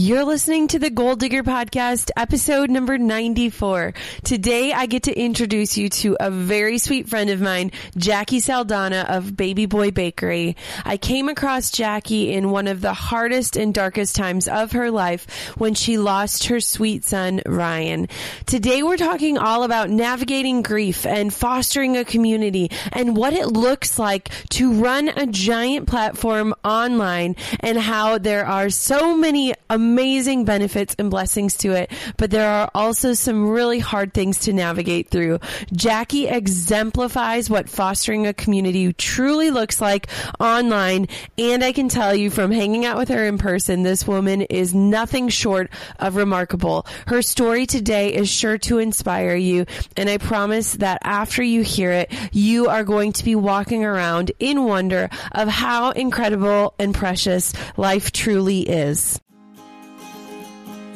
You're 0.00 0.24
listening 0.24 0.68
to 0.68 0.78
the 0.78 0.90
Goal 0.90 1.16
Digger 1.16 1.42
Podcast, 1.42 2.12
episode 2.16 2.70
number 2.70 2.98
94. 2.98 3.94
Today, 4.22 4.72
I 4.72 4.86
get 4.86 5.02
to 5.02 5.12
introduce 5.12 5.76
you 5.76 5.88
to 5.88 6.16
a 6.20 6.30
very 6.30 6.78
sweet 6.78 7.08
friend 7.08 7.30
of 7.30 7.40
mine, 7.40 7.72
Jacqui 7.96 8.40
Saldana 8.40 9.06
of 9.08 9.36
Baby 9.36 9.66
Boy 9.66 9.90
Bakery. 9.90 10.56
I 10.84 10.98
came 10.98 11.28
across 11.28 11.72
Jacqui 11.72 12.28
in 12.28 12.52
one 12.52 12.68
of 12.68 12.80
the 12.80 12.94
hardest 12.94 13.56
and 13.56 13.74
darkest 13.74 14.14
times 14.14 14.46
of 14.46 14.70
her 14.70 14.92
life 14.92 15.26
when 15.58 15.74
she 15.74 15.98
lost 15.98 16.44
her 16.44 16.60
sweet 16.60 17.02
son, 17.04 17.40
Ryan. 17.44 18.06
Today, 18.46 18.84
we're 18.84 18.98
talking 18.98 19.36
all 19.36 19.64
about 19.64 19.90
navigating 19.90 20.62
grief 20.62 21.06
and 21.06 21.34
fostering 21.34 21.96
a 21.96 22.04
community 22.04 22.70
and 22.92 23.16
what 23.16 23.32
it 23.32 23.48
looks 23.48 23.98
like 23.98 24.28
to 24.50 24.74
run 24.74 25.08
a 25.08 25.26
giant 25.26 25.88
platform 25.88 26.54
online 26.64 27.34
and 27.58 27.76
how 27.76 28.18
there 28.18 28.46
are 28.46 28.70
so 28.70 29.16
many 29.16 29.54
amazing 29.68 29.87
amazing 29.88 30.44
benefits 30.44 30.94
and 30.98 31.10
blessings 31.10 31.56
to 31.56 31.72
it, 31.72 31.90
but 32.18 32.30
there 32.30 32.48
are 32.48 32.70
also 32.74 33.14
some 33.14 33.48
really 33.48 33.78
hard 33.78 34.12
things 34.12 34.40
to 34.40 34.52
navigate 34.52 35.08
through. 35.08 35.38
Jacqui 35.72 36.30
exemplifies 36.30 37.48
what 37.48 37.70
fostering 37.70 38.26
a 38.26 38.34
community 38.34 38.92
truly 38.92 39.50
looks 39.50 39.80
like 39.80 40.08
online, 40.38 41.08
and 41.38 41.64
I 41.64 41.72
can 41.72 41.88
tell 41.88 42.14
you 42.14 42.30
from 42.30 42.50
hanging 42.50 42.84
out 42.84 42.98
with 42.98 43.08
her 43.08 43.24
in 43.24 43.38
person, 43.38 43.82
this 43.82 44.06
woman 44.06 44.42
is 44.42 44.74
nothing 44.74 45.30
short 45.30 45.70
of 45.98 46.16
remarkable. 46.16 46.86
Her 47.06 47.22
story 47.22 47.64
today 47.64 48.12
is 48.14 48.28
sure 48.28 48.58
to 48.58 48.78
inspire 48.78 49.36
you, 49.36 49.64
and 49.96 50.10
I 50.10 50.18
promise 50.18 50.74
that 50.74 50.98
after 51.02 51.42
you 51.42 51.62
hear 51.62 51.92
it, 51.92 52.12
you 52.32 52.68
are 52.68 52.84
going 52.84 53.12
to 53.14 53.24
be 53.24 53.34
walking 53.34 53.84
around 53.84 54.32
in 54.38 54.64
wonder 54.64 55.08
of 55.32 55.48
how 55.48 55.92
incredible 55.92 56.74
and 56.78 56.94
precious 56.94 57.54
life 57.78 58.12
truly 58.12 58.60
is. 58.60 59.18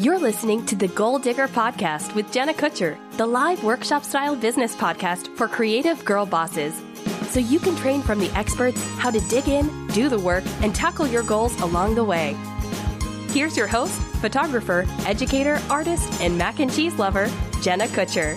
You're 0.02 0.18
listening 0.18 0.66
to 0.66 0.74
the 0.74 0.88
Goal 0.88 1.20
Digger 1.20 1.46
Podcast 1.46 2.16
with 2.16 2.32
Jenna 2.32 2.52
Kutcher, 2.52 2.98
the 3.18 3.24
live 3.24 3.62
workshop 3.62 4.02
style 4.02 4.34
business 4.34 4.74
podcast 4.74 5.28
for 5.36 5.46
creative 5.46 6.04
girl 6.04 6.26
bosses. 6.26 6.74
So 7.28 7.38
you 7.38 7.60
can 7.60 7.76
train 7.76 8.02
from 8.02 8.18
the 8.18 8.28
experts 8.36 8.82
how 8.98 9.12
to 9.12 9.20
dig 9.28 9.48
in, 9.48 9.86
do 9.94 10.08
the 10.08 10.18
work, 10.18 10.42
and 10.60 10.74
tackle 10.74 11.06
your 11.06 11.22
goals 11.22 11.54
along 11.60 11.94
the 11.94 12.02
way. 12.02 12.36
Here's 13.28 13.56
your 13.56 13.68
host, 13.68 13.94
photographer, 14.20 14.86
educator, 15.06 15.60
artist, 15.70 16.20
and 16.20 16.36
mac 16.36 16.58
and 16.58 16.74
cheese 16.74 16.96
lover, 16.96 17.30
Jenna 17.60 17.86
Kutcher. 17.86 18.36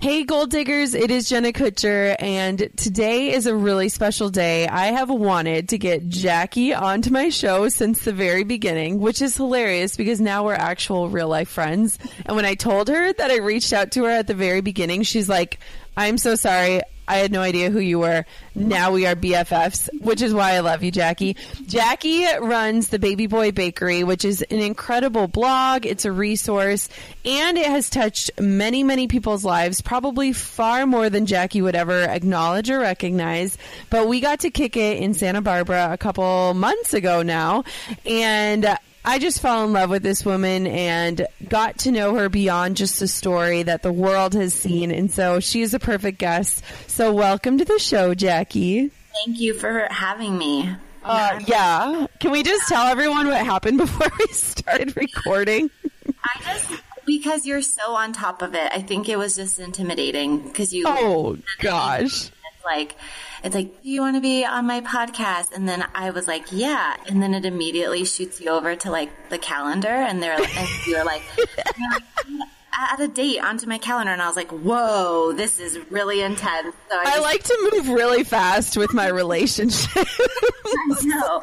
Hey, 0.00 0.22
gold 0.22 0.50
diggers, 0.50 0.94
it 0.94 1.10
is 1.10 1.28
Jenna 1.28 1.52
Kutcher, 1.52 2.14
and 2.20 2.70
today 2.76 3.32
is 3.32 3.46
a 3.46 3.56
really 3.56 3.88
special 3.88 4.28
day. 4.28 4.68
I 4.68 4.92
have 4.92 5.10
wanted 5.10 5.70
to 5.70 5.78
get 5.78 6.08
Jacqui 6.08 6.72
onto 6.72 7.10
my 7.10 7.30
show 7.30 7.68
since 7.68 8.04
the 8.04 8.12
very 8.12 8.44
beginning, 8.44 9.00
which 9.00 9.20
is 9.20 9.36
hilarious 9.36 9.96
because 9.96 10.20
now 10.20 10.44
we're 10.44 10.54
actual 10.54 11.08
real 11.08 11.26
life 11.26 11.48
friends. 11.48 11.98
And 12.24 12.36
when 12.36 12.44
I 12.44 12.54
told 12.54 12.86
her 12.86 13.12
that 13.12 13.30
I 13.32 13.38
reached 13.38 13.72
out 13.72 13.90
to 13.92 14.04
her 14.04 14.10
at 14.10 14.28
the 14.28 14.34
very 14.34 14.60
beginning, 14.60 15.02
she's 15.02 15.28
like, 15.28 15.58
I'm 15.96 16.16
so 16.16 16.36
sorry. 16.36 16.80
I 17.08 17.16
had 17.16 17.32
no 17.32 17.40
idea 17.40 17.70
who 17.70 17.80
you 17.80 17.98
were. 18.00 18.26
Now 18.54 18.92
we 18.92 19.06
are 19.06 19.14
BFFs, 19.14 19.88
which 20.00 20.20
is 20.20 20.34
why 20.34 20.52
I 20.52 20.60
love 20.60 20.82
you, 20.82 20.92
Jacqui. 20.92 21.36
Jacqui 21.66 22.38
runs 22.40 22.88
the 22.88 22.98
Baby 22.98 23.26
Boy 23.26 23.50
Bakery, 23.50 24.04
which 24.04 24.24
is 24.24 24.42
an 24.42 24.58
incredible 24.58 25.26
blog. 25.26 25.86
It's 25.86 26.04
a 26.04 26.12
resource 26.12 26.88
and 27.24 27.56
it 27.56 27.66
has 27.66 27.88
touched 27.88 28.30
many, 28.38 28.84
many 28.84 29.08
people's 29.08 29.44
lives, 29.44 29.80
probably 29.80 30.32
far 30.32 30.86
more 30.86 31.08
than 31.08 31.26
Jacqui 31.26 31.62
would 31.62 31.74
ever 31.74 32.02
acknowledge 32.02 32.70
or 32.70 32.80
recognize. 32.80 33.56
But 33.88 34.06
we 34.06 34.20
got 34.20 34.40
to 34.40 34.50
kick 34.50 34.76
it 34.76 34.98
in 34.98 35.14
Santa 35.14 35.40
Barbara 35.40 35.88
a 35.90 35.98
couple 35.98 36.52
months 36.54 36.92
ago 36.92 37.22
now. 37.22 37.64
And 38.04 38.76
I 39.04 39.18
just 39.18 39.40
fell 39.40 39.64
in 39.64 39.72
love 39.72 39.90
with 39.90 40.02
this 40.02 40.24
woman 40.24 40.66
and 40.66 41.26
got 41.48 41.78
to 41.78 41.90
know 41.90 42.14
her 42.14 42.28
beyond 42.28 42.76
just 42.76 43.00
a 43.00 43.08
story 43.08 43.62
that 43.62 43.82
the 43.82 43.92
world 43.92 44.34
has 44.34 44.52
seen. 44.52 44.90
And 44.90 45.10
so 45.10 45.40
she 45.40 45.62
is 45.62 45.72
a 45.74 45.78
perfect 45.78 46.18
guest. 46.18 46.62
So 46.88 47.12
welcome 47.12 47.58
to 47.58 47.64
the 47.64 47.78
show, 47.78 48.14
Jacqui. 48.14 48.90
Thank 49.24 49.40
you 49.40 49.54
for 49.54 49.88
having 49.90 50.36
me. 50.36 50.70
Uh, 51.02 51.40
yeah. 51.46 52.06
Can 52.20 52.32
we 52.32 52.42
just 52.42 52.68
tell 52.68 52.86
everyone 52.86 53.28
what 53.28 53.44
happened 53.44 53.78
before 53.78 54.10
we 54.18 54.26
started 54.26 54.96
recording? 54.96 55.70
I 56.24 56.42
just 56.42 56.82
because 57.06 57.46
you're 57.46 57.62
so 57.62 57.94
on 57.94 58.12
top 58.12 58.42
of 58.42 58.54
it. 58.54 58.70
I 58.72 58.82
think 58.82 59.08
it 59.08 59.16
was 59.16 59.34
just 59.34 59.58
intimidating 59.58 60.40
because 60.40 60.74
you. 60.74 60.84
Oh 60.86 61.38
gosh! 61.58 62.30
Like 62.68 62.96
it's 63.42 63.54
like, 63.54 63.82
do 63.82 63.88
you 63.88 64.00
want 64.02 64.16
to 64.16 64.20
be 64.20 64.44
on 64.44 64.66
my 64.66 64.80
podcast? 64.82 65.52
And 65.52 65.68
then 65.68 65.84
I 65.94 66.10
was 66.10 66.28
like, 66.28 66.52
yeah. 66.52 66.96
And 67.06 67.22
then 67.22 67.32
it 67.34 67.44
immediately 67.46 68.04
shoots 68.04 68.40
you 68.40 68.50
over 68.50 68.76
to 68.76 68.90
like 68.90 69.10
the 69.30 69.38
calendar 69.38 69.88
and 69.88 70.22
they're 70.22 70.38
like, 70.38 70.56
and 70.56 70.68
you're 70.86 71.04
like, 71.04 71.22
you're 71.36 72.46
add 72.78 73.00
a 73.00 73.08
date 73.08 73.40
onto 73.40 73.66
my 73.66 73.78
calendar 73.78 74.12
and 74.12 74.22
I 74.22 74.26
was 74.26 74.36
like, 74.36 74.50
whoa, 74.50 75.32
this 75.32 75.58
is 75.58 75.78
really 75.90 76.22
intense. 76.22 76.74
So 76.90 76.96
I, 76.96 77.16
I 77.16 77.20
like 77.20 77.42
to 77.42 77.70
move 77.72 77.88
really 77.88 78.22
fast 78.24 78.76
with 78.76 78.94
my 78.94 79.08
relationship. 79.08 79.90
I 80.16 81.04
know. 81.04 81.42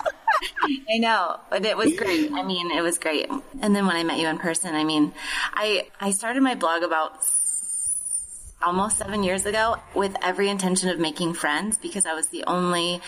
I 0.89 0.97
know, 0.97 1.39
but 1.49 1.65
it 1.65 1.75
was 1.75 1.93
great. 1.95 2.31
I 2.31 2.43
mean, 2.43 2.71
it 2.71 2.81
was 2.81 2.97
great. 2.97 3.29
And 3.61 3.75
then 3.75 3.85
when 3.85 3.95
I 3.95 4.03
met 4.03 4.19
you 4.19 4.27
in 4.27 4.37
person, 4.37 4.75
I 4.75 4.83
mean, 4.83 5.13
I, 5.53 5.87
I 5.99 6.11
started 6.11 6.41
my 6.41 6.55
blog 6.55 6.83
about 6.83 7.25
almost 8.63 8.97
seven 8.97 9.23
years 9.23 9.45
ago 9.45 9.77
with 9.93 10.15
every 10.23 10.49
intention 10.49 10.89
of 10.89 10.99
making 10.99 11.33
friends 11.33 11.77
because 11.77 12.05
I 12.05 12.13
was 12.13 12.27
the 12.29 12.43
only 12.45 13.01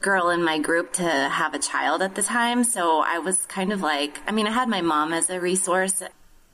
girl 0.00 0.30
in 0.30 0.42
my 0.42 0.58
group 0.58 0.92
to 0.94 1.02
have 1.02 1.54
a 1.54 1.58
child 1.58 2.02
at 2.02 2.14
the 2.14 2.22
time. 2.22 2.64
So 2.64 3.00
I 3.00 3.18
was 3.18 3.46
kind 3.46 3.72
of 3.72 3.80
like, 3.80 4.20
I 4.26 4.32
mean, 4.32 4.46
I 4.46 4.50
had 4.50 4.68
my 4.68 4.80
mom 4.80 5.12
as 5.12 5.30
a 5.30 5.40
resource. 5.40 6.02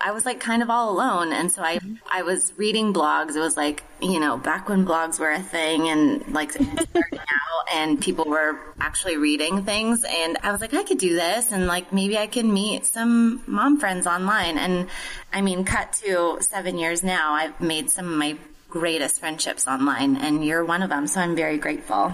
I 0.03 0.11
was 0.11 0.27
like 0.27 0.41
kind 0.41 0.63
of 0.63 0.69
all 0.71 0.91
alone. 0.91 1.33
And 1.33 1.51
so 1.51 1.63
I, 1.63 1.77
mm-hmm. 1.77 1.95
I 2.13 2.23
was 2.23 2.53
reading 2.57 2.93
blogs. 2.93 3.37
It 3.37 3.41
was 3.41 3.57
like, 3.57 3.85
you 4.01 4.19
know, 4.19 4.37
back 4.37 4.69
when 4.69 4.85
blogs 4.85 5.21
were 5.21 5.31
a 5.31 5.41
thing 5.41 5.89
and 5.89 6.27
like 6.35 6.53
starting 6.53 6.79
out 7.19 7.73
and 7.73 8.01
people 8.01 8.25
were 8.25 8.59
actually 8.81 9.17
reading 9.17 9.65
things. 9.65 10.05
And 10.05 10.39
I 10.43 10.51
was 10.51 10.61
like, 10.61 10.75
I 10.75 10.83
could 10.83 10.99
do 10.99 11.15
this 11.15 11.53
and 11.53 11.69
like 11.69 11.93
maybe 11.93 12.19
I 12.19 12.27
can 12.27 12.53
meet 12.53 12.85
some 12.85 13.43
mom 13.47 13.79
friends 13.79 14.09
online. 14.09 14.59
And 14.59 14.89
I 15.33 15.41
mean, 15.41 15.65
cut 15.65 15.93
to 16.05 16.39
seven 16.41 16.79
years 16.79 17.05
now, 17.05 17.35
I've 17.35 17.61
made 17.61 17.89
some 17.89 18.07
of 18.07 18.19
my 18.19 18.37
greatest 18.69 19.21
friendships 19.21 19.69
online 19.69 20.17
and 20.17 20.45
you're 20.45 20.65
one 20.65 20.83
of 20.83 20.89
them. 20.89 21.07
So 21.07 21.21
I'm 21.21 21.37
very 21.37 21.59
grateful. 21.59 22.13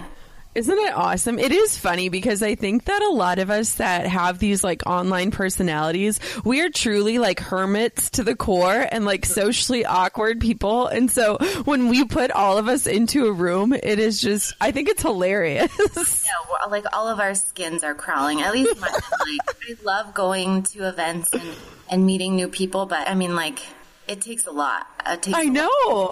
Isn't 0.59 0.77
it 0.77 0.93
awesome? 0.93 1.39
It 1.39 1.53
is 1.53 1.79
funny 1.79 2.09
because 2.09 2.43
I 2.43 2.57
think 2.57 2.87
that 2.87 3.01
a 3.01 3.11
lot 3.11 3.39
of 3.39 3.49
us 3.49 3.75
that 3.75 4.09
have 4.09 4.41
these 4.41 4.65
like 4.65 4.83
online 4.87 5.31
personalities, 5.31 6.19
we 6.45 6.63
are 6.63 6.69
truly 6.69 7.21
like 7.21 7.39
hermits 7.39 8.11
to 8.11 8.25
the 8.25 8.35
core 8.35 8.85
and 8.91 9.05
like 9.05 9.25
socially 9.25 9.85
awkward 9.87 10.41
people. 10.41 10.89
And 10.89 11.13
so 11.13 11.39
when 11.65 11.89
we 11.89 12.05
put 12.07 12.33
all 12.33 12.59
of 12.59 12.67
us 12.67 12.89
into 12.89 13.27
a 13.27 13.33
room, 13.33 13.73
it 13.73 14.01
is 14.01 14.21
just, 14.21 14.53
I 14.61 14.73
think 14.73 14.89
it's 14.89 15.03
hilarious. 15.03 15.71
Yeah, 16.29 16.67
like 16.67 16.85
all 16.93 17.09
of 17.09 17.21
our 17.21 17.35
skins 17.35 17.83
are 17.85 17.95
crawling. 17.95 18.43
At 18.43 18.53
least 18.53 18.79
mine. 18.81 18.91
like, 18.93 19.57
I 19.71 19.77
love 19.83 20.13
going 20.13 20.65
to 20.65 20.89
events 20.89 21.33
and, 21.33 21.55
and 21.89 22.05
meeting 22.05 22.37
new 22.37 22.49
people, 22.49 22.85
but 22.85 23.09
I 23.09 23.15
mean, 23.15 23.35
like, 23.35 23.61
it 24.09 24.21
takes 24.21 24.47
a 24.47 24.51
lot. 24.51 24.87
Takes 25.23 25.37
I 25.37 25.45
know. 25.45 25.69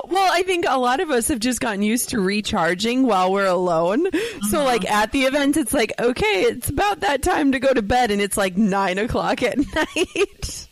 Well, 0.09 0.33
I 0.33 0.43
think 0.43 0.65
a 0.69 0.79
lot 0.79 1.01
of 1.01 1.11
us 1.11 1.29
have 1.29 1.41
just 1.41 1.61
gotten 1.61 1.83
used 1.83 2.11
to 2.11 2.21
recharging 2.21 3.07
while 3.07 3.33
we're 3.33 3.47
alone. 3.47 4.07
Mm-hmm. 4.07 4.47
So, 4.47 4.65
like 4.65 4.91
at 4.91 5.13
the 5.13 5.23
event, 5.23 5.57
it's 5.57 5.75
like, 5.75 5.93
okay, 5.99 6.43
it's 6.43 6.69
about 6.69 7.01
that 7.01 7.23
time 7.23 7.53
to 7.53 7.59
go 7.59 7.73
to 7.73 7.83
bed, 7.83 8.11
and 8.11 8.21
it's 8.21 8.37
like 8.37 8.57
nine 8.57 8.99
o'clock 8.99 9.43
at 9.43 9.59
night. 9.75 10.66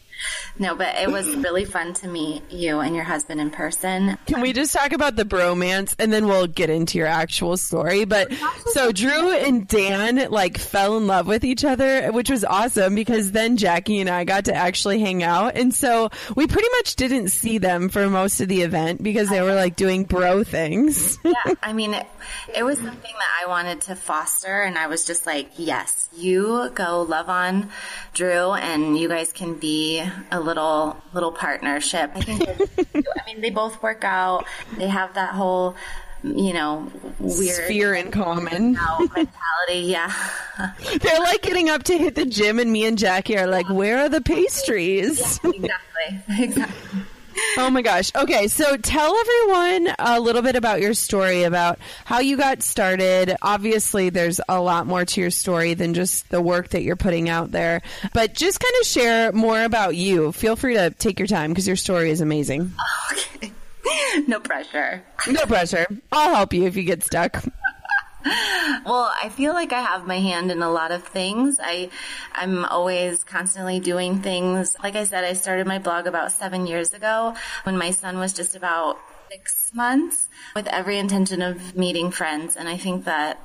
No, 0.59 0.77
but 0.77 0.95
it 0.97 1.11
was 1.11 1.27
really 1.37 1.65
fun 1.65 1.95
to 1.95 2.09
meet 2.09 2.51
you 2.51 2.79
and 2.81 2.95
your 2.95 3.05
husband 3.05 3.41
in 3.41 3.51
person. 3.51 4.17
Can 4.27 4.41
we 4.41 4.53
just 4.53 4.73
talk 4.73 4.93
about 4.93 5.17
the 5.17 5.25
bromance 5.25 5.95
and 5.99 6.13
then 6.13 6.29
we'll 6.29 6.47
get 6.47 6.71
into 6.71 6.99
your 6.99 7.09
actual 7.09 7.57
story? 7.57 8.05
But 8.05 8.33
so 8.67 8.93
Drew 8.93 9.33
and 9.33 9.67
Dan 9.67 10.31
like 10.31 10.59
fell 10.59 10.97
in 10.97 11.07
love 11.07 11.27
with 11.27 11.45
each 11.45 11.65
other, 11.65 12.13
which 12.13 12.31
was 12.31 12.45
awesome 12.45 12.95
because 12.95 13.33
then 13.33 13.57
Jacqui 13.57 14.01
and 14.01 14.09
I 14.09 14.25
got 14.25 14.45
to 14.47 14.55
actually 14.55 15.01
hang 15.01 15.23
out. 15.23 15.57
And 15.57 15.75
so 15.75 16.11
we 16.37 16.47
pretty 16.47 16.69
much 16.79 16.95
didn't 16.97 17.29
see 17.31 17.59
them 17.59 17.89
for 17.89 18.09
most 18.09 18.41
of 18.41 18.49
the 18.49 18.63
event 18.63 19.03
because 19.03 19.29
they 19.29 19.43
were 19.43 19.55
like 19.55 19.77
doing 19.77 20.05
bro 20.05 20.45
things. 20.45 21.19
yeah. 21.25 21.55
I 21.63 21.73
mean, 21.73 21.95
it, 21.95 22.07
it 22.55 22.63
was 22.63 22.79
something 22.79 23.13
that 23.13 23.43
I 23.45 23.49
wanted 23.49 23.81
to 23.83 23.97
foster. 23.97 24.63
And 24.63 24.79
I 24.79 24.87
was 24.87 25.05
just 25.05 25.27
like, 25.27 25.51
yes, 25.57 26.09
you 26.17 26.71
go 26.75 27.03
love 27.03 27.29
on 27.29 27.71
Drew 28.13 28.53
and 28.53 28.97
you 28.97 29.09
guys 29.09 29.33
can 29.33 29.55
be 29.55 30.05
a 30.31 30.41
little 30.41 30.97
little 31.13 31.33
partnership. 31.33 32.11
I 32.15 32.21
think. 32.21 32.87
I 32.95 33.27
mean, 33.27 33.41
they 33.41 33.51
both 33.51 33.83
work 33.83 34.05
out. 34.05 34.47
They 34.79 34.89
have 34.89 35.15
that 35.15 35.35
whole 35.35 35.77
you 36.25 36.55
know, 36.55 36.91
weird 37.19 37.65
sphere 37.65 37.95
in 37.95 38.11
common 38.11 38.73
mentality. 38.73 39.29
Yeah. 39.81 40.13
They're 41.01 41.21
like 41.21 41.43
getting 41.43 41.69
up 41.69 41.83
to 41.85 41.99
hit 41.99 42.15
the 42.15 42.25
gym 42.25 42.59
and 42.59 42.73
me 42.73 42.87
and 42.87 42.97
Jacqui 42.97 43.39
are 43.39 43.47
like, 43.47 43.69
where 43.69 43.99
are 43.99 44.09
the 44.09 44.23
pastries? 44.23 45.39
Yeah, 45.45 45.51
exactly. 45.51 45.75
Exactly. 46.45 47.01
Oh 47.59 47.71
my 47.71 47.83
gosh. 47.83 48.11
Okay, 48.15 48.49
so 48.49 48.77
tell 48.77 49.15
everyone 49.17 49.95
a 49.99 50.21
little 50.21 50.43
bit 50.43 50.57
about 50.57 50.81
your 50.81 50.95
story, 50.95 51.45
about 51.45 51.79
how 52.05 52.21
you 52.21 52.37
got 52.37 52.63
started. 52.63 53.37
Obviously, 53.43 54.11
there's 54.11 54.41
a 54.49 54.61
lot 54.61 54.87
more 54.87 55.05
to 55.05 55.21
your 55.21 55.31
story 55.31 55.75
than 55.75 55.95
just 55.95 56.29
the 56.31 56.41
work 56.41 56.69
that 56.71 56.83
you're 56.83 56.97
putting 56.97 57.29
out 57.29 57.51
there, 57.51 57.83
but 58.13 58.35
just 58.35 58.61
kind 58.61 58.75
of 58.81 58.87
share 58.87 59.33
more 59.33 59.63
about 59.63 59.97
you. 59.97 60.33
Feel 60.33 60.57
free 60.57 60.75
to 60.75 60.91
take 60.91 61.19
your 61.19 61.29
time 61.29 61.51
because 61.51 61.67
your 61.67 61.77
story 61.77 62.11
is 62.11 62.21
amazing. 62.21 62.73
Okay. 63.13 63.53
No 64.27 64.41
pressure. 64.41 65.03
No 65.29 65.43
pressure. 65.45 65.87
I'll 66.11 66.35
help 66.35 66.55
you 66.55 66.65
if 66.65 66.75
you 66.77 66.85
get 66.85 67.05
stuck 67.05 67.45
well, 68.87 69.13
I 69.23 69.29
feel 69.29 69.53
like 69.53 69.73
I 69.73 69.83
have 69.83 70.07
my 70.07 70.19
hand 70.19 70.51
in 70.51 70.63
a 70.63 70.71
lot 70.71 70.93
of 70.93 71.05
things. 71.05 71.59
I, 71.63 71.91
I'm 72.33 72.65
always 72.65 73.23
constantly 73.23 73.81
doing 73.81 74.23
things. 74.23 74.77
Like 74.83 74.97
I 74.97 75.05
said, 75.05 75.25
I 75.25 75.35
started 75.35 75.67
my 75.67 75.79
blog 75.79 76.07
about 76.07 76.33
seven 76.33 76.67
years 76.67 76.95
ago 76.95 77.35
when 77.65 77.77
my 77.77 77.91
son 77.91 78.19
was 78.19 78.33
just 78.33 78.57
about 78.57 78.99
six 79.31 79.71
months 79.75 80.29
with 80.55 80.67
every 80.69 80.99
intention 80.99 81.43
of 81.43 81.77
meeting 81.77 82.11
friends. 82.11 82.57
And 82.57 82.69
I 82.69 82.79
think 82.79 83.05
that 83.05 83.41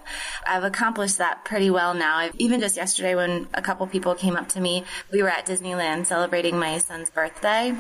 I've 0.48 0.64
accomplished 0.64 1.18
that 1.18 1.44
pretty 1.44 1.70
well 1.70 1.94
now. 1.94 2.30
Even 2.38 2.62
just 2.62 2.78
yesterday 2.78 3.16
when 3.16 3.48
a 3.54 3.62
couple 3.62 3.86
people 3.88 4.16
came 4.16 4.38
up 4.38 4.48
to 4.50 4.62
me, 4.62 4.86
we 5.12 5.22
were 5.22 5.30
at 5.30 5.46
Disneyland 5.46 6.06
celebrating 6.06 6.58
my 6.58 6.78
son's 6.78 7.10
birthday 7.10 7.76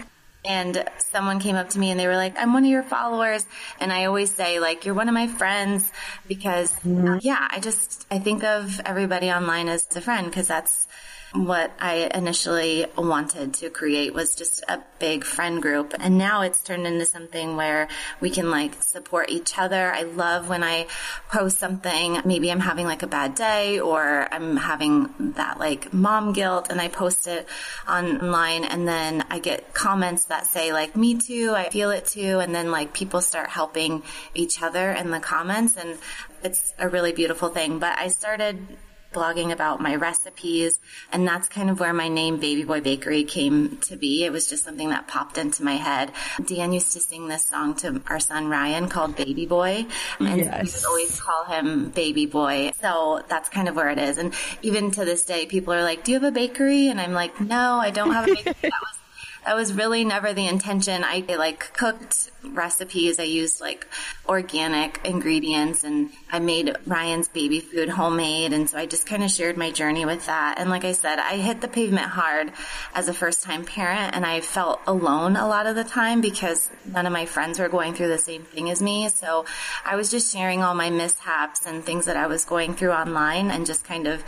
and 0.45 0.85
someone 0.97 1.39
came 1.39 1.55
up 1.55 1.69
to 1.69 1.79
me 1.79 1.91
and 1.91 1.99
they 1.99 2.07
were 2.07 2.15
like, 2.15 2.37
I'm 2.37 2.53
one 2.53 2.63
of 2.63 2.69
your 2.69 2.83
followers. 2.83 3.45
And 3.79 3.91
I 3.91 4.05
always 4.05 4.33
say 4.33 4.59
like, 4.59 4.85
you're 4.85 4.95
one 4.95 5.09
of 5.09 5.13
my 5.13 5.27
friends 5.27 5.91
because 6.27 6.71
mm-hmm. 6.79 7.17
yeah, 7.21 7.47
I 7.51 7.59
just, 7.59 8.05
I 8.09 8.19
think 8.19 8.43
of 8.43 8.79
everybody 8.85 9.29
online 9.31 9.67
as 9.67 9.87
a 9.95 10.01
friend 10.01 10.27
because 10.27 10.47
that's 10.47 10.87
what 11.33 11.71
I 11.79 12.09
initially 12.13 12.85
wanted 12.97 13.53
to 13.55 13.69
create 13.69 14.13
was 14.13 14.35
just 14.35 14.63
a 14.67 14.79
big 14.97 15.23
friend 15.23 15.61
group. 15.61 15.93
And 15.99 16.17
now 16.17 16.41
it's 16.41 16.61
turned 16.61 16.87
into 16.87 17.05
something 17.05 17.55
where 17.55 17.87
we 18.19 18.29
can 18.31 18.49
like 18.49 18.81
support 18.81 19.29
each 19.29 19.57
other. 19.57 19.91
I 19.91 20.03
love 20.03 20.49
when 20.49 20.63
I 20.63 20.87
post 21.29 21.59
something, 21.59 22.21
maybe 22.25 22.51
I'm 22.51 22.59
having 22.59 22.85
like 22.85 23.03
a 23.03 23.07
bad 23.07 23.35
day 23.35 23.79
or 23.79 24.27
I'm 24.31 24.57
having 24.57 25.33
that 25.35 25.59
like 25.59 25.93
mom 25.93 26.33
guilt 26.33 26.67
and 26.71 26.81
I 26.81 26.87
post 26.87 27.27
it 27.27 27.47
online 27.87 28.63
and 28.63 28.87
then 28.87 29.23
I 29.29 29.39
get 29.39 29.73
comments 29.73 30.25
that 30.25 30.47
say 30.47 30.73
like, 30.73 30.95
me 30.95 31.17
too, 31.17 31.53
I 31.55 31.69
feel 31.69 31.91
it 31.91 32.07
too. 32.07 32.39
And 32.39 32.53
then 32.55 32.71
like 32.71 32.93
people 32.93 33.21
start 33.21 33.49
helping 33.49 34.03
each 34.33 34.61
other 34.61 34.91
in 34.91 35.11
the 35.11 35.19
comments 35.19 35.77
and 35.77 35.97
it's 36.43 36.73
a 36.79 36.89
really 36.89 37.11
beautiful 37.11 37.49
thing. 37.49 37.79
But 37.79 37.97
I 37.99 38.07
started 38.07 38.65
blogging 39.13 39.51
about 39.51 39.81
my 39.81 39.95
recipes. 39.95 40.79
And 41.11 41.27
that's 41.27 41.47
kind 41.49 41.69
of 41.69 41.79
where 41.79 41.93
my 41.93 42.07
name 42.07 42.39
Baby 42.39 42.63
Boy 42.63 42.81
Bakery 42.81 43.23
came 43.23 43.77
to 43.77 43.95
be. 43.95 44.23
It 44.23 44.31
was 44.31 44.47
just 44.47 44.63
something 44.63 44.89
that 44.89 45.07
popped 45.07 45.37
into 45.37 45.63
my 45.63 45.75
head. 45.75 46.11
Dan 46.45 46.71
used 46.71 46.93
to 46.93 46.99
sing 46.99 47.27
this 47.27 47.45
song 47.45 47.75
to 47.77 48.01
our 48.07 48.19
son 48.19 48.47
Ryan 48.47 48.89
called 48.89 49.15
Baby 49.15 49.45
Boy. 49.45 49.85
And 50.19 50.37
yes. 50.37 50.47
so 50.47 50.59
we 50.59 50.71
would 50.71 50.85
always 50.85 51.21
call 51.21 51.45
him 51.45 51.89
Baby 51.89 52.25
Boy. 52.25 52.71
So 52.81 53.23
that's 53.27 53.49
kind 53.49 53.67
of 53.67 53.75
where 53.75 53.89
it 53.89 53.97
is. 53.97 54.17
And 54.17 54.33
even 54.61 54.91
to 54.91 55.05
this 55.05 55.25
day, 55.25 55.45
people 55.45 55.73
are 55.73 55.83
like, 55.83 56.03
do 56.03 56.11
you 56.11 56.19
have 56.19 56.27
a 56.27 56.31
bakery? 56.31 56.87
And 56.87 56.99
I'm 56.99 57.13
like, 57.13 57.39
no, 57.39 57.77
I 57.77 57.91
don't 57.91 58.11
have 58.11 58.25
a 58.27 58.35
bakery. 58.35 58.53
that 58.61 58.71
was 58.81 58.98
that 59.45 59.55
was 59.55 59.73
really 59.73 60.05
never 60.05 60.33
the 60.33 60.47
intention. 60.47 61.03
I 61.03 61.25
like 61.37 61.73
cooked 61.73 62.31
recipes. 62.43 63.19
I 63.19 63.23
used 63.23 63.61
like 63.61 63.87
organic 64.27 65.01
ingredients 65.03 65.83
and 65.83 66.09
I 66.31 66.39
made 66.39 66.75
Ryan's 66.85 67.27
baby 67.27 67.59
food 67.59 67.89
homemade. 67.89 68.53
And 68.53 68.69
so 68.69 68.77
I 68.77 68.85
just 68.85 69.07
kind 69.07 69.23
of 69.23 69.31
shared 69.31 69.57
my 69.57 69.71
journey 69.71 70.05
with 70.05 70.25
that. 70.27 70.55
And 70.57 70.69
like 70.69 70.85
I 70.85 70.91
said, 70.91 71.19
I 71.19 71.37
hit 71.37 71.61
the 71.61 71.67
pavement 71.67 72.07
hard 72.07 72.51
as 72.93 73.07
a 73.07 73.13
first 73.13 73.43
time 73.43 73.65
parent 73.65 74.15
and 74.15 74.25
I 74.25 74.41
felt 74.41 74.81
alone 74.87 75.35
a 75.35 75.47
lot 75.47 75.67
of 75.67 75.75
the 75.75 75.83
time 75.83 76.21
because 76.21 76.69
none 76.85 77.05
of 77.05 77.13
my 77.13 77.25
friends 77.25 77.59
were 77.59 77.69
going 77.69 77.93
through 77.93 78.09
the 78.09 78.17
same 78.17 78.43
thing 78.43 78.69
as 78.69 78.81
me. 78.81 79.09
So 79.09 79.45
I 79.85 79.95
was 79.95 80.11
just 80.11 80.31
sharing 80.31 80.63
all 80.63 80.75
my 80.75 80.89
mishaps 80.89 81.65
and 81.65 81.83
things 81.83 82.05
that 82.05 82.17
I 82.17 82.27
was 82.27 82.45
going 82.45 82.75
through 82.75 82.91
online 82.91 83.51
and 83.51 83.65
just 83.65 83.83
kind 83.83 84.07
of 84.07 84.23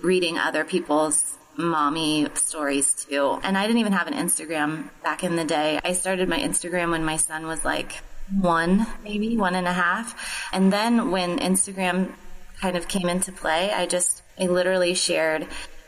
reading 0.00 0.38
other 0.38 0.64
people's 0.64 1.37
mommy 1.58 2.28
stories 2.34 2.94
too. 2.94 3.40
And 3.42 3.58
I 3.58 3.66
didn't 3.66 3.80
even 3.80 3.92
have 3.92 4.06
an 4.06 4.14
Instagram 4.14 4.90
back 5.02 5.24
in 5.24 5.36
the 5.36 5.44
day. 5.44 5.80
I 5.84 5.92
started 5.92 6.28
my 6.28 6.38
Instagram 6.38 6.92
when 6.92 7.04
my 7.04 7.16
son 7.16 7.46
was 7.46 7.64
like 7.64 8.00
one, 8.40 8.86
maybe 9.02 9.36
one 9.36 9.54
and 9.54 9.66
a 9.66 9.72
half. 9.72 10.48
And 10.52 10.72
then 10.72 11.10
when 11.10 11.38
Instagram 11.38 12.12
kind 12.60 12.76
of 12.76 12.88
came 12.88 13.08
into 13.08 13.32
play, 13.32 13.72
I 13.72 13.86
just, 13.86 14.22
I 14.38 14.46
literally 14.46 14.94
shared 14.94 15.46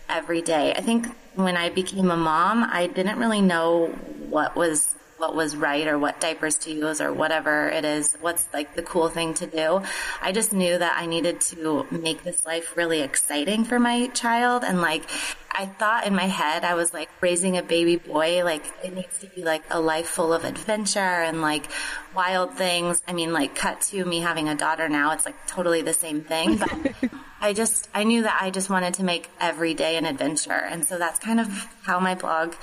every 0.09 0.43
day. 0.43 0.75
I 0.75 0.81
think 0.81 1.07
when 1.37 1.57
I 1.57 1.71
became 1.71 2.11
a 2.11 2.17
mom, 2.17 2.65
I 2.65 2.89
didn't 2.89 3.19
really 3.19 3.41
know 3.41 3.87
what 4.29 4.57
was 4.57 4.97
what 5.21 5.37
was 5.37 5.55
right 5.55 5.87
or 5.87 5.99
what 5.99 6.21
diapers 6.21 6.57
to 6.57 6.73
use 6.73 7.01
or 7.01 7.13
whatever 7.13 7.69
it 7.69 7.85
is, 7.85 8.17
what's 8.21 8.49
like 8.53 8.75
the 8.75 8.83
cool 8.83 9.09
thing 9.09 9.35
to 9.35 9.47
do. 9.47 9.83
I 10.21 10.33
just 10.33 10.53
knew 10.53 10.79
that 10.79 10.95
I 10.97 11.07
needed 11.07 11.41
to 11.43 11.87
make 11.91 12.25
this 12.25 12.45
life 12.47 12.77
really 12.77 13.03
exciting 13.03 13.65
for 13.65 13.79
my 13.79 14.09
child. 14.09 14.65
And 14.65 14.81
like, 14.81 15.05
I 15.53 15.67
thought 15.67 16.07
in 16.07 16.15
my 16.15 16.27
head, 16.27 16.65
I 16.65 16.75
was 16.75 16.95
like 16.95 17.11
raising 17.21 17.59
a 17.59 17.63
baby 17.63 17.97
boy, 17.97 18.45
like 18.45 18.65
it 18.83 18.95
needs 18.95 19.19
to 19.19 19.27
be 19.27 19.45
like 19.45 19.63
a 19.71 19.81
life 19.81 20.07
full 20.07 20.33
of 20.33 20.45
adventure 20.45 21.01
and 21.01 21.43
like 21.43 21.67
wild 22.15 22.55
things. 22.55 23.03
I 23.07 23.13
mean, 23.13 23.33
like 23.33 23.55
cut 23.55 23.83
to 23.83 24.05
me 24.05 24.21
having 24.21 24.49
a 24.49 24.55
daughter 24.55 24.89
now, 24.89 25.13
it's 25.13 25.27
like 25.27 25.47
totally 25.47 25.83
the 25.83 25.93
same 25.93 26.23
thing, 26.23 26.57
but 26.57 26.73
I 27.41 27.53
just, 27.53 27.89
I 27.93 28.05
knew 28.05 28.23
that 28.23 28.39
I 28.41 28.51
just 28.51 28.71
wanted 28.71 28.95
to 28.95 29.05
make 29.05 29.29
every 29.41 29.75
day 29.75 29.97
an 29.97 30.07
adventure. 30.07 30.53
And 30.53 30.87
so 30.87 30.99
that's 30.99 31.19
kind 31.19 31.41
of 31.41 31.49
how 31.83 32.01
my 32.01 32.15
blog 32.15 32.55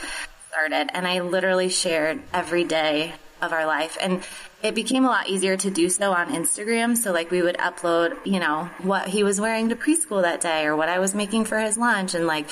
started 0.57 0.89
and 0.95 1.07
I 1.07 1.19
literally 1.19 1.69
shared 1.69 2.19
every 2.33 2.63
day 2.63 3.13
of 3.43 3.53
our 3.53 3.67
life. 3.67 3.95
And 4.01 4.23
it 4.63 4.73
became 4.73 5.05
a 5.05 5.07
lot 5.07 5.29
easier 5.29 5.55
to 5.55 5.69
do 5.69 5.87
so 5.87 6.13
on 6.13 6.33
Instagram. 6.33 6.97
So 6.97 7.11
like 7.11 7.29
we 7.29 7.43
would 7.43 7.57
upload, 7.57 8.17
you 8.25 8.39
know, 8.39 8.67
what 8.81 9.07
he 9.07 9.23
was 9.23 9.39
wearing 9.39 9.69
to 9.69 9.75
preschool 9.75 10.23
that 10.23 10.41
day 10.41 10.65
or 10.65 10.75
what 10.75 10.89
I 10.89 10.97
was 10.97 11.13
making 11.13 11.45
for 11.45 11.59
his 11.59 11.77
lunch 11.77 12.15
and 12.15 12.25
like 12.25 12.49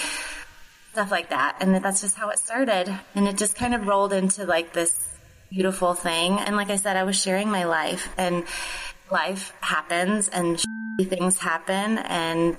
stuff 0.91 1.09
like 1.09 1.29
that. 1.29 1.57
And 1.61 1.73
that's 1.83 2.01
just 2.01 2.15
how 2.15 2.29
it 2.29 2.37
started. 2.37 2.95
And 3.15 3.27
it 3.27 3.37
just 3.37 3.55
kind 3.55 3.73
of 3.73 3.87
rolled 3.87 4.13
into 4.13 4.45
like 4.45 4.71
this 4.71 5.09
beautiful 5.49 5.95
thing. 5.95 6.37
And 6.37 6.55
like 6.55 6.69
I 6.69 6.75
said, 6.75 6.97
I 6.97 7.05
was 7.05 7.19
sharing 7.19 7.49
my 7.49 7.63
life 7.63 8.07
and 8.19 8.43
life 9.09 9.51
happens 9.61 10.27
and 10.27 10.63
things 11.01 11.39
happen. 11.39 11.97
And 11.97 12.55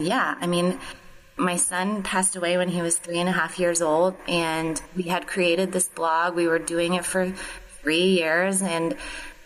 yeah, 0.00 0.34
I 0.40 0.48
mean, 0.48 0.80
my 1.38 1.56
son 1.56 2.02
passed 2.02 2.36
away 2.36 2.56
when 2.56 2.68
he 2.68 2.82
was 2.82 2.98
three 2.98 3.18
and 3.18 3.28
a 3.28 3.32
half 3.32 3.58
years 3.58 3.80
old, 3.80 4.16
and 4.26 4.80
we 4.96 5.04
had 5.04 5.26
created 5.26 5.72
this 5.72 5.88
blog. 5.88 6.34
We 6.34 6.48
were 6.48 6.58
doing 6.58 6.94
it 6.94 7.04
for 7.04 7.30
three 7.80 8.08
years, 8.18 8.62
and 8.62 8.96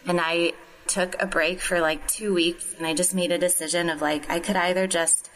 and 0.07 0.21
I 0.21 0.55
took 0.87 1.21
a 1.23 1.27
break 1.27 1.61
for 1.61 1.81
like 1.81 2.07
two 2.09 2.35
weeks 2.35 2.75
and 2.77 2.87
I 2.87 2.93
just 2.93 3.15
made 3.15 3.33
a 3.33 3.39
decision 3.39 3.89
of 3.89 4.03
like, 4.03 4.29
I 4.29 4.41
could 4.41 4.57
either 4.57 4.87
just 4.87 5.31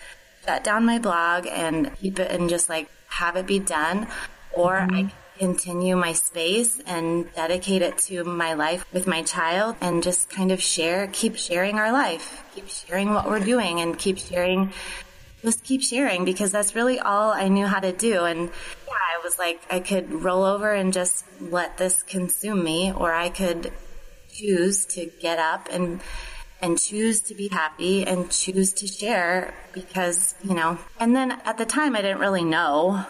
shut 0.45 0.65
down 0.65 0.85
my 0.85 0.99
blog 0.99 1.47
and 1.47 1.97
keep 1.97 2.19
it 2.19 2.31
and 2.31 2.51
just 2.51 2.69
like 2.69 2.89
have 3.09 3.37
it 3.37 3.47
be 3.47 3.59
done, 3.59 4.09
or 4.53 4.75
mm-hmm. 4.75 4.95
I 4.97 5.13
continue 5.39 5.97
my 5.97 6.13
space 6.13 6.81
and 6.87 7.33
dedicate 7.35 7.83
it 7.83 7.99
to 7.99 8.25
my 8.25 8.55
life 8.55 8.85
with 8.93 9.07
my 9.07 9.23
child 9.23 9.77
and 9.81 10.03
just 10.03 10.31
kind 10.31 10.51
of 10.51 10.63
share, 10.63 11.09
keep 11.13 11.37
sharing 11.37 11.79
our 11.79 11.93
life, 11.93 12.43
keep 12.55 12.69
sharing 12.69 13.13
what 13.13 13.29
we're 13.29 13.41
doing 13.41 13.81
and 13.81 13.99
keep 13.99 14.19
sharing, 14.19 14.73
just 15.47 15.63
keep 15.63 15.81
sharing 15.81 16.25
because 16.25 16.51
that's 16.51 16.75
really 16.75 16.99
all 16.99 17.31
I 17.33 17.47
knew 17.47 17.67
how 17.67 17.79
to 17.79 17.93
do. 17.93 18.25
And 18.25 18.41
yeah, 18.41 18.95
I 19.17 19.23
was 19.23 19.39
like, 19.39 19.63
I 19.71 19.79
could 19.79 20.13
roll 20.13 20.43
over 20.43 20.73
and 20.73 20.93
just 20.93 21.25
let 21.41 21.79
this 21.79 22.03
consume 22.03 22.65
me 22.65 22.93
or 22.93 23.13
I 23.13 23.29
could 23.29 23.73
choose 24.29 24.85
to 24.87 25.07
get 25.07 25.39
up 25.39 25.69
and 25.71 26.01
and 26.61 26.81
choose 26.81 27.21
to 27.21 27.35
be 27.35 27.49
happy 27.49 28.05
and 28.05 28.31
choose 28.31 28.73
to 28.73 28.87
share 28.87 29.55
because, 29.73 30.35
you 30.43 30.55
know, 30.55 30.79
and 30.99 31.15
then 31.15 31.31
at 31.45 31.59
the 31.59 31.67
time 31.67 31.95
I 31.95 32.03
didn't 32.03 32.19
really 32.19 32.45
know 32.45 33.05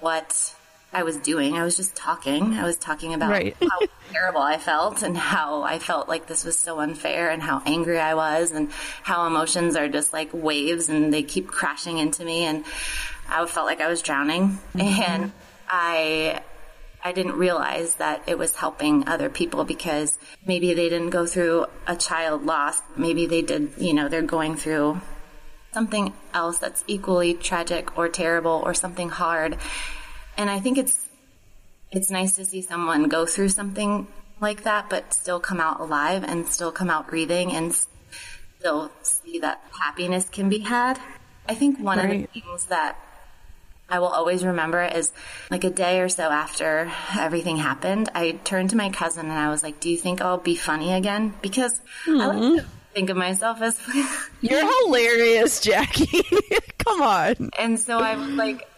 what 0.00 0.55
I 0.96 1.02
was 1.02 1.18
doing. 1.18 1.58
I 1.58 1.62
was 1.62 1.76
just 1.76 1.94
talking. 1.94 2.54
I 2.54 2.64
was 2.64 2.78
talking 2.78 3.12
about 3.12 3.28
right. 3.28 3.54
how 3.60 3.80
terrible 4.10 4.40
I 4.40 4.56
felt 4.56 5.02
and 5.02 5.14
how 5.14 5.62
I 5.62 5.78
felt 5.78 6.08
like 6.08 6.26
this 6.26 6.42
was 6.42 6.58
so 6.58 6.80
unfair 6.80 7.28
and 7.28 7.42
how 7.42 7.62
angry 7.66 7.98
I 7.98 8.14
was 8.14 8.50
and 8.52 8.70
how 9.02 9.26
emotions 9.26 9.76
are 9.76 9.88
just 9.88 10.14
like 10.14 10.30
waves 10.32 10.88
and 10.88 11.12
they 11.12 11.22
keep 11.22 11.48
crashing 11.48 11.98
into 11.98 12.24
me 12.24 12.44
and 12.44 12.64
I 13.28 13.44
felt 13.44 13.66
like 13.66 13.82
I 13.82 13.88
was 13.88 14.00
drowning 14.00 14.58
mm-hmm. 14.74 14.80
and 14.80 15.32
I 15.68 16.40
I 17.04 17.12
didn't 17.12 17.36
realize 17.36 17.96
that 17.96 18.22
it 18.26 18.38
was 18.38 18.56
helping 18.56 19.06
other 19.06 19.28
people 19.28 19.64
because 19.64 20.18
maybe 20.46 20.72
they 20.72 20.88
didn't 20.88 21.10
go 21.10 21.26
through 21.26 21.66
a 21.86 21.94
child 21.94 22.46
loss. 22.46 22.80
Maybe 22.96 23.26
they 23.26 23.42
did, 23.42 23.74
you 23.76 23.92
know, 23.92 24.08
they're 24.08 24.22
going 24.22 24.56
through 24.56 25.02
something 25.74 26.14
else 26.32 26.56
that's 26.56 26.82
equally 26.86 27.34
tragic 27.34 27.98
or 27.98 28.08
terrible 28.08 28.62
or 28.64 28.72
something 28.72 29.10
hard 29.10 29.58
and 30.36 30.50
I 30.50 30.60
think 30.60 30.78
it's 30.78 31.08
it's 31.90 32.10
nice 32.10 32.36
to 32.36 32.44
see 32.44 32.62
someone 32.62 33.08
go 33.08 33.26
through 33.26 33.50
something 33.50 34.06
like 34.40 34.64
that, 34.64 34.90
but 34.90 35.14
still 35.14 35.40
come 35.40 35.60
out 35.60 35.80
alive 35.80 36.24
and 36.24 36.46
still 36.46 36.72
come 36.72 36.90
out 36.90 37.08
breathing 37.08 37.52
and 37.52 37.74
still 38.58 38.90
see 39.02 39.38
that 39.38 39.62
happiness 39.80 40.28
can 40.28 40.48
be 40.48 40.58
had. 40.58 40.98
I 41.48 41.54
think 41.54 41.78
one 41.78 41.98
right. 41.98 42.24
of 42.24 42.32
the 42.32 42.40
things 42.40 42.64
that 42.66 42.98
I 43.88 44.00
will 44.00 44.08
always 44.08 44.44
remember 44.44 44.82
is 44.82 45.12
like 45.50 45.64
a 45.64 45.70
day 45.70 46.00
or 46.00 46.08
so 46.08 46.24
after 46.24 46.90
everything 47.16 47.56
happened, 47.56 48.08
I 48.14 48.32
turned 48.32 48.70
to 48.70 48.76
my 48.76 48.90
cousin 48.90 49.26
and 49.26 49.38
I 49.38 49.50
was 49.50 49.62
like, 49.62 49.78
Do 49.80 49.88
you 49.88 49.96
think 49.96 50.20
I'll 50.20 50.38
be 50.38 50.56
funny 50.56 50.92
again? 50.92 51.34
Because 51.40 51.80
mm-hmm. 52.04 52.20
I 52.20 52.26
like 52.26 52.62
to 52.62 52.66
think 52.94 53.10
of 53.10 53.16
myself 53.16 53.62
as 53.62 53.80
You're 54.40 54.84
hilarious, 54.84 55.64
Jacqui. 55.64 56.22
Come 56.78 57.02
on. 57.02 57.50
And 57.58 57.78
so 57.78 57.98
I 57.98 58.16
was 58.16 58.30
like, 58.30 58.68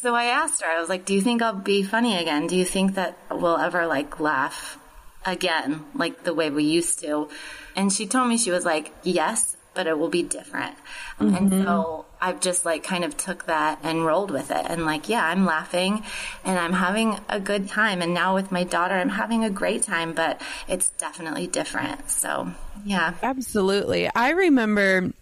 so 0.00 0.14
I 0.14 0.24
asked 0.24 0.62
her, 0.62 0.68
I 0.68 0.80
was 0.80 0.88
like, 0.88 1.04
do 1.04 1.14
you 1.14 1.20
think 1.20 1.42
I'll 1.42 1.52
be 1.52 1.82
funny 1.82 2.16
again? 2.16 2.46
Do 2.46 2.56
you 2.56 2.64
think 2.64 2.94
that 2.94 3.18
we'll 3.30 3.58
ever 3.58 3.86
like 3.86 4.20
laugh 4.20 4.78
again, 5.26 5.84
like 5.94 6.24
the 6.24 6.34
way 6.34 6.50
we 6.50 6.64
used 6.64 7.00
to? 7.00 7.28
And 7.76 7.92
she 7.92 8.06
told 8.06 8.28
me, 8.28 8.38
she 8.38 8.50
was 8.50 8.64
like, 8.64 8.92
yes, 9.02 9.56
but 9.74 9.86
it 9.86 9.98
will 9.98 10.08
be 10.08 10.22
different. 10.22 10.74
Mm-hmm. 11.18 11.36
And 11.36 11.64
so 11.64 12.06
I've 12.20 12.40
just 12.40 12.64
like 12.64 12.82
kind 12.82 13.04
of 13.04 13.16
took 13.16 13.46
that 13.46 13.78
and 13.82 14.04
rolled 14.04 14.30
with 14.30 14.50
it. 14.50 14.66
And 14.68 14.84
like, 14.84 15.08
yeah, 15.08 15.24
I'm 15.24 15.44
laughing 15.44 16.02
and 16.44 16.58
I'm 16.58 16.72
having 16.72 17.18
a 17.28 17.38
good 17.38 17.68
time. 17.68 18.02
And 18.02 18.12
now 18.14 18.34
with 18.34 18.50
my 18.50 18.64
daughter, 18.64 18.94
I'm 18.94 19.10
having 19.10 19.44
a 19.44 19.50
great 19.50 19.82
time, 19.82 20.12
but 20.12 20.40
it's 20.66 20.90
definitely 20.90 21.46
different. 21.46 22.10
So 22.10 22.52
yeah. 22.84 23.14
Absolutely. 23.22 24.10
I 24.14 24.30
remember 24.30 25.12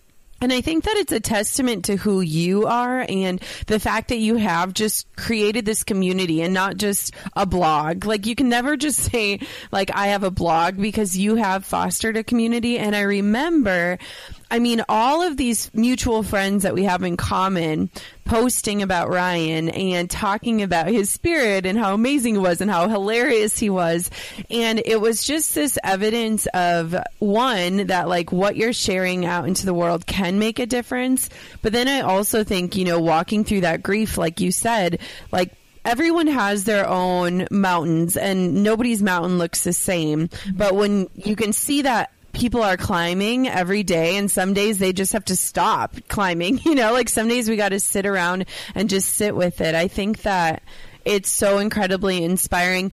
and 0.40 0.52
I 0.52 0.61
think 0.61 0.85
that 0.85 0.97
it's 0.97 1.12
a 1.12 1.21
testament 1.21 1.87
to 1.87 1.97
who 1.97 2.21
you 2.21 2.66
are 2.66 3.04
and 3.09 3.42
the 3.66 3.80
fact 3.80 4.09
that 4.09 4.18
you 4.18 4.37
have 4.37 4.73
just 4.73 5.07
created 5.16 5.64
this 5.64 5.83
community 5.83 6.42
and 6.42 6.54
not 6.54 6.76
just 6.76 7.12
a 7.35 7.45
blog. 7.45 8.04
Like 8.04 8.26
you 8.26 8.35
can 8.35 8.49
never 8.49 8.76
just 8.76 9.11
say 9.11 9.40
like 9.73 9.90
I 9.95 10.09
have 10.09 10.23
a 10.23 10.30
blog 10.30 10.76
because 10.76 11.18
you 11.18 11.37
have 11.37 11.64
fostered 11.64 12.16
a 12.16 12.23
community. 12.23 12.78
And 12.78 12.95
I 12.95 13.00
remember 13.00 13.99
I 14.50 14.59
mean, 14.61 14.83
all 14.88 15.23
of 15.23 15.37
these 15.37 15.71
mutual 15.75 16.23
friends 16.23 16.62
that 16.62 16.75
we 16.75 16.85
have 16.85 17.02
in 17.02 17.17
common 17.17 17.90
posting 18.25 18.83
about 18.83 19.11
Ryan 19.11 19.69
and 19.69 20.09
talking 20.11 20.62
about 20.62 20.88
his 20.88 21.11
spirit 21.11 21.67
and 21.67 21.78
how 21.78 21.95
amazing 21.95 22.35
he 22.35 22.40
was 22.40 22.61
and 22.61 22.71
how 22.71 22.88
hilarious 22.88 23.59
he 23.59 23.69
was. 23.69 24.11
And 24.50 24.81
it 24.85 25.00
was 25.00 25.23
just 25.23 25.55
this 25.55 25.78
evidence 25.85 26.47
of 26.55 26.97
one, 27.19 27.88
that 27.88 28.09
like 28.09 28.33
what 28.33 28.57
you're 28.57 28.73
sharing 28.73 29.26
out 29.26 29.47
into 29.47 29.67
the 29.67 29.75
world 29.75 30.07
can 30.07 30.38
make 30.38 30.59
a 30.59 30.67
difference. 30.67 31.28
But 31.61 31.73
then 31.73 31.88
I 31.88 32.00
also 32.00 32.45
think, 32.45 32.76
you 32.76 32.85
know, 32.85 33.00
walking 33.00 33.45
through 33.45 33.62
that 33.62 33.83
grief, 33.83 34.17
like 34.17 34.40
you 34.40 34.50
said, 34.50 35.00
like 35.31 35.52
everyone 35.85 36.26
has 36.26 36.64
their 36.64 36.87
own 36.87 37.47
mountains 37.50 38.17
and 38.17 38.62
nobody's 38.62 39.02
mountain 39.02 39.38
looks 39.38 39.64
the 39.64 39.73
same. 39.73 40.28
But 40.55 40.75
when 40.75 41.09
you 41.14 41.37
can 41.37 41.52
see 41.52 41.83
that 41.83 42.12
people 42.38 42.62
are 42.62 42.76
climbing 42.76 43.49
every 43.49 43.83
day 43.83 44.16
and 44.16 44.30
some 44.30 44.54
days 44.54 44.78
they 44.78 44.92
just 44.92 45.12
have 45.12 45.25
to 45.26 45.37
stop 45.37 45.97
climbing. 46.09 46.61
You 46.68 46.75
know, 46.75 46.92
like 46.92 47.09
some 47.09 47.28
days 47.28 47.49
we 47.49 47.57
got 47.57 47.71
to 47.71 47.80
sit 47.80 48.04
around 48.04 48.45
and 48.75 48.90
just 48.90 49.14
sit 49.14 49.35
with 49.35 49.62
it. 49.62 49.75
I 49.75 49.88
think 49.88 50.23
that 50.23 50.62
it's 51.04 51.30
so 51.30 51.59
incredibly 51.59 52.23
inspiring. 52.23 52.92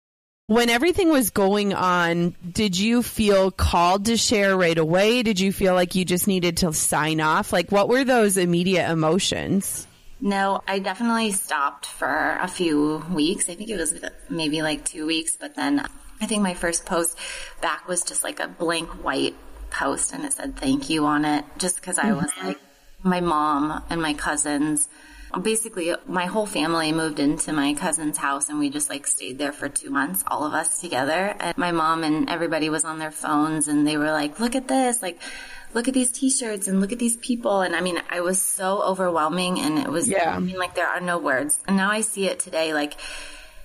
When 0.51 0.69
everything 0.69 1.07
was 1.07 1.29
going 1.29 1.73
on, 1.73 2.35
did 2.45 2.77
you 2.77 3.03
feel 3.03 3.51
called 3.51 4.07
to 4.07 4.17
share 4.17 4.57
right 4.57 4.77
away? 4.77 5.23
Did 5.23 5.39
you 5.39 5.53
feel 5.53 5.73
like 5.73 5.95
you 5.95 6.03
just 6.03 6.27
needed 6.27 6.57
to 6.57 6.73
sign 6.73 7.21
off? 7.21 7.53
Like, 7.53 7.71
what 7.71 7.87
were 7.87 8.03
those 8.03 8.35
immediate 8.35 8.91
emotions? 8.91 9.87
No, 10.19 10.61
I 10.67 10.79
definitely 10.79 11.31
stopped 11.31 11.85
for 11.85 12.37
a 12.41 12.49
few 12.49 13.01
weeks. 13.13 13.47
I 13.47 13.55
think 13.55 13.69
it 13.69 13.77
was 13.77 13.97
maybe 14.29 14.61
like 14.61 14.83
two 14.83 15.07
weeks, 15.07 15.37
but 15.37 15.55
then 15.55 15.87
I 16.19 16.25
think 16.25 16.43
my 16.43 16.53
first 16.53 16.85
post 16.85 17.17
back 17.61 17.87
was 17.87 18.03
just 18.03 18.21
like 18.21 18.41
a 18.41 18.49
blank 18.49 18.89
white 19.05 19.35
post 19.69 20.13
and 20.13 20.25
it 20.25 20.33
said 20.33 20.57
thank 20.57 20.89
you 20.89 21.05
on 21.05 21.23
it 21.23 21.45
just 21.59 21.77
because 21.77 21.97
I 21.97 22.11
was 22.11 22.29
mm-hmm. 22.31 22.47
like, 22.47 22.59
my 23.03 23.21
mom 23.21 23.85
and 23.89 24.01
my 24.01 24.15
cousins 24.15 24.89
basically 25.39 25.93
my 26.05 26.25
whole 26.25 26.45
family 26.45 26.91
moved 26.91 27.19
into 27.19 27.53
my 27.53 27.73
cousin's 27.73 28.17
house 28.17 28.49
and 28.49 28.59
we 28.59 28.69
just 28.69 28.89
like 28.89 29.07
stayed 29.07 29.37
there 29.37 29.51
for 29.51 29.69
two 29.69 29.89
months, 29.89 30.23
all 30.27 30.45
of 30.45 30.53
us 30.53 30.81
together. 30.81 31.35
And 31.39 31.57
my 31.57 31.71
mom 31.71 32.03
and 32.03 32.29
everybody 32.29 32.69
was 32.69 32.83
on 32.83 32.99
their 32.99 33.11
phones 33.11 33.67
and 33.67 33.87
they 33.87 33.97
were 33.97 34.11
like, 34.11 34.39
look 34.39 34.55
at 34.55 34.67
this, 34.67 35.01
like, 35.01 35.19
look 35.73 35.87
at 35.87 35.93
these 35.93 36.11
t-shirts 36.11 36.67
and 36.67 36.81
look 36.81 36.91
at 36.91 36.99
these 36.99 37.17
people. 37.17 37.61
And 37.61 37.75
I 37.75 37.81
mean, 37.81 38.01
I 38.09 38.21
was 38.21 38.41
so 38.41 38.83
overwhelming 38.83 39.59
and 39.59 39.79
it 39.79 39.89
was, 39.89 40.07
yeah. 40.07 40.35
I 40.35 40.39
mean, 40.39 40.57
like 40.57 40.75
there 40.75 40.87
are 40.87 41.01
no 41.01 41.17
words. 41.17 41.59
And 41.67 41.77
now 41.77 41.91
I 41.91 42.01
see 42.01 42.27
it 42.27 42.39
today, 42.39 42.73
like, 42.73 42.95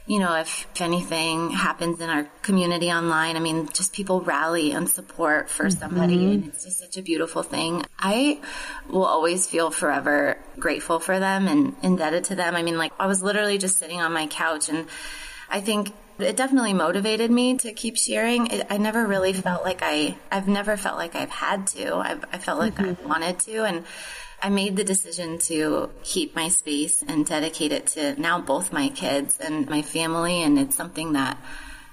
you 0.07 0.21
know, 0.21 0.37
if, 0.37 0.69
if 0.75 0.81
anything 0.81 1.51
happens 1.51 2.01
in 2.01 2.09
our 2.09 2.25
community 2.43 2.91
online, 2.93 3.37
I 3.37 3.41
mean, 3.41 3.69
just 3.73 3.93
people 3.93 4.21
rally 4.21 4.71
and 4.71 4.89
support 4.89 5.51
for 5.51 5.67
mm-hmm. 5.67 5.79
somebody. 5.79 6.35
And 6.35 6.47
it's 6.47 6.65
just 6.65 6.79
such 6.79 6.97
a 6.97 7.03
beautiful 7.03 7.43
thing. 7.43 7.85
I 7.99 8.41
will 8.89 9.05
always 9.05 9.49
feel 9.49 9.71
forever 9.73 10.39
grateful 10.59 11.01
for 11.01 11.19
them 11.19 11.49
and 11.49 11.75
indebted 11.83 12.25
to 12.25 12.37
them. 12.37 12.55
I 12.55 12.63
mean, 12.63 12.79
like, 12.79 12.93
I 13.01 13.07
was 13.07 13.23
literally 13.23 13.59
just 13.59 13.79
sitting 13.79 14.01
on 14.01 14.13
my 14.13 14.29
couch 14.29 14.69
and 14.69 14.87
I 15.51 15.61
think 15.61 15.93
it 16.19 16.37
definitely 16.37 16.73
motivated 16.73 17.31
me 17.31 17.59
to 17.59 17.73
keep 17.73 17.97
sharing. 17.97 18.47
It, 18.47 18.67
I 18.71 18.79
never 18.79 19.07
really 19.07 19.33
felt 19.33 19.65
like 19.65 19.81
I, 19.83 20.17
I've 20.31 20.49
never 20.49 20.77
felt 20.77 20.97
like 20.97 21.17
I've 21.17 21.31
had 21.31 21.67
to. 21.69 21.97
I've, 21.97 22.25
I 22.33 22.39
felt 22.39 22.61
like 22.61 22.77
mm-hmm. 22.77 23.05
I 23.05 23.09
wanted 23.09 23.41
to. 23.41 23.65
And 23.65 23.85
I 24.43 24.49
made 24.51 24.77
the 24.77 24.85
decision 24.85 25.39
to 25.39 25.91
keep 26.03 26.37
my 26.37 26.49
space 26.49 27.03
and 27.03 27.27
dedicate 27.27 27.73
it 27.73 27.87
to 27.89 28.21
now 28.21 28.41
both 28.41 28.73
my 28.73 28.91
kids 28.91 29.39
and 29.39 29.69
my 29.69 29.83
family. 29.83 30.43
And 30.43 30.59
it's 30.59 30.77
something 30.77 31.15
that, 31.15 31.39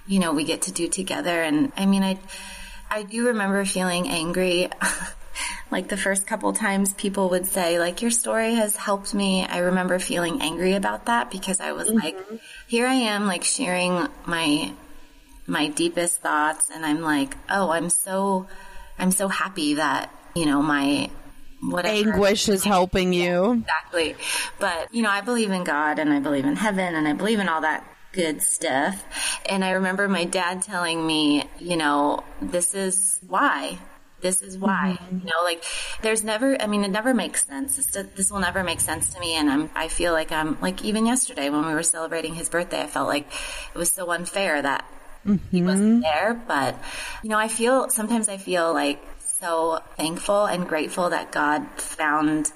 you 0.06 0.20
know, 0.20 0.34
we 0.34 0.44
get 0.44 0.64
to 0.64 0.72
do 0.72 0.88
together. 0.88 1.42
And 1.42 1.72
I 1.78 1.86
mean, 1.86 2.04
I, 2.04 2.20
I 2.90 3.04
do 3.04 3.28
remember 3.28 3.64
feeling 3.66 4.10
angry. 4.10 4.70
like 5.72 5.88
the 5.88 5.98
first 5.98 6.28
couple 6.28 6.54
times 6.54 6.94
people 6.94 7.30
would 7.30 7.48
say 7.48 7.80
like 7.80 8.04
your 8.04 8.12
story 8.12 8.54
has 8.54 8.76
helped 8.76 9.14
me 9.14 9.44
i 9.48 9.58
remember 9.58 9.98
feeling 9.98 10.40
angry 10.42 10.76
about 10.76 11.08
that 11.08 11.32
because 11.32 11.60
i 11.60 11.72
was 11.72 11.88
mm-hmm. 11.88 11.98
like 11.98 12.18
here 12.68 12.86
i 12.86 12.94
am 12.94 13.26
like 13.26 13.44
sharing 13.44 14.08
my 14.28 14.72
my 15.48 15.70
deepest 15.70 16.22
thoughts 16.22 16.70
and 16.70 16.86
i'm 16.86 17.02
like 17.02 17.36
oh 17.50 17.72
i'm 17.72 17.90
so 17.90 18.46
i'm 19.00 19.10
so 19.10 19.28
happy 19.28 19.74
that 19.74 20.14
you 20.36 20.46
know 20.46 20.62
my 20.62 21.10
whatever. 21.70 22.12
Anguish 22.12 22.50
is 22.50 22.64
helping 22.64 23.14
you. 23.14 23.54
Exactly. 23.54 24.16
But, 24.60 24.94
you 24.94 25.02
know, 25.02 25.10
I 25.10 25.22
believe 25.22 25.52
in 25.52 25.64
God 25.64 26.00
and 26.00 26.12
I 26.12 26.20
believe 26.20 26.46
in 26.46 26.56
heaven 26.56 26.96
and 26.96 27.08
I 27.08 27.14
believe 27.14 27.40
in 27.40 27.50
all 27.50 27.62
that 27.62 27.86
good 28.12 28.42
stuff. 28.42 29.42
And 29.48 29.64
I 29.66 29.72
remember 29.72 30.08
my 30.08 30.26
dad 30.26 30.62
telling 30.62 31.06
me, 31.06 31.50
you 31.60 31.78
know, 31.78 32.24
this 32.42 32.76
is 32.76 33.20
why. 33.28 33.80
This 34.22 34.42
is 34.42 34.58
why, 34.58 34.98
mm-hmm. 35.02 35.18
you 35.18 35.26
know, 35.26 35.44
like 35.44 35.66
there's 36.02 36.24
never, 36.24 36.56
I 36.62 36.68
mean, 36.68 36.86
it 36.86 36.92
never 36.92 37.14
makes 37.14 37.46
sense. 37.46 37.76
This, 37.76 37.88
this 37.88 38.32
will 38.32 38.40
never 38.40 38.64
make 38.64 38.80
sense 38.80 39.14
to 39.14 39.20
me. 39.20 39.36
And 39.36 39.50
I'm, 39.50 39.70
I 39.76 39.90
feel 39.90 40.14
like 40.14 40.32
I'm 40.32 40.58
like, 40.62 40.86
even 40.86 41.06
yesterday 41.06 41.50
when 41.50 41.66
we 41.66 41.74
were 41.74 41.84
celebrating 41.84 42.34
his 42.34 42.48
birthday, 42.48 42.84
I 42.84 42.88
felt 42.88 43.10
like 43.10 43.28
it 43.28 43.78
was 43.78 43.92
so 43.92 44.10
unfair 44.12 44.62
that 44.62 44.90
mm-hmm. 45.26 45.46
he 45.52 45.62
wasn't 45.62 46.04
there. 46.04 46.42
But, 46.48 46.82
you 47.22 47.32
know, 47.32 47.38
I 47.38 47.50
feel, 47.50 47.90
sometimes 47.90 48.30
I 48.30 48.38
feel 48.38 48.74
like 48.74 49.02
so 49.44 49.80
thankful 49.98 50.46
and 50.46 50.66
grateful 50.68 51.10
that 51.10 51.32
God 51.34 51.68
found 51.76 52.50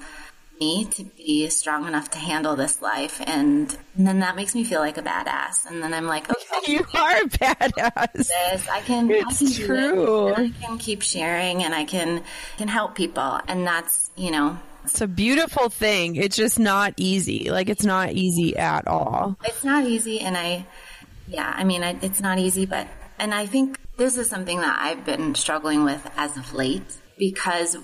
me 0.58 0.86
to 0.86 1.04
be 1.04 1.50
strong 1.50 1.86
enough 1.86 2.10
to 2.12 2.18
handle 2.18 2.56
this 2.56 2.82
life. 2.82 3.20
And, 3.28 3.78
and, 3.98 4.08
then 4.08 4.20
that 4.22 4.38
makes 4.38 4.56
me 4.56 4.64
feel 4.64 4.80
like 4.80 4.98
a 4.98 5.02
badass. 5.02 5.66
And 5.66 5.84
then 5.84 5.94
I'm 5.94 6.08
like, 6.08 6.30
okay. 6.30 6.72
you 6.72 6.80
are 6.96 7.18
a 7.18 7.26
badass. 7.26 8.14
This. 8.14 8.70
I 8.70 8.80
can, 8.82 9.12
it's 9.12 9.42
I 9.42 9.46
can 9.46 9.68
true. 9.68 10.34
I 10.34 10.50
can 10.62 10.78
keep 10.78 11.02
sharing 11.02 11.64
and 11.64 11.76
I 11.76 11.84
can, 11.84 12.24
can 12.58 12.70
help 12.70 12.96
people. 12.96 13.42
And 13.50 13.68
that's, 13.68 14.10
you 14.16 14.32
know, 14.32 14.58
it's 14.86 15.02
a 15.02 15.08
beautiful 15.08 15.68
thing. 15.68 16.16
It's 16.16 16.38
just 16.38 16.58
not 16.58 16.94
easy. 16.96 17.52
Like 17.52 17.68
it's 17.68 17.84
not 17.84 18.14
easy 18.14 18.56
at 18.56 18.88
all. 18.88 19.36
It's 19.44 19.66
not 19.66 19.84
easy. 19.84 20.22
And 20.22 20.38
I, 20.38 20.66
yeah, 21.28 21.54
I 21.54 21.66
mean, 21.66 21.84
I, 21.84 21.98
it's 22.02 22.22
not 22.22 22.40
easy, 22.40 22.66
but, 22.66 22.88
and 23.20 23.34
I 23.34 23.46
think 23.46 23.80
this 23.98 24.18
is 24.18 24.30
something 24.30 24.60
that 24.60 24.78
I've 24.80 25.06
been 25.06 25.36
struggling 25.36 25.84
with 25.84 26.08
as 26.16 26.38
of 26.38 26.54
late 26.54 26.84
because 27.18 27.78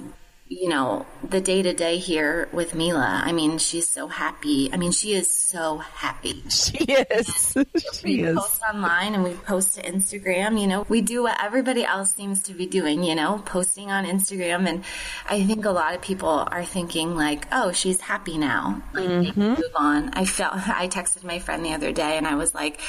you 0.54 0.70
know, 0.70 1.06
the 1.28 1.42
day 1.42 1.62
to 1.62 1.74
day 1.74 1.98
here 1.98 2.50
with 2.52 2.76
Mila. 2.76 3.22
I 3.24 3.32
mean, 3.32 3.58
she's 3.58 3.88
so 3.88 4.08
happy. 4.08 4.72
I 4.72 4.78
mean, 4.78 4.92
she 4.92 5.14
is 5.14 5.30
so 5.30 5.78
happy. 5.78 6.44
She 6.54 6.78
is. 6.78 7.58
she 7.94 8.06
we 8.06 8.24
is. 8.24 8.38
post 8.38 8.62
online 8.72 9.16
and 9.16 9.24
we 9.24 9.34
post 9.34 9.76
to 9.76 9.82
Instagram. 9.82 10.60
You 10.60 10.68
know, 10.68 10.86
we 10.88 11.02
do 11.02 11.24
what 11.24 11.44
everybody 11.44 11.84
else 11.84 12.14
seems 12.14 12.44
to 12.44 12.54
be 12.54 12.66
doing. 12.68 13.04
You 13.04 13.16
know, 13.16 13.42
posting 13.46 13.92
on 13.92 14.06
Instagram, 14.06 14.68
and 14.68 14.84
I 15.28 15.44
think 15.44 15.66
a 15.66 15.72
lot 15.72 15.96
of 15.96 16.02
people 16.02 16.48
are 16.48 16.64
thinking 16.64 17.16
like, 17.16 17.48
"Oh, 17.52 17.72
she's 17.72 18.00
happy 18.00 18.38
now. 18.38 18.82
Like, 18.94 19.10
mm-hmm. 19.10 19.42
move 19.42 19.76
on." 19.76 20.10
I 20.14 20.26
felt. 20.26 20.54
I 20.68 20.88
texted 20.88 21.24
my 21.24 21.40
friend 21.40 21.66
the 21.66 21.74
other 21.74 21.92
day, 21.92 22.18
and 22.18 22.28
I 22.28 22.36
was 22.36 22.54
like, 22.54 22.80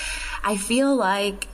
"I 0.42 0.56
feel 0.56 0.94
like." 0.94 1.48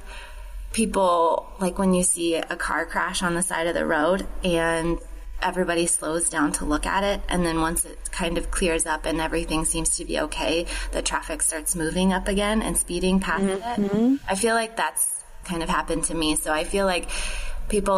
People 0.72 1.50
like 1.58 1.78
when 1.78 1.94
you 1.94 2.02
see 2.02 2.36
a 2.36 2.56
car 2.56 2.86
crash 2.86 3.22
on 3.22 3.34
the 3.34 3.42
side 3.42 3.66
of 3.66 3.74
the 3.74 3.84
road 3.84 4.26
and 4.44 4.98
everybody 5.42 5.86
slows 5.86 6.28
down 6.28 6.52
to 6.52 6.64
look 6.64 6.86
at 6.86 7.02
it 7.02 7.20
and 7.28 7.44
then 7.44 7.60
once 7.60 7.84
it 7.84 7.98
kind 8.12 8.36
of 8.38 8.50
clears 8.50 8.86
up 8.86 9.06
and 9.06 9.20
everything 9.20 9.64
seems 9.64 9.96
to 9.96 10.04
be 10.04 10.20
okay 10.20 10.66
the 10.92 11.00
traffic 11.02 11.42
starts 11.42 11.74
moving 11.74 12.12
up 12.12 12.28
again 12.28 12.62
and 12.62 12.76
speeding 12.76 13.20
past 13.20 13.44
mm-hmm. 13.44 14.14
it. 14.14 14.20
I 14.28 14.34
feel 14.34 14.54
like 14.54 14.76
that's 14.76 15.24
kind 15.44 15.62
of 15.62 15.68
happened 15.68 16.04
to 16.04 16.14
me. 16.14 16.36
So 16.36 16.52
i 16.52 16.64
feel 16.64 16.86
like 16.86 17.08
people 17.68 17.94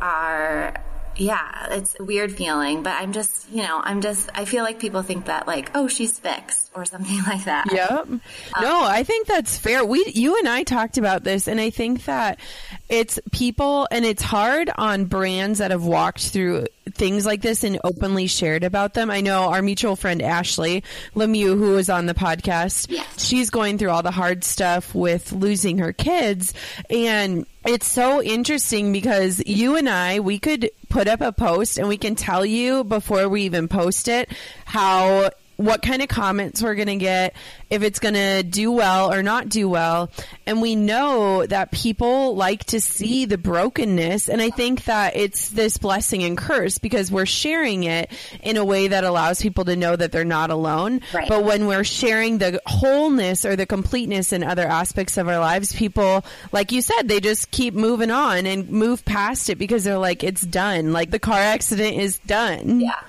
are 0.00 0.74
yeah, 1.16 1.68
it's 1.70 1.96
a 1.98 2.04
weird 2.04 2.32
feeling, 2.32 2.82
but 2.82 2.94
I'm 3.00 3.12
just, 3.12 3.50
you 3.50 3.62
know, 3.62 3.80
I'm 3.82 4.00
just, 4.00 4.30
I 4.34 4.44
feel 4.44 4.64
like 4.64 4.78
people 4.78 5.02
think 5.02 5.26
that 5.26 5.46
like, 5.46 5.70
oh, 5.74 5.88
she's 5.88 6.18
fixed 6.18 6.70
or 6.74 6.84
something 6.84 7.22
like 7.26 7.44
that. 7.44 7.72
Yep. 7.72 7.90
Um, 7.90 8.20
no, 8.60 8.82
I 8.82 9.04
think 9.04 9.26
that's 9.26 9.56
fair. 9.56 9.84
We, 9.84 10.04
you 10.14 10.38
and 10.38 10.48
I 10.48 10.62
talked 10.62 10.98
about 10.98 11.24
this 11.24 11.46
and 11.48 11.60
I 11.60 11.70
think 11.70 12.04
that 12.06 12.40
it's 12.88 13.18
people 13.32 13.86
and 13.90 14.04
it's 14.04 14.22
hard 14.22 14.70
on 14.76 15.06
brands 15.06 15.58
that 15.58 15.70
have 15.70 15.84
walked 15.84 16.28
through 16.28 16.66
things 16.92 17.24
like 17.24 17.40
this 17.40 17.64
and 17.64 17.78
openly 17.82 18.26
shared 18.26 18.62
about 18.64 18.94
them. 18.94 19.10
I 19.10 19.20
know 19.20 19.44
our 19.44 19.62
mutual 19.62 19.96
friend 19.96 20.20
Ashley 20.20 20.84
Lemieux, 21.14 21.56
who 21.56 21.72
was 21.72 21.88
on 21.88 22.06
the 22.06 22.14
podcast, 22.14 22.86
Yes. 22.90 23.24
she's 23.26 23.50
going 23.50 23.78
through 23.78 23.90
all 23.90 24.02
the 24.02 24.10
hard 24.10 24.44
stuff 24.44 24.94
with 24.94 25.32
losing 25.32 25.78
her 25.78 25.92
kids. 25.92 26.52
And 26.90 27.46
it's 27.66 27.86
so 27.86 28.22
interesting 28.22 28.92
because 28.92 29.42
you 29.46 29.76
and 29.76 29.88
I, 29.88 30.20
we 30.20 30.38
could 30.38 30.70
put 30.90 31.08
up 31.08 31.20
a 31.22 31.32
post 31.32 31.78
and 31.78 31.88
we 31.88 31.96
can 31.96 32.14
tell 32.14 32.44
you 32.44 32.84
before 32.84 33.28
we 33.28 33.42
even 33.42 33.66
post 33.68 34.06
it 34.08 34.30
how 34.64 35.30
what 35.56 35.82
kind 35.82 36.02
of 36.02 36.08
comments 36.08 36.62
we're 36.62 36.74
going 36.74 36.88
to 36.88 36.96
get, 36.96 37.34
if 37.70 37.82
it's 37.82 37.98
going 37.98 38.14
to 38.14 38.42
do 38.42 38.72
well 38.72 39.12
or 39.12 39.22
not 39.22 39.48
do 39.48 39.68
well. 39.68 40.10
And 40.46 40.60
we 40.60 40.76
know 40.76 41.46
that 41.46 41.70
people 41.70 42.34
like 42.36 42.64
to 42.64 42.80
see 42.80 43.24
the 43.24 43.38
brokenness. 43.38 44.28
And 44.28 44.42
I 44.42 44.50
think 44.50 44.84
that 44.84 45.16
it's 45.16 45.50
this 45.50 45.78
blessing 45.78 46.24
and 46.24 46.36
curse 46.36 46.78
because 46.78 47.10
we're 47.10 47.26
sharing 47.26 47.84
it 47.84 48.10
in 48.42 48.56
a 48.56 48.64
way 48.64 48.88
that 48.88 49.04
allows 49.04 49.40
people 49.40 49.64
to 49.66 49.76
know 49.76 49.94
that 49.94 50.12
they're 50.12 50.24
not 50.24 50.50
alone. 50.50 51.00
Right. 51.12 51.28
But 51.28 51.44
when 51.44 51.66
we're 51.66 51.84
sharing 51.84 52.38
the 52.38 52.60
wholeness 52.66 53.44
or 53.44 53.56
the 53.56 53.66
completeness 53.66 54.32
in 54.32 54.42
other 54.42 54.66
aspects 54.66 55.16
of 55.16 55.28
our 55.28 55.38
lives, 55.38 55.74
people, 55.74 56.24
like 56.52 56.72
you 56.72 56.82
said, 56.82 57.08
they 57.08 57.20
just 57.20 57.50
keep 57.50 57.74
moving 57.74 58.10
on 58.10 58.46
and 58.46 58.68
move 58.70 59.04
past 59.04 59.50
it 59.50 59.56
because 59.56 59.84
they're 59.84 59.98
like, 59.98 60.24
it's 60.24 60.42
done. 60.42 60.92
Like 60.92 61.10
the 61.10 61.18
car 61.18 61.38
accident 61.38 61.96
is 61.96 62.18
done. 62.18 62.80
Yeah. 62.80 63.00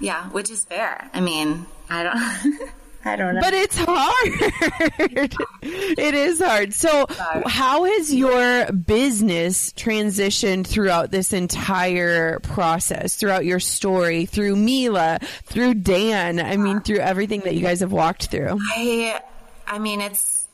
Yeah, 0.00 0.28
which 0.30 0.50
is 0.50 0.64
fair. 0.64 1.08
I 1.12 1.20
mean, 1.20 1.66
I 1.88 2.02
don't, 2.02 2.70
I 3.04 3.16
don't 3.16 3.34
know. 3.34 3.40
But 3.42 3.54
it's 3.54 3.76
hard. 3.78 5.34
it 5.62 6.14
is 6.14 6.40
hard. 6.40 6.72
So, 6.72 7.06
how 7.46 7.84
has 7.84 8.14
your 8.14 8.72
business 8.72 9.72
transitioned 9.72 10.66
throughout 10.66 11.10
this 11.10 11.32
entire 11.32 12.40
process, 12.40 13.16
throughout 13.16 13.44
your 13.44 13.60
story, 13.60 14.24
through 14.26 14.56
Mila, 14.56 15.18
through 15.44 15.74
Dan? 15.74 16.40
I 16.40 16.56
mean, 16.56 16.80
through 16.80 16.98
everything 16.98 17.40
that 17.40 17.54
you 17.54 17.60
guys 17.60 17.80
have 17.80 17.92
walked 17.92 18.26
through. 18.26 18.58
I, 18.74 19.20
I 19.66 19.78
mean, 19.78 20.00
it's 20.00 20.46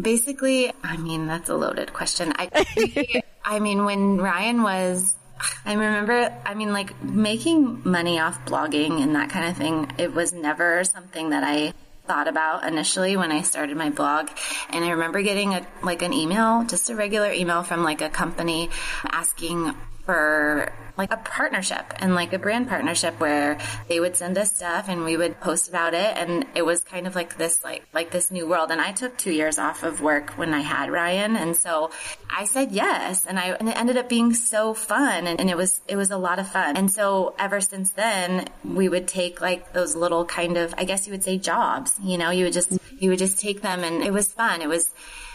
basically, 0.00 0.72
I 0.82 0.96
mean, 0.96 1.26
that's 1.26 1.48
a 1.48 1.54
loaded 1.54 1.92
question. 1.92 2.32
I, 2.36 3.22
I 3.44 3.60
mean, 3.60 3.84
when 3.84 4.18
Ryan 4.18 4.62
was, 4.62 5.16
I 5.64 5.74
remember, 5.74 6.32
I 6.44 6.54
mean, 6.54 6.72
like 6.72 7.02
making 7.02 7.82
money 7.84 8.18
off 8.18 8.44
blogging 8.44 9.02
and 9.02 9.16
that 9.16 9.30
kind 9.30 9.48
of 9.48 9.56
thing, 9.56 9.92
it 9.98 10.14
was 10.14 10.32
never 10.32 10.84
something 10.84 11.30
that 11.30 11.44
I 11.44 11.72
thought 12.06 12.28
about 12.28 12.64
initially 12.64 13.16
when 13.16 13.30
I 13.30 13.42
started 13.42 13.76
my 13.76 13.90
blog. 13.90 14.28
And 14.70 14.84
I 14.84 14.90
remember 14.90 15.22
getting 15.22 15.54
a, 15.54 15.66
like 15.82 16.02
an 16.02 16.12
email, 16.12 16.64
just 16.64 16.90
a 16.90 16.96
regular 16.96 17.32
email 17.32 17.62
from 17.62 17.82
like 17.84 18.00
a 18.00 18.08
company 18.08 18.70
asking 19.04 19.74
for 20.04 20.72
like 20.96 21.12
a 21.12 21.16
partnership 21.16 21.84
and 21.96 22.14
like 22.14 22.32
a 22.32 22.38
brand 22.38 22.68
partnership 22.68 23.18
where 23.18 23.58
they 23.88 23.98
would 23.98 24.16
send 24.16 24.36
us 24.36 24.54
stuff 24.54 24.88
and 24.88 25.04
we 25.04 25.16
would 25.16 25.40
post 25.40 25.68
about 25.68 25.94
it. 25.94 26.16
And 26.16 26.46
it 26.54 26.64
was 26.64 26.84
kind 26.84 27.06
of 27.06 27.14
like 27.14 27.38
this 27.38 27.64
like 27.64 27.84
like 27.92 28.10
this 28.10 28.30
new 28.30 28.46
world. 28.46 28.70
And 28.70 28.80
I 28.80 28.92
took 28.92 29.16
2 29.16 29.32
years 29.32 29.58
off 29.58 29.82
of 29.82 30.00
work 30.00 30.30
when 30.32 30.52
I 30.52 30.60
had 30.60 30.90
Ryan. 30.90 31.36
And 31.36 31.56
so 31.56 31.90
I 32.30 32.44
said 32.44 32.72
yes. 32.72 33.26
And 33.26 33.38
I 33.38 33.48
and 33.52 33.68
it 33.68 33.76
ended 33.76 33.96
up 33.96 34.08
being 34.08 34.34
so 34.34 34.74
fun. 34.74 35.26
And, 35.26 35.40
and 35.40 35.48
it 35.48 35.56
was 35.56 35.80
it 35.88 35.96
was 35.96 36.10
a 36.10 36.18
lot 36.18 36.38
of 36.38 36.48
fun. 36.48 36.76
And 36.76 36.90
so 36.90 37.34
ever 37.38 37.60
since 37.60 37.92
then 37.92 38.48
we 38.64 38.88
would 38.88 39.08
take 39.08 39.40
like 39.40 39.72
those 39.72 39.96
little 39.96 40.24
kind 40.24 40.56
of 40.56 40.74
I 40.76 40.84
guess 40.84 41.06
you 41.06 41.12
would 41.12 41.24
say 41.24 41.38
jobs 41.38 41.98
you 42.02 42.18
know 42.18 42.30
you 42.30 42.44
would 42.44 42.52
just 42.52 42.72
you 42.98 43.10
would 43.10 43.18
just 43.18 43.38
take 43.38 43.62
them. 43.62 43.82
And 43.82 44.02
it 44.02 44.12
was 44.12 44.32
fun. 44.32 44.60
It 44.60 44.68
was 44.68 44.90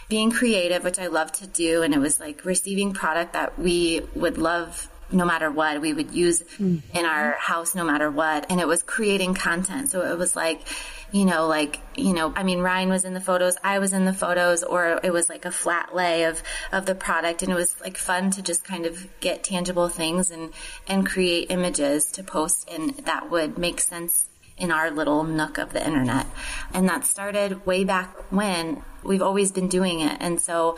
being 0.08 0.30
creative, 0.30 0.84
which 0.84 0.98
I 0.98 1.08
love 1.08 1.32
to 1.32 1.46
do. 1.46 1.82
And 1.82 1.92
it 1.92 1.98
was 1.98 2.18
like 2.18 2.44
receiving 2.44 2.92
product 2.92 3.34
that 3.34 3.58
we 3.58 4.02
would 4.14 4.38
love 4.38 4.88
no 5.10 5.24
matter 5.24 5.50
what 5.50 5.80
we 5.80 5.92
would 5.92 6.12
use 6.12 6.42
mm-hmm. 6.42 6.78
in 6.96 7.04
our 7.04 7.32
house 7.32 7.74
no 7.74 7.84
matter 7.84 8.10
what. 8.10 8.46
And 8.50 8.60
it 8.60 8.66
was 8.66 8.82
creating 8.82 9.34
content. 9.34 9.90
So 9.90 10.02
it 10.10 10.18
was 10.18 10.36
like 10.36 10.62
you 11.10 11.24
know 11.24 11.46
like 11.46 11.80
you 11.96 12.12
know 12.12 12.34
i 12.36 12.42
mean 12.42 12.60
ryan 12.60 12.90
was 12.90 13.06
in 13.06 13.14
the 13.14 13.20
photos 13.20 13.56
i 13.64 13.78
was 13.78 13.94
in 13.94 14.04
the 14.04 14.12
photos 14.12 14.62
or 14.62 15.00
it 15.02 15.10
was 15.10 15.30
like 15.30 15.46
a 15.46 15.50
flat 15.50 15.94
lay 15.94 16.24
of 16.24 16.42
of 16.72 16.86
the 16.86 16.94
product. 16.94 17.42
And 17.42 17.52
it 17.52 17.54
was 17.54 17.80
like 17.80 17.96
fun 17.96 18.30
to 18.32 18.42
just 18.42 18.64
kind 18.64 18.86
of 18.86 19.06
get 19.20 19.44
tangible 19.44 19.88
things 19.88 20.30
and 20.30 20.52
and 20.86 21.06
create 21.06 21.50
images 21.50 22.06
to 22.12 22.22
post 22.22 22.68
and 22.70 22.90
that 22.98 23.30
would 23.30 23.58
make 23.58 23.80
sense 23.80 24.28
in 24.56 24.72
our 24.72 24.90
little 24.90 25.22
nook 25.22 25.56
of 25.58 25.72
the 25.72 25.84
internet. 25.86 26.26
And 26.74 26.88
that 26.88 27.04
started 27.04 27.64
way 27.64 27.84
back 27.84 28.14
when. 28.32 28.82
We've 29.04 29.22
always 29.22 29.52
been 29.52 29.68
doing 29.68 30.00
it. 30.00 30.16
And 30.18 30.40
so 30.40 30.76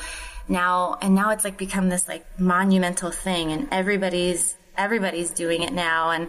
now, 0.49 0.99
and 1.01 1.15
now 1.15 1.31
it's 1.31 1.45
like 1.45 1.57
become 1.57 1.89
this 1.89 2.09
like 2.09 2.25
monumental 2.39 3.11
thing 3.11 3.53
and 3.53 3.69
everybody's, 3.71 4.57
everybody's 4.77 5.31
doing 5.31 5.63
it 5.63 5.73
now. 5.73 6.11
And 6.11 6.29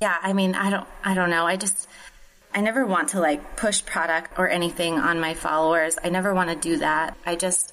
yeah, 0.00 0.16
I 0.22 0.32
mean, 0.32 0.54
I 0.54 0.70
don't, 0.70 0.88
I 1.04 1.14
don't 1.14 1.30
know. 1.30 1.46
I 1.46 1.56
just, 1.56 1.88
I 2.54 2.60
never 2.60 2.84
want 2.84 3.10
to 3.10 3.20
like 3.20 3.56
push 3.56 3.84
product 3.84 4.38
or 4.38 4.48
anything 4.48 4.98
on 4.98 5.20
my 5.20 5.34
followers. 5.34 5.98
I 6.02 6.08
never 6.08 6.34
want 6.34 6.50
to 6.50 6.56
do 6.56 6.78
that. 6.78 7.16
I 7.24 7.36
just, 7.36 7.72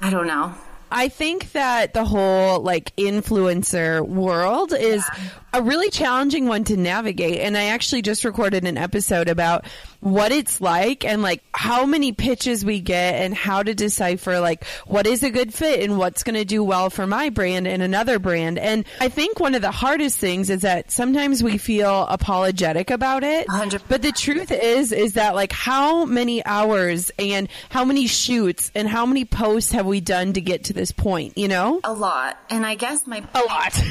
I 0.00 0.10
don't 0.10 0.26
know. 0.26 0.54
I 0.90 1.08
think 1.08 1.52
that 1.52 1.94
the 1.94 2.04
whole 2.04 2.60
like 2.60 2.94
influencer 2.96 4.06
world 4.06 4.72
is 4.72 5.04
a 5.52 5.62
really 5.62 5.90
challenging 5.90 6.46
one 6.46 6.64
to 6.64 6.76
navigate. 6.76 7.40
And 7.40 7.56
I 7.56 7.64
actually 7.66 8.02
just 8.02 8.24
recorded 8.24 8.64
an 8.64 8.78
episode 8.78 9.28
about 9.28 9.66
what 10.00 10.32
it's 10.32 10.60
like 10.60 11.04
and 11.04 11.22
like 11.22 11.42
how 11.54 11.86
many 11.86 12.12
pitches 12.12 12.64
we 12.64 12.80
get 12.80 13.16
and 13.16 13.34
how 13.34 13.62
to 13.62 13.72
decipher 13.74 14.40
like 14.40 14.64
what 14.86 15.06
is 15.06 15.22
a 15.22 15.30
good 15.30 15.54
fit 15.54 15.80
and 15.80 15.96
what's 15.96 16.24
going 16.24 16.34
to 16.34 16.44
do 16.44 16.64
well 16.64 16.90
for 16.90 17.06
my 17.06 17.28
brand 17.28 17.68
and 17.68 17.82
another 17.82 18.18
brand. 18.18 18.58
And 18.58 18.84
I 19.00 19.08
think 19.08 19.38
one 19.38 19.54
of 19.54 19.62
the 19.62 19.70
hardest 19.70 20.18
things 20.18 20.50
is 20.50 20.62
that 20.62 20.90
sometimes 20.90 21.42
we 21.42 21.58
feel 21.58 22.06
apologetic 22.06 22.90
about 22.90 23.22
it. 23.22 23.46
100. 23.48 23.82
But 23.88 24.02
the 24.02 24.12
truth 24.12 24.50
is, 24.50 24.92
is 24.92 25.14
that 25.14 25.34
like 25.34 25.52
how 25.52 26.04
many 26.04 26.44
hours 26.44 27.10
and 27.18 27.48
how 27.68 27.84
many 27.84 28.06
shoots 28.06 28.72
and 28.74 28.88
how 28.88 29.06
many 29.06 29.24
posts 29.24 29.72
have 29.72 29.86
we 29.86 30.00
done 30.00 30.32
to 30.32 30.40
get 30.40 30.64
to 30.64 30.72
this 30.72 30.92
point, 30.92 31.36
you 31.36 31.48
know? 31.48 31.80
A 31.84 31.92
lot. 31.92 32.38
And 32.50 32.66
I 32.66 32.74
guess 32.74 33.06
my 33.06 33.22
A 33.34 33.40
lot. 33.40 33.82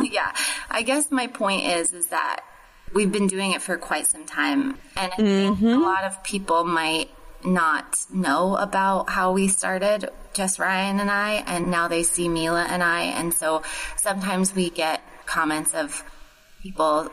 yeah. 0.02 0.32
I 0.74 0.82
guess 0.82 1.12
my 1.12 1.28
point 1.28 1.66
is 1.66 1.92
is 1.92 2.08
that 2.08 2.40
we've 2.92 3.12
been 3.12 3.28
doing 3.28 3.52
it 3.52 3.62
for 3.62 3.76
quite 3.76 4.08
some 4.08 4.26
time 4.26 4.76
and 4.96 5.12
I 5.12 5.16
think 5.16 5.60
a 5.60 5.62
mm-hmm. 5.62 5.82
lot 5.82 6.02
of 6.02 6.22
people 6.24 6.64
might 6.64 7.10
not 7.44 8.04
know 8.12 8.56
about 8.56 9.08
how 9.08 9.30
we 9.32 9.46
started 9.46 10.10
just 10.32 10.58
Ryan 10.58 10.98
and 10.98 11.12
I 11.12 11.44
and 11.46 11.70
now 11.70 11.86
they 11.86 12.02
see 12.02 12.28
Mila 12.28 12.64
and 12.68 12.82
I 12.82 13.02
and 13.02 13.32
so 13.32 13.62
sometimes 13.96 14.52
we 14.52 14.68
get 14.68 15.00
comments 15.26 15.74
of 15.74 16.02
people 16.60 17.08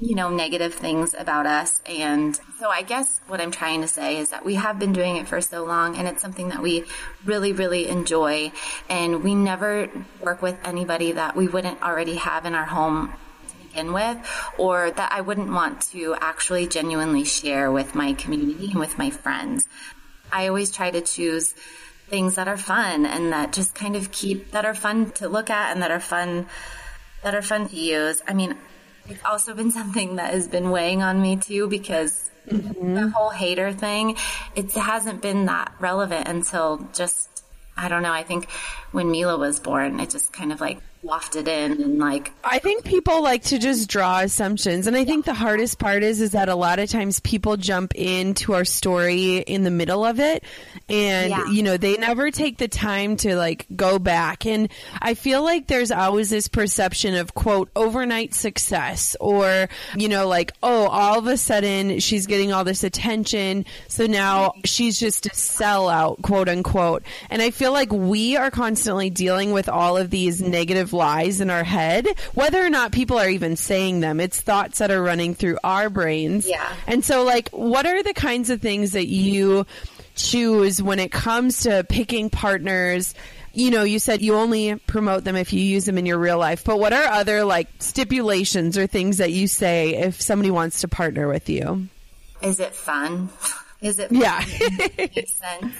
you 0.00 0.14
know, 0.14 0.28
negative 0.28 0.74
things 0.74 1.14
about 1.16 1.46
us. 1.46 1.80
And 1.86 2.38
so 2.58 2.68
I 2.68 2.82
guess 2.82 3.20
what 3.28 3.40
I'm 3.40 3.52
trying 3.52 3.82
to 3.82 3.88
say 3.88 4.18
is 4.18 4.30
that 4.30 4.44
we 4.44 4.56
have 4.56 4.78
been 4.78 4.92
doing 4.92 5.16
it 5.16 5.28
for 5.28 5.40
so 5.40 5.64
long 5.64 5.96
and 5.96 6.08
it's 6.08 6.20
something 6.20 6.48
that 6.48 6.62
we 6.62 6.84
really, 7.24 7.52
really 7.52 7.88
enjoy. 7.88 8.52
And 8.88 9.22
we 9.22 9.34
never 9.34 9.88
work 10.20 10.42
with 10.42 10.58
anybody 10.64 11.12
that 11.12 11.36
we 11.36 11.46
wouldn't 11.46 11.80
already 11.82 12.16
have 12.16 12.44
in 12.44 12.54
our 12.54 12.64
home 12.64 13.12
to 13.48 13.68
begin 13.68 13.92
with 13.92 14.18
or 14.58 14.90
that 14.90 15.12
I 15.12 15.20
wouldn't 15.20 15.52
want 15.52 15.82
to 15.92 16.16
actually 16.20 16.66
genuinely 16.66 17.24
share 17.24 17.70
with 17.70 17.94
my 17.94 18.14
community 18.14 18.70
and 18.72 18.80
with 18.80 18.98
my 18.98 19.10
friends. 19.10 19.68
I 20.32 20.48
always 20.48 20.72
try 20.72 20.90
to 20.90 21.00
choose 21.00 21.54
things 22.08 22.34
that 22.34 22.48
are 22.48 22.56
fun 22.56 23.06
and 23.06 23.32
that 23.32 23.52
just 23.52 23.74
kind 23.74 23.94
of 23.94 24.10
keep, 24.10 24.50
that 24.50 24.64
are 24.64 24.74
fun 24.74 25.12
to 25.12 25.28
look 25.28 25.50
at 25.50 25.72
and 25.72 25.82
that 25.82 25.92
are 25.92 26.00
fun, 26.00 26.46
that 27.22 27.34
are 27.34 27.42
fun 27.42 27.68
to 27.68 27.76
use. 27.76 28.20
I 28.26 28.34
mean, 28.34 28.56
it's 29.08 29.24
also 29.24 29.54
been 29.54 29.70
something 29.70 30.16
that 30.16 30.32
has 30.32 30.48
been 30.48 30.70
weighing 30.70 31.02
on 31.02 31.20
me 31.20 31.36
too 31.36 31.68
because 31.68 32.30
mm-hmm. 32.48 32.94
the 32.94 33.08
whole 33.10 33.30
hater 33.30 33.72
thing, 33.72 34.16
it 34.54 34.72
hasn't 34.72 35.22
been 35.22 35.46
that 35.46 35.72
relevant 35.80 36.28
until 36.28 36.88
just, 36.92 37.44
I 37.76 37.88
don't 37.88 38.02
know, 38.02 38.12
I 38.12 38.22
think 38.22 38.48
when 38.92 39.10
Mila 39.10 39.36
was 39.36 39.60
born, 39.60 40.00
it 40.00 40.10
just 40.10 40.32
kind 40.32 40.52
of 40.52 40.60
like 40.60 40.78
wafted 41.04 41.46
in 41.46 41.82
and 41.82 41.98
like, 41.98 42.32
I 42.42 42.58
think 42.58 42.84
people 42.84 43.22
like 43.22 43.42
to 43.44 43.58
just 43.58 43.88
draw 43.88 44.20
assumptions. 44.20 44.86
And 44.86 44.96
I 44.96 45.04
think 45.04 45.24
the 45.26 45.34
hardest 45.34 45.78
part 45.78 46.02
is, 46.02 46.20
is 46.20 46.32
that 46.32 46.48
a 46.48 46.54
lot 46.54 46.78
of 46.78 46.88
times 46.90 47.20
people 47.20 47.56
jump 47.56 47.94
into 47.94 48.54
our 48.54 48.64
story 48.64 49.38
in 49.38 49.62
the 49.64 49.70
middle 49.70 50.04
of 50.04 50.18
it. 50.18 50.44
And, 50.88 51.30
Yeah. 51.30 51.46
you 51.50 51.62
know, 51.62 51.76
they 51.76 51.96
never 51.96 52.30
take 52.30 52.58
the 52.58 52.68
time 52.68 53.16
to 53.18 53.36
like 53.36 53.66
go 53.76 53.98
back. 53.98 54.46
And 54.46 54.68
I 55.00 55.14
feel 55.14 55.42
like 55.42 55.66
there's 55.66 55.90
always 55.90 56.30
this 56.30 56.48
perception 56.48 57.14
of 57.14 57.34
quote, 57.34 57.70
overnight 57.76 58.34
success 58.34 59.16
or, 59.20 59.68
you 59.96 60.08
know, 60.08 60.26
like, 60.26 60.52
oh, 60.62 60.86
all 60.88 61.18
of 61.18 61.26
a 61.26 61.36
sudden 61.36 62.00
she's 62.00 62.26
getting 62.26 62.52
all 62.52 62.64
this 62.64 62.82
attention. 62.84 63.66
So 63.88 64.06
now 64.06 64.54
she's 64.64 64.98
just 64.98 65.26
a 65.26 65.30
sellout, 65.30 66.22
quote 66.22 66.48
unquote. 66.48 67.02
And 67.30 67.42
I 67.42 67.50
feel 67.50 67.72
like 67.72 67.92
we 67.92 68.36
are 68.36 68.50
constantly 68.50 69.10
dealing 69.10 69.52
with 69.52 69.68
all 69.68 69.96
of 69.96 70.10
these 70.10 70.40
negative 70.40 70.92
lies 70.94 71.40
in 71.40 71.50
our 71.50 71.64
head, 71.64 72.06
whether 72.32 72.64
or 72.64 72.70
not 72.70 72.92
people 72.92 73.18
are 73.18 73.28
even 73.28 73.56
saying 73.56 74.00
them. 74.00 74.20
It's 74.20 74.40
thoughts 74.40 74.78
that 74.78 74.90
are 74.90 75.02
running 75.02 75.34
through 75.34 75.58
our 75.62 75.90
brains. 75.90 76.48
Yeah. 76.48 76.66
And 76.86 77.04
so, 77.04 77.22
like, 77.24 77.50
what 77.50 77.84
are 77.86 78.02
the 78.02 78.14
kinds 78.14 78.48
of 78.48 78.62
things 78.62 78.92
that 78.92 79.08
you 79.08 79.66
choose 80.16 80.82
when 80.82 80.98
it 80.98 81.12
comes 81.12 81.60
to 81.62 81.84
picking 81.84 82.30
partners? 82.30 83.14
you 83.54 83.70
know, 83.70 83.84
you 83.84 83.98
said 84.00 84.20
you 84.20 84.34
only 84.34 84.74
promote 84.74 85.24
them 85.24 85.36
if 85.36 85.52
you 85.52 85.60
use 85.60 85.84
them 85.84 85.96
in 85.96 86.06
your 86.06 86.18
real 86.18 86.38
life, 86.38 86.64
but 86.64 86.78
what 86.78 86.92
are 86.92 87.04
other 87.04 87.44
like 87.44 87.68
stipulations 87.78 88.76
or 88.76 88.86
things 88.86 89.18
that 89.18 89.30
you 89.30 89.46
say 89.46 89.94
if 89.94 90.20
somebody 90.20 90.50
wants 90.50 90.80
to 90.80 90.88
partner 90.88 91.28
with 91.28 91.48
you? 91.48 91.88
Is 92.42 92.60
it 92.60 92.74
fun? 92.74 93.28
Is 93.80 93.98
it 93.98 94.10
Yeah. 94.10 94.42
makes 94.98 95.34
sense? 95.34 95.74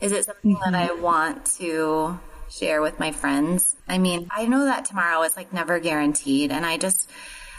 Is 0.00 0.12
it 0.12 0.24
something 0.24 0.58
that 0.64 0.74
I 0.74 0.88
mm-hmm. 0.88 1.02
want 1.02 1.46
to 1.58 2.18
share 2.58 2.80
with 2.80 2.98
my 2.98 3.12
friends? 3.12 3.74
I 3.88 3.98
mean, 3.98 4.28
I 4.30 4.46
know 4.46 4.64
that 4.64 4.84
tomorrow 4.84 5.22
is 5.22 5.36
like 5.36 5.52
never 5.52 5.78
guaranteed. 5.78 6.52
And 6.52 6.64
I 6.64 6.76
just, 6.76 7.10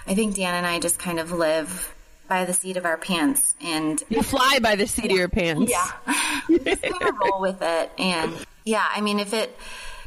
I 0.08 0.16
think 0.16 0.36
Dan 0.36 0.56
and 0.56 0.66
I 0.66 0.80
just 0.80 1.00
kind 1.00 1.20
of 1.20 1.32
live 1.32 1.94
by 2.28 2.46
the 2.46 2.54
seat 2.54 2.78
of 2.78 2.86
our 2.86 2.98
pants 2.98 3.54
and 3.62 4.02
you 4.10 4.24
fly 4.24 4.60
by 4.62 4.76
the 4.76 4.88
seat 4.88 5.12
of 5.12 5.18
your 5.18 5.30
pants. 5.30 5.72
yeah, 5.72 5.92
just 6.50 6.82
kind 6.82 7.04
of 7.04 7.16
roll 7.24 7.40
with 7.40 7.62
it. 7.62 7.92
And 7.98 8.34
yeah, 8.64 8.86
I 8.90 9.02
mean, 9.02 9.20
if 9.20 9.34
it, 9.34 9.56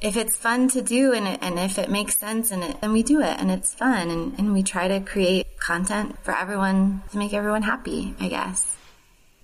if 0.00 0.16
it's 0.16 0.36
fun 0.36 0.68
to 0.68 0.82
do 0.82 1.12
and, 1.12 1.26
it, 1.28 1.38
and 1.42 1.58
if 1.58 1.78
it 1.78 1.90
makes 1.90 2.16
sense 2.16 2.50
and 2.50 2.62
it, 2.62 2.80
then 2.80 2.92
we 2.92 3.02
do 3.02 3.20
it 3.20 3.38
and 3.38 3.50
it's 3.50 3.74
fun 3.74 4.10
and, 4.10 4.38
and 4.38 4.52
we 4.52 4.62
try 4.62 4.88
to 4.88 5.00
create 5.00 5.58
content 5.58 6.18
for 6.22 6.36
everyone 6.36 7.02
to 7.12 7.18
make 7.18 7.34
everyone 7.34 7.62
happy, 7.62 8.14
I 8.20 8.28
guess. 8.28 8.77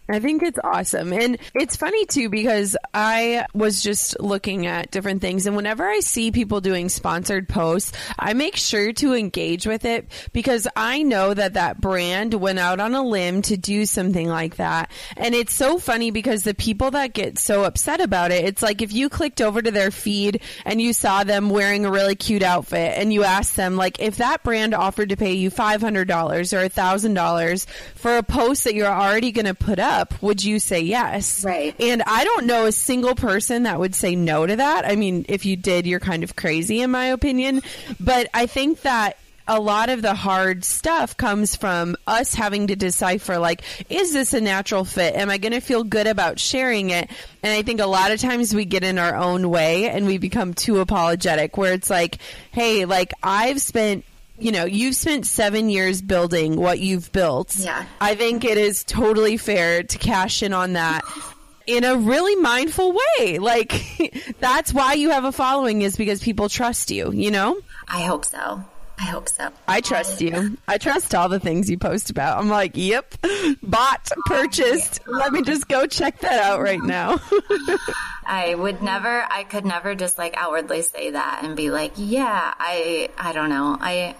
I 0.09 0.21
think 0.21 0.43
it's 0.43 0.59
awesome. 0.62 1.12
And 1.14 1.38
it's 1.55 1.77
funny 1.77 2.05
too 2.05 2.29
because 2.29 2.77
I 2.93 3.47
was 3.55 3.83
just 3.83 4.21
looking 4.21 4.67
at 4.67 4.90
different 4.90 5.23
things 5.23 5.47
and 5.47 5.57
whenever 5.57 5.88
I 5.88 6.01
see 6.01 6.31
people 6.31 6.61
doing 6.61 6.90
sponsored 6.90 7.49
posts, 7.49 7.93
I 8.19 8.35
make 8.35 8.57
sure 8.57 8.93
to 8.95 9.14
engage 9.14 9.67
with 9.67 9.87
it 9.87 10.07
because 10.35 10.69
I 10.77 11.03
know 11.03 11.33
that 11.33 11.55
that 11.55 11.81
brand 11.81 12.35
went 12.35 12.59
out 12.59 12.81
on 12.81 12.95
a 12.95 13.03
limb 13.03 13.40
to 13.43 13.57
do 13.57 13.87
something 13.87 14.29
like 14.29 14.57
that. 14.57 14.90
And 15.17 15.35
it's 15.35 15.55
so 15.55 15.79
funny 15.79 16.11
because 16.11 16.43
the 16.43 16.55
people 16.55 16.90
that 16.90 17.14
get 17.14 17.38
so 17.38 17.64
upset 17.64 18.03
about 18.03 18.31
it, 18.31 18.45
it's 18.45 18.62
like 18.62 18.83
if 18.83 18.93
you 18.93 19.09
clicked 19.09 19.40
over 19.40 19.62
to 19.62 19.71
their 19.71 19.90
feed 19.90 20.43
and 20.67 20.83
you 20.83 20.93
saw 20.93 21.25
them 21.25 21.49
wearing 21.49 21.87
a 21.87 21.90
really 21.90 22.14
cute 22.14 22.43
outfit 22.43 22.99
and 22.99 23.11
you 23.11 23.25
asked 23.25 23.57
them 23.57 23.77
like 23.77 24.01
if 24.01 24.17
that 24.17 24.43
brand 24.43 24.75
offered 24.75 25.09
to 25.09 25.17
pay 25.17 25.33
you 25.33 25.51
$500 25.51 25.83
or 25.83 26.69
$1,000 26.69 27.67
for 27.95 28.17
a 28.19 28.23
post 28.23 28.64
that 28.64 28.75
you're 28.75 28.87
already 28.87 29.33
going 29.33 29.47
to 29.47 29.55
put 29.55 29.79
up, 29.79 29.93
would 30.20 30.42
you 30.44 30.59
say 30.59 30.80
yes? 30.80 31.44
Right. 31.44 31.74
And 31.80 32.02
I 32.02 32.24
don't 32.24 32.46
know 32.46 32.66
a 32.66 32.72
single 32.72 33.14
person 33.14 33.64
that 33.64 33.78
would 33.78 33.94
say 33.94 34.16
no 34.16 34.46
to 34.46 34.57
that. 34.57 34.87
I 34.87 34.96
mean, 34.96 35.26
if 35.28 35.44
you 35.44 35.57
did, 35.57 35.87
you're 35.87 36.00
kind 36.00 36.22
of 36.24 36.37
crazy 36.37 36.80
in 36.80 36.90
my 36.90 37.07
opinion. 37.07 37.62
But 38.00 38.28
I 38.35 38.46
think 38.46 38.83
that 38.83 39.18
a 39.46 39.61
lot 39.61 39.90
of 39.90 40.00
the 40.00 40.14
hard 40.14 40.64
stuff 40.64 41.16
comes 41.16 41.54
from 41.54 41.96
us 42.07 42.35
having 42.35 42.68
to 42.68 42.76
decipher 42.76 43.38
like 43.38 43.62
is 43.90 44.12
this 44.12 44.33
a 44.33 44.40
natural 44.40 44.85
fit 44.85 45.14
am 45.14 45.28
i 45.28 45.37
going 45.37 45.52
to 45.52 45.61
feel 45.61 45.85
good 45.85 46.07
about 46.07 46.38
sharing 46.40 46.90
it 46.90 47.11
and 47.42 47.52
i 47.52 47.61
think 47.61 47.80
a 47.80 47.87
lot 47.87 48.11
of 48.11 48.18
times 48.18 48.54
we 48.54 48.64
get 48.64 48.83
in 48.83 48.98
our 48.98 49.14
own 49.14 49.50
way 49.50 49.90
and 49.90 50.07
we 50.07 50.16
become 50.16 50.54
too 50.54 50.80
apologetic 50.80 51.59
where 51.59 51.74
it's 51.74 51.90
like 51.90 52.16
hey 52.52 52.87
like 52.87 53.12
i've 53.22 53.61
spent 53.61 54.04
you 54.38 54.53
know, 54.53 54.64
you've 54.64 54.97
spent 54.97 55.27
seven 55.27 55.68
years 55.68 56.03
building 56.03 56.57
what 56.57 56.81
you've 56.81 57.12
built. 57.12 57.57
Yeah. 57.57 57.85
I 58.01 58.14
think 58.14 58.44
it 58.44 58.59
is 58.59 58.85
totally 58.85 59.37
fair 59.37 59.83
to 59.83 59.99
cash 59.99 60.42
in 60.42 60.53
on 60.53 60.75
that 60.75 61.03
in 61.66 61.85
a 61.85 61.97
really 61.97 62.37
mindful 62.37 62.92
way. 63.18 63.38
Like, 63.38 64.35
that's 64.40 64.73
why 64.73 64.94
you 64.94 65.11
have 65.11 65.25
a 65.25 65.33
following 65.33 65.83
is 65.83 65.97
because 65.97 66.23
people 66.23 66.49
trust 66.49 66.90
you, 66.90 67.12
you 67.12 67.31
know? 67.31 67.59
I 67.88 68.03
hope 68.03 68.25
so. 68.25 68.64
I 68.98 69.04
hope 69.04 69.28
so. 69.28 69.50
I 69.66 69.80
trust 69.80 70.20
you. 70.20 70.57
I 70.68 70.78
trust 70.78 71.14
all 71.14 71.28
the 71.28 71.40
things 71.40 71.68
you 71.68 71.78
post 71.78 72.11
about. 72.11 72.38
I'm 72.38 72.48
like, 72.48 72.72
yep, 72.74 73.14
bought, 73.62 74.09
purchased. 74.26 75.00
Let 75.07 75.33
me 75.33 75.42
just 75.42 75.68
go 75.68 75.87
check 75.87 76.20
that 76.20 76.42
out 76.42 76.61
right 76.61 76.80
now. 76.80 77.20
I 78.26 78.54
would 78.54 78.83
never, 78.83 79.26
I 79.28 79.44
could 79.44 79.64
never 79.64 79.94
just 79.94 80.16
like 80.16 80.35
outwardly 80.37 80.83
say 80.83 81.11
that 81.11 81.40
and 81.42 81.57
be 81.57 81.70
like, 81.70 81.92
yeah, 81.96 82.54
I, 82.57 83.11
I 83.18 83.33
don't 83.33 83.48
know. 83.48 83.76
I, 83.80 84.14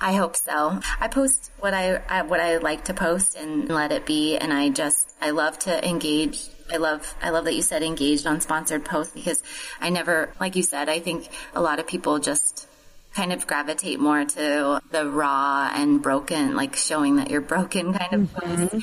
I 0.00 0.14
hope 0.14 0.34
so. 0.34 0.80
I 0.98 1.08
post 1.08 1.52
what 1.60 1.74
I, 1.74 2.02
I 2.08 2.22
what 2.22 2.40
I 2.40 2.56
like 2.56 2.86
to 2.86 2.94
post 2.94 3.36
and 3.36 3.68
let 3.68 3.92
it 3.92 4.06
be. 4.06 4.36
And 4.36 4.52
I 4.52 4.70
just, 4.70 5.14
I 5.20 5.30
love 5.30 5.58
to 5.60 5.88
engage. 5.88 6.48
I 6.72 6.78
love, 6.78 7.14
I 7.22 7.30
love 7.30 7.44
that 7.44 7.54
you 7.54 7.62
said 7.62 7.82
engaged 7.82 8.26
on 8.26 8.40
sponsored 8.40 8.84
posts 8.84 9.12
because 9.12 9.42
I 9.78 9.90
never, 9.90 10.32
like 10.40 10.56
you 10.56 10.62
said, 10.62 10.88
I 10.88 11.00
think 11.00 11.28
a 11.54 11.60
lot 11.60 11.78
of 11.78 11.86
people 11.86 12.18
just 12.18 12.66
kind 13.14 13.32
of 13.32 13.46
gravitate 13.46 14.00
more 14.00 14.24
to 14.24 14.80
the 14.90 15.10
raw 15.10 15.70
and 15.74 16.02
broken, 16.02 16.54
like 16.54 16.76
showing 16.76 17.16
that 17.16 17.30
you're 17.30 17.40
broken 17.40 17.92
kind 17.92 18.12
of 18.12 18.32
posts. 18.34 18.74
Mm-hmm. 18.74 18.78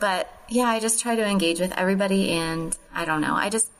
But 0.00 0.28
yeah, 0.48 0.64
I 0.64 0.80
just 0.80 1.00
try 1.00 1.16
to 1.16 1.24
engage 1.24 1.60
with 1.60 1.72
everybody 1.72 2.30
and 2.30 2.76
I 2.92 3.04
don't 3.04 3.20
know. 3.20 3.34
I 3.34 3.48
just, 3.48 3.70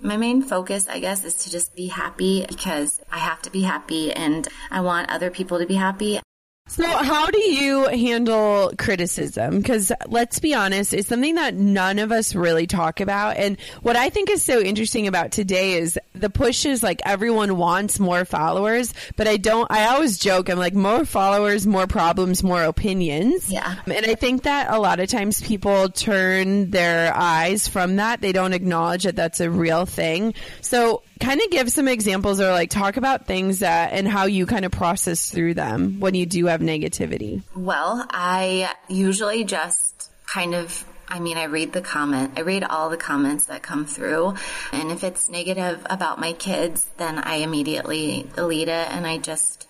my 0.00 0.16
main 0.16 0.42
focus, 0.42 0.88
I 0.88 0.98
guess, 0.98 1.24
is 1.24 1.34
to 1.44 1.50
just 1.50 1.76
be 1.76 1.86
happy 1.86 2.44
because 2.48 3.00
I 3.10 3.18
have 3.18 3.40
to 3.42 3.50
be 3.50 3.62
happy 3.62 4.12
and 4.12 4.46
I 4.70 4.80
want 4.80 5.10
other 5.10 5.30
people 5.30 5.58
to 5.58 5.66
be 5.66 5.74
happy. 5.74 6.20
So, 6.70 6.86
how 6.86 7.26
do 7.26 7.40
you 7.40 7.88
handle 7.88 8.70
criticism? 8.78 9.58
Because 9.58 9.90
let's 10.06 10.38
be 10.38 10.54
honest, 10.54 10.94
it's 10.94 11.08
something 11.08 11.34
that 11.34 11.54
none 11.54 11.98
of 11.98 12.12
us 12.12 12.32
really 12.32 12.68
talk 12.68 13.00
about. 13.00 13.36
And 13.38 13.60
what 13.82 13.96
I 13.96 14.08
think 14.08 14.30
is 14.30 14.44
so 14.44 14.60
interesting 14.60 15.08
about 15.08 15.32
today 15.32 15.74
is 15.74 15.98
the 16.14 16.30
push 16.30 16.64
is 16.64 16.80
like 16.80 17.02
everyone 17.04 17.56
wants 17.56 17.98
more 17.98 18.24
followers, 18.24 18.94
but 19.16 19.26
I 19.26 19.36
don't, 19.36 19.68
I 19.68 19.86
always 19.88 20.16
joke, 20.16 20.48
I'm 20.48 20.58
like, 20.60 20.74
more 20.74 21.04
followers, 21.04 21.66
more 21.66 21.88
problems, 21.88 22.44
more 22.44 22.62
opinions. 22.62 23.50
Yeah. 23.50 23.74
And 23.86 24.06
I 24.06 24.14
think 24.14 24.44
that 24.44 24.70
a 24.70 24.78
lot 24.78 25.00
of 25.00 25.08
times 25.08 25.40
people 25.40 25.88
turn 25.88 26.70
their 26.70 27.12
eyes 27.12 27.66
from 27.66 27.96
that. 27.96 28.20
They 28.20 28.30
don't 28.30 28.52
acknowledge 28.52 29.02
that 29.02 29.16
that's 29.16 29.40
a 29.40 29.50
real 29.50 29.86
thing. 29.86 30.34
So, 30.60 31.02
kind 31.20 31.40
of 31.40 31.50
give 31.50 31.70
some 31.70 31.86
examples 31.86 32.40
or 32.40 32.50
like 32.50 32.70
talk 32.70 32.96
about 32.96 33.26
things 33.26 33.60
that 33.60 33.92
and 33.92 34.08
how 34.08 34.24
you 34.24 34.46
kind 34.46 34.64
of 34.64 34.72
process 34.72 35.30
through 35.30 35.54
them 35.54 36.00
when 36.00 36.14
you 36.14 36.26
do 36.26 36.46
have 36.46 36.60
negativity. 36.60 37.42
Well, 37.54 38.06
I 38.10 38.74
usually 38.88 39.44
just 39.44 40.10
kind 40.26 40.54
of 40.54 40.84
I 41.12 41.18
mean, 41.18 41.36
I 41.36 41.44
read 41.44 41.72
the 41.72 41.80
comment. 41.80 42.34
I 42.36 42.42
read 42.42 42.62
all 42.62 42.88
the 42.88 42.96
comments 42.96 43.46
that 43.46 43.64
come 43.64 43.84
through. 43.84 44.34
And 44.70 44.92
if 44.92 45.02
it's 45.02 45.28
negative 45.28 45.84
about 45.90 46.20
my 46.20 46.34
kids, 46.34 46.86
then 46.98 47.18
I 47.18 47.36
immediately 47.36 48.30
delete 48.36 48.68
it 48.68 48.88
and 48.92 49.04
I 49.04 49.18
just 49.18 49.66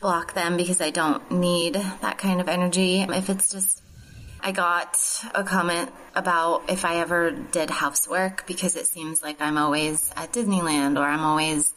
block 0.00 0.34
them 0.34 0.56
because 0.56 0.80
I 0.80 0.90
don't 0.90 1.30
need 1.30 1.74
that 1.74 2.18
kind 2.18 2.40
of 2.40 2.48
energy. 2.48 3.02
If 3.02 3.30
it's 3.30 3.52
just, 3.52 3.82
I 4.42 4.52
got 4.52 4.98
a 5.34 5.44
comment 5.44 5.90
about 6.14 6.70
if 6.70 6.84
I 6.84 6.96
ever 6.96 7.30
did 7.30 7.70
housework 7.70 8.46
because 8.46 8.76
it 8.76 8.86
seems 8.86 9.22
like 9.22 9.40
I'm 9.40 9.58
always 9.58 10.12
at 10.16 10.32
Disneyland 10.32 10.98
or 10.98 11.04
I'm 11.04 11.24
always 11.24 11.74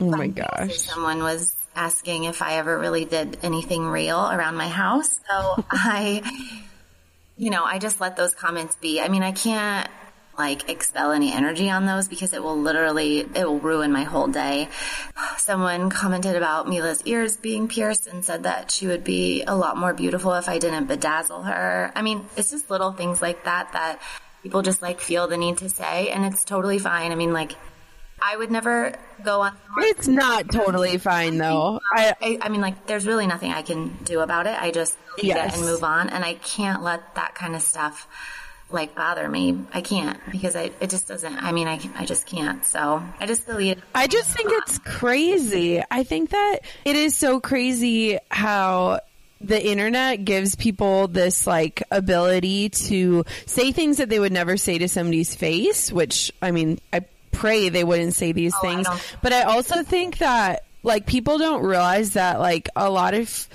Oh 0.00 0.06
my 0.06 0.28
gosh. 0.28 0.78
Someone 0.78 1.22
was 1.22 1.54
asking 1.74 2.24
if 2.24 2.42
I 2.42 2.54
ever 2.54 2.78
really 2.78 3.04
did 3.04 3.38
anything 3.42 3.84
real 3.86 4.18
around 4.18 4.56
my 4.56 4.68
house. 4.68 5.20
So 5.30 5.64
I, 5.70 6.22
you 7.36 7.50
know, 7.50 7.64
I 7.64 7.78
just 7.78 8.00
let 8.00 8.16
those 8.16 8.34
comments 8.34 8.76
be. 8.76 9.00
I 9.00 9.08
mean, 9.08 9.22
I 9.22 9.32
can't 9.32 9.88
like 10.38 10.68
expel 10.68 11.12
any 11.12 11.32
energy 11.32 11.68
on 11.70 11.84
those 11.86 12.08
because 12.08 12.32
it 12.32 12.42
will 12.42 12.58
literally, 12.58 13.20
it 13.20 13.46
will 13.46 13.58
ruin 13.60 13.92
my 13.92 14.04
whole 14.04 14.28
day. 14.28 14.68
Someone 15.36 15.90
commented 15.90 16.36
about 16.36 16.68
Mila's 16.68 17.02
ears 17.04 17.36
being 17.36 17.68
pierced 17.68 18.06
and 18.06 18.24
said 18.24 18.44
that 18.44 18.70
she 18.70 18.86
would 18.86 19.04
be 19.04 19.42
a 19.42 19.54
lot 19.54 19.76
more 19.76 19.92
beautiful 19.92 20.32
if 20.34 20.48
I 20.48 20.58
didn't 20.58 20.88
bedazzle 20.88 21.44
her. 21.44 21.92
I 21.94 22.02
mean, 22.02 22.24
it's 22.36 22.50
just 22.50 22.70
little 22.70 22.92
things 22.92 23.20
like 23.20 23.44
that 23.44 23.72
that 23.72 24.00
people 24.42 24.62
just 24.62 24.80
like 24.82 25.00
feel 25.00 25.28
the 25.28 25.36
need 25.36 25.58
to 25.58 25.68
say 25.68 26.08
and 26.08 26.24
it's 26.24 26.44
totally 26.44 26.78
fine. 26.78 27.12
I 27.12 27.14
mean, 27.14 27.32
like, 27.32 27.52
I 28.24 28.36
would 28.36 28.52
never 28.52 28.94
go 29.24 29.40
on. 29.40 29.56
It's 29.78 30.06
not 30.06 30.50
totally 30.52 30.96
fine 30.98 31.38
though. 31.38 31.80
I, 31.92 32.14
I, 32.22 32.38
I 32.42 32.48
mean, 32.50 32.60
like, 32.60 32.86
there's 32.86 33.04
really 33.04 33.26
nothing 33.26 33.50
I 33.50 33.62
can 33.62 33.96
do 34.04 34.20
about 34.20 34.46
it. 34.46 34.56
I 34.62 34.70
just 34.70 34.96
leave 35.16 35.26
Yes. 35.26 35.54
it 35.54 35.58
and 35.58 35.66
move 35.68 35.82
on, 35.82 36.08
and 36.08 36.24
I 36.24 36.34
can't 36.34 36.82
let 36.84 37.16
that 37.16 37.34
kind 37.34 37.56
of 37.56 37.62
stuff 37.62 38.06
like 38.72 38.94
bother 38.94 39.28
me. 39.28 39.58
I 39.72 39.80
can't 39.80 40.18
because 40.30 40.56
I 40.56 40.70
it 40.80 40.90
just 40.90 41.06
doesn't. 41.08 41.36
I 41.42 41.52
mean, 41.52 41.68
I 41.68 41.78
I 41.96 42.04
just 42.06 42.26
can't. 42.26 42.64
So 42.64 43.02
I 43.20 43.26
just 43.26 43.46
delete. 43.46 43.78
I 43.94 44.06
just 44.06 44.30
think 44.36 44.50
it's 44.52 44.78
crazy. 44.78 45.82
I 45.90 46.04
think 46.04 46.30
that 46.30 46.60
it 46.84 46.96
is 46.96 47.16
so 47.16 47.40
crazy 47.40 48.18
how 48.30 49.00
the 49.40 49.60
internet 49.64 50.24
gives 50.24 50.54
people 50.54 51.08
this 51.08 51.46
like 51.46 51.82
ability 51.90 52.68
to 52.70 53.24
say 53.46 53.72
things 53.72 53.96
that 53.96 54.08
they 54.08 54.20
would 54.20 54.32
never 54.32 54.56
say 54.56 54.78
to 54.78 54.88
somebody's 54.88 55.34
face, 55.34 55.90
which 55.92 56.32
I 56.40 56.52
mean, 56.52 56.78
I 56.92 57.04
pray 57.32 57.68
they 57.68 57.82
wouldn't 57.84 58.14
say 58.14 58.32
these 58.32 58.52
Oh, 58.56 58.60
things. 58.60 58.86
don't- 58.86 59.16
But 59.22 59.32
I 59.32 59.42
also 59.42 59.82
think 59.82 60.18
that 60.18 60.64
like 60.84 61.06
people 61.06 61.38
don't 61.38 61.62
realize 61.62 62.12
that 62.12 62.38
like 62.40 62.68
a 62.76 62.88
lot 62.90 63.14
of 63.14 63.48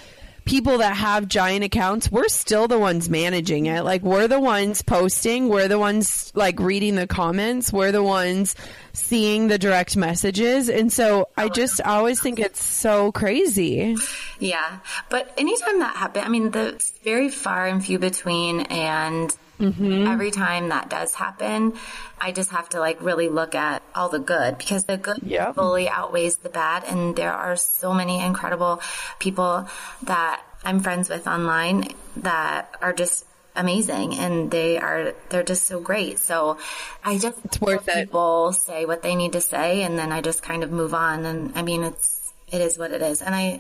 people 0.48 0.78
that 0.78 0.96
have 0.96 1.28
giant 1.28 1.64
accounts, 1.64 2.10
we're 2.10 2.30
still 2.30 2.68
the 2.68 2.80
ones 2.80 3.10
managing 3.10 3.66
it. 3.66 3.84
Like 3.84 4.02
we're 4.02 4.28
the 4.28 4.40
ones 4.40 4.82
posting, 4.82 5.50
we're 5.50 5.68
the 5.68 5.78
ones 5.78 6.32
like 6.36 6.60
reading 6.60 6.96
the 6.96 7.06
comments, 7.06 7.72
we're 7.72 7.92
the 7.92 8.02
ones 8.02 8.56
seeing 8.94 9.50
the 9.50 9.60
direct 9.60 9.98
messages. 9.98 10.70
And 10.70 10.92
so 10.92 11.28
I 11.36 11.50
just 11.50 11.82
always 11.82 12.22
think 12.22 12.40
it's 12.40 12.64
so 12.64 13.12
crazy. 13.12 13.96
Yeah. 14.40 14.80
But 15.10 15.34
anytime 15.38 15.80
that 15.80 15.96
happens, 15.98 16.26
I 16.26 16.30
mean, 16.30 16.52
the 16.52 16.82
very 17.04 17.30
far 17.30 17.68
and 17.68 17.86
few 17.86 18.00
between 18.00 18.62
and 18.62 19.36
Mm-hmm. 19.60 20.08
Every 20.08 20.32
time 20.32 20.70
that 20.70 20.90
does 20.90 21.16
happen, 21.16 21.74
I 22.22 22.32
just 22.32 22.52
have 22.52 22.70
to 22.70 22.80
like 22.80 23.02
really 23.02 23.28
look 23.28 23.56
at 23.56 23.82
all 23.96 24.10
the 24.10 24.20
good 24.20 24.58
because 24.58 24.86
the 24.86 24.98
good 24.98 25.20
yep. 25.24 25.56
fully 25.56 25.90
outweighs 25.90 26.38
the 26.38 26.50
bad. 26.50 26.84
And 26.84 27.16
there 27.16 27.34
are 27.34 27.56
so 27.56 27.94
many 27.94 28.24
incredible 28.24 28.82
people 29.20 29.68
that 30.04 30.44
I'm 30.64 30.80
friends 30.82 31.10
with 31.10 31.28
online 31.28 31.90
that 32.18 32.76
are 32.82 32.94
just 32.94 33.26
amazing 33.56 34.14
and 34.14 34.52
they 34.52 34.78
are 34.78 35.14
they're 35.30 35.42
just 35.42 35.64
so 35.64 35.80
great 35.80 36.20
so 36.20 36.60
i 37.04 37.18
just 37.18 37.44
it's 37.44 37.60
worth 37.60 37.88
it 37.88 37.96
people 37.96 38.54
say 38.54 38.86
what 38.86 39.02
they 39.02 39.16
need 39.16 39.32
to 39.32 39.42
say 39.42 39.82
and 39.82 39.98
then 39.98 40.12
i 40.12 40.22
just 40.22 40.44
kind 40.44 40.64
of 40.64 40.72
move 40.72 40.94
on 40.94 41.26
and 41.26 41.52
i 41.56 41.64
mean 41.64 41.84
it's 41.84 42.32
it 42.52 42.62
is 42.62 42.78
what 42.78 42.92
it 42.92 43.02
is 43.02 43.20
and 43.20 43.34
i 43.34 43.60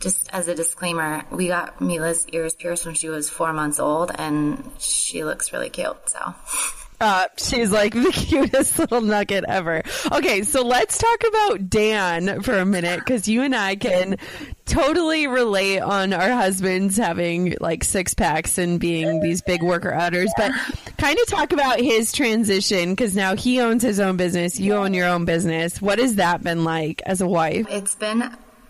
just 0.00 0.32
as 0.32 0.48
a 0.48 0.54
disclaimer, 0.54 1.24
we 1.30 1.48
got 1.48 1.80
Mila's 1.80 2.26
ears 2.32 2.54
pierced 2.54 2.86
when 2.86 2.94
she 2.94 3.08
was 3.08 3.28
four 3.28 3.52
months 3.52 3.80
old, 3.80 4.10
and 4.14 4.70
she 4.78 5.24
looks 5.24 5.52
really 5.52 5.70
cute. 5.70 5.96
So. 6.08 6.34
Uh, 7.00 7.26
she's 7.36 7.70
like 7.70 7.94
the 7.94 8.10
cutest 8.12 8.78
little 8.78 9.00
nugget 9.00 9.44
ever. 9.46 9.82
Okay, 10.10 10.42
so 10.42 10.64
let's 10.64 10.98
talk 10.98 11.22
about 11.28 11.70
Dan 11.70 12.42
for 12.42 12.58
a 12.58 12.66
minute 12.66 12.98
because 12.98 13.28
you 13.28 13.42
and 13.42 13.54
I 13.54 13.76
can 13.76 14.16
totally 14.66 15.26
relate 15.28 15.78
on 15.78 16.12
our 16.12 16.30
husbands 16.30 16.96
having 16.96 17.56
like 17.60 17.84
six 17.84 18.14
packs 18.14 18.58
and 18.58 18.80
being 18.80 19.20
these 19.20 19.42
big 19.42 19.62
worker 19.62 19.94
udders, 19.94 20.32
but 20.36 20.50
kind 20.96 21.18
of 21.18 21.26
talk 21.28 21.52
about 21.52 21.78
his 21.78 22.10
transition 22.10 22.90
because 22.90 23.14
now 23.14 23.36
he 23.36 23.60
owns 23.60 23.82
his 23.82 24.00
own 24.00 24.16
business, 24.16 24.58
you 24.58 24.74
own 24.74 24.92
your 24.92 25.06
own 25.06 25.24
business. 25.24 25.80
What 25.80 26.00
has 26.00 26.16
that 26.16 26.42
been 26.42 26.64
like 26.64 27.00
as 27.06 27.20
a 27.20 27.28
wife? 27.28 27.66
It's 27.70 27.94
been 27.94 28.28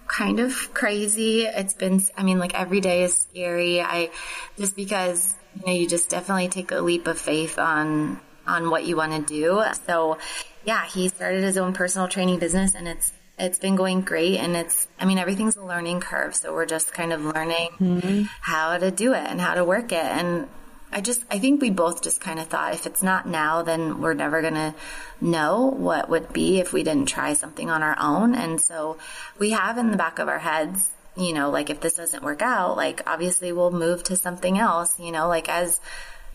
kind 0.08 0.40
of 0.40 0.74
crazy. 0.74 1.42
It's 1.42 1.74
been, 1.74 2.00
I 2.16 2.22
mean, 2.22 2.38
like 2.38 2.58
every 2.58 2.80
day 2.80 3.04
is 3.04 3.14
scary. 3.16 3.80
I 3.80 4.10
just 4.56 4.74
because, 4.74 5.34
you 5.56 5.66
know, 5.66 5.72
you 5.72 5.86
just 5.86 6.08
definitely 6.08 6.48
take 6.48 6.72
a 6.72 6.80
leap 6.80 7.06
of 7.06 7.18
faith 7.18 7.58
on, 7.58 8.20
on 8.46 8.70
what 8.70 8.86
you 8.86 8.96
want 8.96 9.12
to 9.12 9.34
do. 9.34 9.62
So 9.86 10.18
yeah, 10.64 10.84
he 10.86 11.08
started 11.08 11.42
his 11.42 11.56
own 11.56 11.72
personal 11.72 12.08
training 12.08 12.38
business 12.38 12.74
and 12.74 12.88
it's, 12.88 13.12
it's 13.38 13.58
been 13.58 13.76
going 13.76 14.00
great 14.00 14.38
and 14.38 14.56
it's, 14.56 14.88
I 14.98 15.04
mean, 15.04 15.18
everything's 15.18 15.56
a 15.56 15.64
learning 15.64 16.00
curve. 16.00 16.34
So 16.34 16.52
we're 16.52 16.66
just 16.66 16.92
kind 16.92 17.12
of 17.12 17.24
learning 17.24 17.68
mm-hmm. 17.78 18.22
how 18.40 18.78
to 18.78 18.90
do 18.90 19.14
it 19.14 19.24
and 19.24 19.40
how 19.40 19.54
to 19.54 19.64
work 19.64 19.92
it. 19.92 20.04
And 20.04 20.48
I 20.90 21.00
just, 21.00 21.22
I 21.30 21.38
think 21.38 21.60
we 21.60 21.70
both 21.70 22.02
just 22.02 22.20
kind 22.20 22.38
of 22.38 22.46
thought 22.46 22.74
if 22.74 22.86
it's 22.86 23.02
not 23.02 23.28
now, 23.28 23.62
then 23.62 24.00
we're 24.00 24.14
never 24.14 24.40
going 24.40 24.54
to 24.54 24.74
know 25.20 25.66
what 25.66 26.08
would 26.08 26.32
be 26.32 26.60
if 26.60 26.72
we 26.72 26.82
didn't 26.82 27.08
try 27.08 27.34
something 27.34 27.68
on 27.68 27.82
our 27.82 27.96
own. 28.00 28.34
And 28.34 28.60
so 28.60 28.96
we 29.38 29.50
have 29.50 29.76
in 29.76 29.90
the 29.90 29.96
back 29.96 30.18
of 30.18 30.28
our 30.28 30.38
heads, 30.38 30.90
you 31.16 31.32
know, 31.32 31.50
like 31.50 31.68
if 31.68 31.80
this 31.80 31.94
doesn't 31.94 32.22
work 32.22 32.40
out, 32.40 32.76
like 32.76 33.02
obviously 33.06 33.52
we'll 33.52 33.70
move 33.70 34.02
to 34.04 34.16
something 34.16 34.58
else, 34.58 34.98
you 34.98 35.12
know, 35.12 35.28
like 35.28 35.48
as 35.48 35.80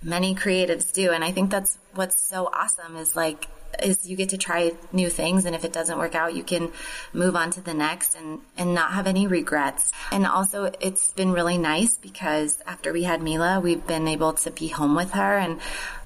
many 0.04 0.36
creatives 0.36 0.92
do. 0.92 1.12
And 1.12 1.24
I 1.24 1.32
think 1.32 1.50
that's 1.50 1.78
what's 1.96 2.22
so 2.22 2.50
awesome 2.54 2.96
is 2.98 3.16
like, 3.16 3.48
is 3.82 4.08
you 4.08 4.16
get 4.16 4.30
to 4.30 4.38
try 4.38 4.72
new 4.92 5.10
things 5.10 5.46
and 5.46 5.56
if 5.56 5.64
it 5.64 5.74
doesn't 5.74 5.98
work 5.98 6.16
out 6.16 6.34
you 6.34 6.44
can 6.44 6.72
move 7.14 7.36
on 7.36 7.52
to 7.52 7.62
the 7.62 7.74
next 7.74 8.16
and 8.16 8.42
and 8.58 8.74
not 8.74 8.92
have 8.94 9.08
any 9.08 9.28
regrets 9.28 9.92
and 10.12 10.26
also 10.26 10.72
it's 10.80 11.12
been 11.14 11.32
really 11.32 11.58
nice 11.58 11.98
because 11.98 12.60
after 12.66 12.92
we 12.94 13.04
had 13.04 13.22
Mila 13.22 13.60
we've 13.60 13.86
been 13.88 14.08
able 14.08 14.34
to 14.34 14.52
be 14.52 14.68
home 14.68 14.96
with 14.96 15.12
her 15.12 15.38
and 15.38 15.60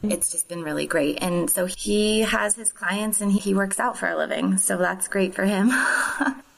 it's 0.03 0.31
just 0.31 0.47
been 0.47 0.63
really 0.63 0.85
great 0.85 1.17
and 1.21 1.49
so 1.49 1.65
he 1.65 2.21
has 2.21 2.55
his 2.55 2.71
clients 2.71 3.21
and 3.21 3.31
he 3.31 3.53
works 3.53 3.79
out 3.79 3.97
for 3.97 4.07
a 4.07 4.17
living 4.17 4.57
so 4.57 4.77
that's 4.77 5.07
great 5.07 5.33
for 5.33 5.45
him 5.45 5.71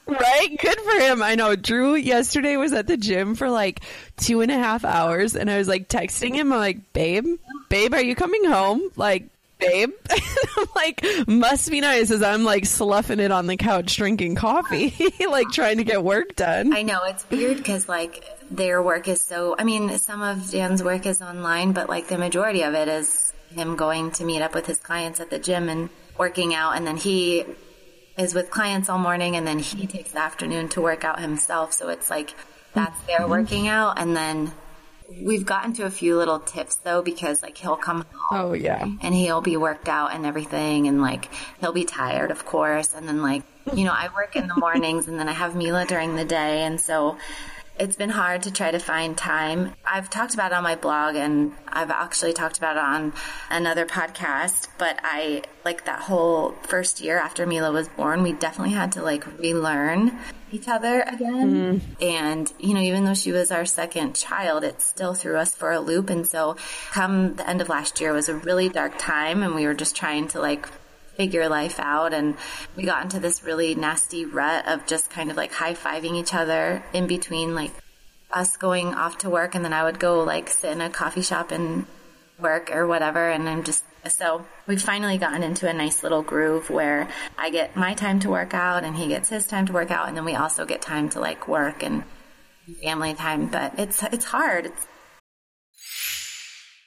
Right? 0.09 0.57
Good 0.59 0.79
for 0.79 0.99
him. 0.99 1.21
I 1.21 1.35
know. 1.35 1.55
Drew 1.55 1.93
yesterday 1.93 2.57
was 2.57 2.73
at 2.73 2.87
the 2.87 2.97
gym 2.97 3.35
for 3.35 3.49
like 3.49 3.81
two 4.17 4.41
and 4.41 4.51
a 4.51 4.57
half 4.57 4.83
hours 4.83 5.35
and 5.35 5.51
I 5.51 5.57
was 5.59 5.67
like 5.67 5.87
texting 5.87 6.33
him. 6.33 6.51
I'm 6.51 6.59
like, 6.59 6.93
babe, 6.93 7.27
babe, 7.69 7.93
are 7.93 8.01
you 8.01 8.15
coming 8.15 8.43
home? 8.43 8.81
Like, 8.95 9.27
babe. 9.59 9.91
I'm 10.57 10.67
like, 10.75 11.05
must 11.27 11.69
be 11.69 11.81
nice 11.81 12.11
as 12.11 12.23
I'm 12.23 12.43
like 12.43 12.65
sloughing 12.65 13.19
it 13.19 13.31
on 13.31 13.47
the 13.47 13.57
couch 13.57 13.95
drinking 13.95 14.35
coffee, 14.35 14.93
like 15.29 15.49
trying 15.49 15.77
to 15.77 15.83
get 15.83 16.03
work 16.03 16.35
done. 16.35 16.73
I 16.73 16.81
know 16.81 17.01
it's 17.03 17.29
weird 17.29 17.57
because 17.57 17.87
like 17.87 18.23
their 18.49 18.81
work 18.81 19.07
is 19.07 19.21
so, 19.21 19.55
I 19.57 19.63
mean, 19.63 19.97
some 19.99 20.21
of 20.21 20.49
Dan's 20.49 20.83
work 20.83 21.05
is 21.05 21.21
online, 21.21 21.73
but 21.73 21.89
like 21.89 22.07
the 22.07 22.17
majority 22.17 22.63
of 22.63 22.73
it 22.73 22.87
is 22.87 23.33
him 23.51 23.75
going 23.75 24.11
to 24.11 24.23
meet 24.23 24.41
up 24.41 24.53
with 24.53 24.65
his 24.65 24.77
clients 24.77 25.19
at 25.19 25.29
the 25.29 25.39
gym 25.39 25.69
and 25.69 25.89
working 26.17 26.53
out. 26.53 26.75
And 26.75 26.85
then 26.85 26.97
he 26.97 27.45
is 28.17 28.33
with 28.33 28.49
clients 28.49 28.89
all 28.89 28.99
morning 28.99 29.35
and 29.35 29.47
then 29.47 29.59
he 29.59 29.87
takes 29.87 30.11
the 30.11 30.19
afternoon 30.19 30.69
to 30.69 30.81
work 30.81 31.03
out 31.03 31.19
himself. 31.19 31.73
So 31.73 31.89
it's 31.89 32.09
like, 32.09 32.33
that's 32.73 32.99
their 33.03 33.21
mm-hmm. 33.21 33.29
working 33.29 33.67
out. 33.67 33.99
And 33.99 34.15
then 34.15 34.51
We've 35.21 35.45
gotten 35.45 35.73
to 35.73 35.83
a 35.83 35.89
few 35.89 36.17
little 36.17 36.39
tips 36.39 36.75
though, 36.75 37.01
because 37.01 37.41
like 37.41 37.57
he'll 37.57 37.75
come 37.75 38.05
home. 38.13 38.49
Oh 38.49 38.53
yeah. 38.53 38.87
And 39.01 39.15
he'll 39.15 39.41
be 39.41 39.57
worked 39.57 39.89
out 39.89 40.13
and 40.13 40.25
everything, 40.25 40.87
and 40.87 41.01
like 41.01 41.29
he'll 41.59 41.73
be 41.73 41.85
tired, 41.85 42.31
of 42.31 42.45
course. 42.45 42.93
And 42.93 43.07
then 43.07 43.21
like 43.21 43.43
you 43.73 43.85
know, 43.85 43.93
I 43.93 44.09
work 44.15 44.35
in 44.35 44.47
the 44.47 44.55
mornings, 44.57 45.07
and 45.07 45.19
then 45.19 45.27
I 45.27 45.33
have 45.33 45.55
Mila 45.55 45.85
during 45.85 46.15
the 46.15 46.25
day, 46.25 46.63
and 46.63 46.79
so 46.79 47.17
it's 47.79 47.95
been 47.95 48.09
hard 48.09 48.43
to 48.43 48.51
try 48.51 48.71
to 48.71 48.79
find 48.79 49.17
time. 49.17 49.73
I've 49.85 50.09
talked 50.09 50.33
about 50.33 50.51
it 50.51 50.55
on 50.55 50.63
my 50.63 50.75
blog 50.75 51.15
and 51.15 51.53
I've 51.67 51.89
actually 51.89 52.33
talked 52.33 52.57
about 52.57 52.75
it 52.75 52.83
on 52.83 53.13
another 53.49 53.85
podcast, 53.85 54.67
but 54.77 54.99
I 55.01 55.43
like 55.63 55.85
that 55.85 56.01
whole 56.01 56.51
first 56.63 56.99
year 56.99 57.17
after 57.17 57.47
Mila 57.47 57.71
was 57.71 57.87
born, 57.87 58.21
we 58.21 58.33
definitely 58.33 58.73
had 58.73 58.91
to 58.93 59.01
like 59.01 59.25
relearn 59.39 60.17
each 60.51 60.67
other 60.67 61.01
again. 61.01 61.79
Mm-hmm. 61.79 62.03
And, 62.03 62.53
you 62.59 62.73
know, 62.73 62.81
even 62.81 63.05
though 63.05 63.13
she 63.13 63.31
was 63.31 63.49
our 63.49 63.65
second 63.65 64.15
child, 64.15 64.63
it 64.63 64.81
still 64.81 65.13
threw 65.13 65.37
us 65.37 65.55
for 65.55 65.71
a 65.71 65.79
loop. 65.79 66.09
And 66.09 66.27
so 66.27 66.57
come 66.91 67.35
the 67.35 67.47
end 67.49 67.61
of 67.61 67.69
last 67.69 68.01
year 68.01 68.11
was 68.11 68.27
a 68.27 68.35
really 68.35 68.67
dark 68.67 68.97
time 68.97 69.41
and 69.41 69.55
we 69.55 69.65
were 69.65 69.73
just 69.73 69.95
trying 69.95 70.27
to 70.29 70.41
like 70.41 70.67
figure 71.19 71.49
life 71.49 71.81
out. 71.81 72.13
And 72.13 72.37
we 72.77 72.83
got 72.83 73.03
into 73.03 73.19
this 73.19 73.43
really 73.43 73.75
nasty 73.75 74.23
rut 74.23 74.65
of 74.69 74.87
just 74.87 75.09
kind 75.09 75.29
of 75.29 75.35
like 75.35 75.51
high 75.51 75.73
fiving 75.73 76.15
each 76.15 76.33
other 76.33 76.81
in 76.93 77.07
between 77.07 77.55
like 77.55 77.73
us 78.31 78.55
going 78.55 78.93
off 78.93 79.17
to 79.19 79.29
work. 79.29 79.53
And 79.53 79.65
then 79.65 79.73
I 79.73 79.83
would 79.83 79.99
go 79.99 80.23
like 80.23 80.49
sit 80.49 80.71
in 80.71 80.79
a 80.79 80.89
coffee 80.89 81.21
shop 81.21 81.51
and 81.51 81.85
work 82.39 82.71
or 82.71 82.87
whatever. 82.87 83.29
And 83.29 83.49
I'm 83.49 83.65
just, 83.65 83.83
so 84.07 84.45
we've 84.65 84.81
finally 84.81 85.17
gotten 85.17 85.43
into 85.43 85.69
a 85.69 85.73
nice 85.73 86.03
little 86.03 86.21
groove 86.21 86.69
where 86.69 87.09
I 87.37 87.49
get 87.49 87.75
my 87.75 87.95
time 87.95 88.21
to 88.21 88.29
work 88.29 88.53
out 88.53 88.85
and 88.85 88.95
he 88.95 89.09
gets 89.09 89.27
his 89.27 89.45
time 89.45 89.65
to 89.65 89.73
work 89.73 89.91
out. 89.91 90.07
And 90.07 90.15
then 90.15 90.23
we 90.23 90.35
also 90.35 90.65
get 90.65 90.81
time 90.81 91.09
to 91.09 91.19
like 91.19 91.49
work 91.49 91.83
and 91.83 92.05
family 92.81 93.13
time. 93.13 93.47
But 93.47 93.77
it's, 93.77 94.01
it's 94.03 94.23
hard. 94.23 94.67
It's, 94.67 94.87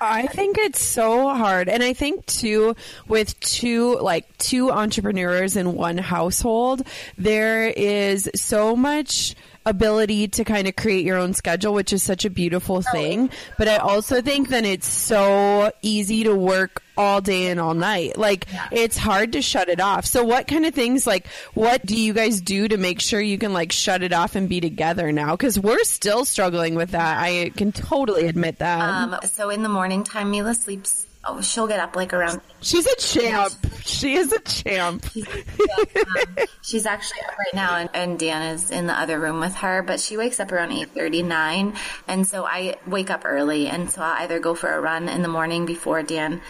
I 0.00 0.26
think 0.28 0.56
it's 0.56 0.82
so 0.82 1.28
hard. 1.28 1.68
And 1.68 1.82
I 1.82 1.92
think 1.92 2.24
too, 2.24 2.74
with 3.06 3.38
two, 3.40 3.98
like 3.98 4.38
two 4.38 4.70
entrepreneurs 4.70 5.56
in 5.56 5.74
one 5.74 5.98
household, 5.98 6.82
there 7.18 7.66
is 7.66 8.30
so 8.34 8.74
much 8.74 9.34
ability 9.70 10.28
to 10.28 10.44
kind 10.44 10.68
of 10.68 10.76
create 10.76 11.04
your 11.04 11.16
own 11.16 11.32
schedule, 11.32 11.72
which 11.72 11.92
is 11.92 12.02
such 12.02 12.24
a 12.24 12.30
beautiful 12.30 12.82
thing. 12.82 13.30
But 13.56 13.68
I 13.68 13.78
also 13.78 14.20
think 14.20 14.48
that 14.50 14.64
it's 14.64 14.86
so 14.86 15.72
easy 15.80 16.24
to 16.24 16.34
work 16.34 16.82
all 16.96 17.22
day 17.22 17.46
and 17.46 17.58
all 17.58 17.72
night. 17.72 18.18
Like 18.18 18.46
it's 18.70 18.98
hard 18.98 19.32
to 19.32 19.42
shut 19.42 19.70
it 19.70 19.80
off. 19.80 20.04
So 20.04 20.22
what 20.24 20.46
kind 20.46 20.66
of 20.66 20.74
things 20.74 21.06
like 21.06 21.26
what 21.54 21.86
do 21.86 21.96
you 21.96 22.12
guys 22.12 22.42
do 22.42 22.68
to 22.68 22.76
make 22.76 23.00
sure 23.00 23.20
you 23.20 23.38
can 23.38 23.54
like 23.54 23.72
shut 23.72 24.02
it 24.02 24.12
off 24.12 24.36
and 24.36 24.48
be 24.48 24.60
together 24.60 25.10
now? 25.10 25.34
Cuz 25.36 25.58
we're 25.58 25.84
still 25.84 26.26
struggling 26.26 26.74
with 26.74 26.90
that. 26.90 27.18
I 27.18 27.52
can 27.56 27.72
totally 27.72 28.26
admit 28.26 28.58
that. 28.58 28.80
Um, 28.80 29.16
so 29.32 29.48
in 29.48 29.62
the 29.62 29.70
morning 29.70 30.04
time 30.04 30.30
Mila 30.30 30.54
sleeps 30.54 31.06
oh, 31.24 31.40
she'll 31.40 31.66
get 31.66 31.80
up 31.80 31.96
like 31.96 32.12
around. 32.12 32.40
She's 32.60 32.86
a 32.86 32.96
champ. 32.96 33.52
She 33.84 34.14
is 34.14 34.32
a 34.32 34.40
champ. 34.40 35.04
um, 35.16 36.36
she's 36.62 36.86
actually 36.86 37.20
up 37.22 37.38
right 37.38 37.54
now, 37.54 37.76
and, 37.76 37.90
and 37.94 38.18
Dan 38.18 38.54
is 38.54 38.70
in 38.70 38.86
the 38.86 38.98
other 38.98 39.18
room 39.18 39.40
with 39.40 39.54
her. 39.56 39.82
But 39.82 40.00
she 40.00 40.16
wakes 40.16 40.40
up 40.40 40.52
around 40.52 40.72
eight 40.72 40.90
thirty 40.90 41.22
nine, 41.22 41.74
and 42.06 42.26
so 42.26 42.44
I 42.44 42.76
wake 42.86 43.10
up 43.10 43.22
early, 43.24 43.68
and 43.68 43.90
so 43.90 44.02
I'll 44.02 44.22
either 44.22 44.38
go 44.38 44.54
for 44.54 44.72
a 44.72 44.80
run 44.80 45.08
in 45.08 45.22
the 45.22 45.28
morning 45.28 45.66
before 45.66 46.02
Dan 46.02 46.40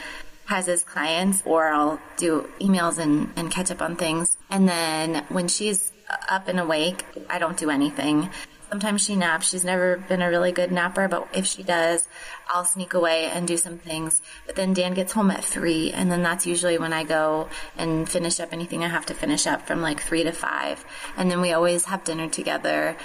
has 0.47 0.67
his 0.67 0.83
clients, 0.83 1.43
or 1.47 1.69
I'll 1.69 2.01
do 2.17 2.49
emails 2.61 2.99
and, 2.99 3.33
and 3.37 3.51
catch 3.53 3.71
up 3.71 3.81
on 3.81 3.95
things. 3.95 4.37
And 4.51 4.69
then 4.69 5.25
when 5.29 5.47
she's 5.47 5.93
up 6.29 6.49
and 6.49 6.59
awake, 6.59 7.05
I 7.29 7.39
don't 7.39 7.57
do 7.57 7.71
anything. 7.71 8.29
Sometimes 8.71 9.03
she 9.03 9.17
naps. 9.17 9.51
She's 9.51 9.65
never 9.65 9.97
been 9.97 10.23
a 10.23 10.31
really 10.31 10.53
good 10.53 10.71
napper, 10.71 11.09
but 11.09 11.27
if 11.35 11.45
she 11.45 11.65
does, 11.65 12.07
I'll 12.49 12.65
sneak 12.65 12.95
away 12.95 13.25
and 13.25 13.47
do 13.47 13.57
some 13.57 13.79
things. 13.79 14.23
But 14.47 14.55
then 14.55 14.75
Dan 14.75 14.95
gets 14.95 15.13
home 15.13 15.33
at 15.33 15.45
three, 15.45 15.91
and 15.91 16.11
then 16.11 16.23
that's 16.23 16.47
usually 16.47 16.79
when 16.79 16.93
I 16.93 17.03
go 17.03 17.49
and 17.77 18.09
finish 18.09 18.39
up 18.39 18.53
anything 18.53 18.85
I 18.85 18.89
have 18.89 19.07
to 19.07 19.15
finish 19.15 19.49
up 19.49 19.67
from 19.67 19.83
like 19.83 20.01
three 20.01 20.23
to 20.23 20.31
five. 20.31 20.85
And 21.17 21.29
then 21.29 21.41
we 21.41 21.53
always 21.53 21.87
have 21.87 22.05
dinner 22.05 22.29
together. 22.29 22.97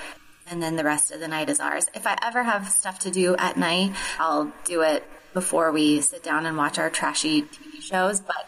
And 0.48 0.62
then 0.62 0.76
the 0.76 0.84
rest 0.84 1.12
of 1.12 1.20
the 1.20 1.28
night 1.28 1.50
is 1.50 1.60
ours. 1.60 1.90
If 1.94 2.06
I 2.06 2.18
ever 2.22 2.44
have 2.44 2.70
stuff 2.70 3.00
to 3.00 3.12
do 3.12 3.36
at 3.36 3.58
night, 3.58 3.94
I'll 4.20 4.52
do 4.64 4.82
it 4.82 5.04
before 5.34 5.72
we 5.72 6.02
sit 6.02 6.24
down 6.24 6.46
and 6.46 6.56
watch 6.56 6.78
our 6.80 6.90
trashy 6.90 7.44
TV 7.44 7.82
shows. 7.82 8.22
But 8.22 8.48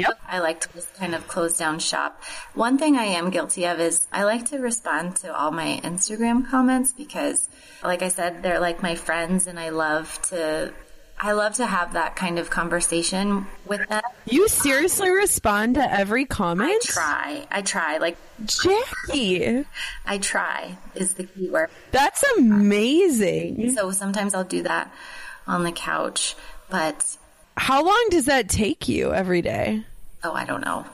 Yep. 0.00 0.18
I 0.26 0.40
like 0.40 0.60
to 0.62 0.72
just 0.72 0.94
kind 0.94 1.14
of 1.14 1.28
close 1.28 1.56
down 1.56 1.78
shop. 1.78 2.22
One 2.54 2.76
thing 2.76 2.96
I 2.96 3.04
am 3.04 3.30
guilty 3.30 3.66
of 3.66 3.78
is 3.78 4.06
I 4.12 4.24
like 4.24 4.46
to 4.46 4.58
respond 4.58 5.16
to 5.16 5.34
all 5.34 5.52
my 5.52 5.80
Instagram 5.84 6.48
comments 6.48 6.92
because, 6.92 7.48
like 7.82 8.02
I 8.02 8.08
said, 8.08 8.42
they're 8.42 8.58
like 8.58 8.82
my 8.82 8.96
friends 8.96 9.46
and 9.46 9.58
I 9.60 9.68
love 9.68 10.20
to, 10.30 10.72
I 11.18 11.32
love 11.32 11.54
to 11.54 11.66
have 11.66 11.94
that 11.94 12.16
kind 12.16 12.38
of 12.38 12.50
conversation 12.50 13.46
with 13.66 13.88
them. 13.88 14.02
You 14.26 14.46
seriously 14.48 15.08
respond 15.10 15.76
to 15.76 15.92
every 15.92 16.24
comment? 16.26 16.70
I 16.70 16.78
try. 16.92 17.46
I 17.50 17.62
try. 17.62 17.96
Like, 17.98 18.16
Jackie, 18.44 19.64
I 20.04 20.18
try 20.18 20.76
is 20.94 21.14
the 21.14 21.24
key 21.24 21.48
word. 21.48 21.70
that's 21.92 22.22
amazing. 22.38 23.74
So 23.74 23.90
sometimes 23.90 24.34
I'll 24.34 24.44
do 24.44 24.62
that 24.64 24.92
on 25.46 25.62
the 25.62 25.72
couch, 25.72 26.34
but 26.70 27.16
How 27.56 27.84
long 27.84 28.06
does 28.10 28.26
that 28.26 28.48
take 28.48 28.88
you 28.88 29.12
every 29.12 29.42
day? 29.42 29.84
oh, 30.24 30.32
I 30.32 30.44
don't 30.44 30.62
know. 30.62 30.84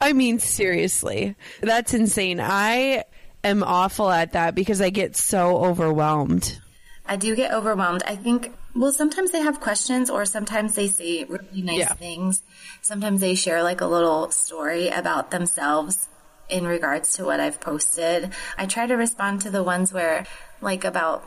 I 0.00 0.12
mean, 0.12 0.38
seriously, 0.38 1.36
that's 1.62 1.94
insane. 1.94 2.38
I 2.40 3.04
am 3.42 3.62
awful 3.64 4.10
at 4.10 4.32
that 4.32 4.54
because 4.54 4.80
I 4.82 4.90
get 4.90 5.16
so 5.16 5.56
overwhelmed. 5.64 6.58
I 7.06 7.16
do 7.16 7.34
get 7.34 7.52
overwhelmed. 7.52 8.02
I 8.06 8.14
think, 8.16 8.52
well, 8.76 8.92
sometimes 8.92 9.30
they 9.30 9.40
have 9.40 9.60
questions 9.60 10.10
or 10.10 10.24
sometimes 10.24 10.74
they 10.74 10.88
say 10.88 11.24
really 11.24 11.62
nice 11.62 11.78
Yeah. 11.78 11.94
things. 11.94 12.42
Sometimes 12.82 13.20
they 13.20 13.34
share 13.34 13.62
like 13.62 13.80
a 13.80 13.86
little 13.86 14.30
story 14.30 14.88
about 14.88 15.30
themselves 15.30 16.08
in 16.48 16.66
regards 16.66 17.14
to 17.14 17.24
what 17.24 17.40
I've 17.40 17.60
posted. 17.60 18.30
I 18.56 18.66
try 18.66 18.86
to 18.86 18.94
respond 18.96 19.40
to 19.42 19.50
the 19.50 19.62
ones 19.62 19.92
where, 19.92 20.26
like, 20.60 20.84
about 20.84 21.24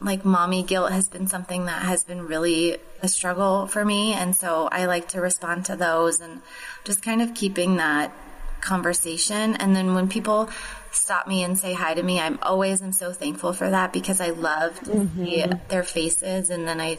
like 0.00 0.24
mommy 0.24 0.62
guilt 0.62 0.92
has 0.92 1.08
been 1.08 1.26
something 1.26 1.66
that 1.66 1.82
has 1.82 2.04
been 2.04 2.24
really 2.24 2.76
a 3.02 3.08
struggle 3.08 3.66
for 3.66 3.84
me. 3.84 4.12
And 4.12 4.36
so 4.36 4.68
I 4.70 4.86
like 4.86 5.08
to 5.08 5.20
respond 5.20 5.64
to 5.66 5.74
those 5.76 6.20
and 6.20 6.40
just 6.84 7.02
kind 7.02 7.20
of 7.20 7.34
keeping 7.34 7.76
that 7.78 8.12
conversation. 8.60 9.56
And 9.56 9.74
then 9.74 9.94
when 9.94 10.08
people 10.08 10.50
stop 10.98 11.26
me 11.26 11.42
and 11.42 11.58
say 11.58 11.72
hi 11.72 11.94
to 11.94 12.02
me, 12.02 12.20
I'm 12.20 12.38
always 12.42 12.82
am 12.82 12.92
so 12.92 13.12
thankful 13.12 13.52
for 13.52 13.70
that 13.70 13.92
because 13.92 14.20
I 14.20 14.30
love 14.30 14.78
to 14.80 14.90
mm-hmm. 14.90 15.24
see 15.24 15.44
their 15.68 15.82
faces. 15.82 16.50
And 16.50 16.66
then 16.66 16.80
I, 16.80 16.98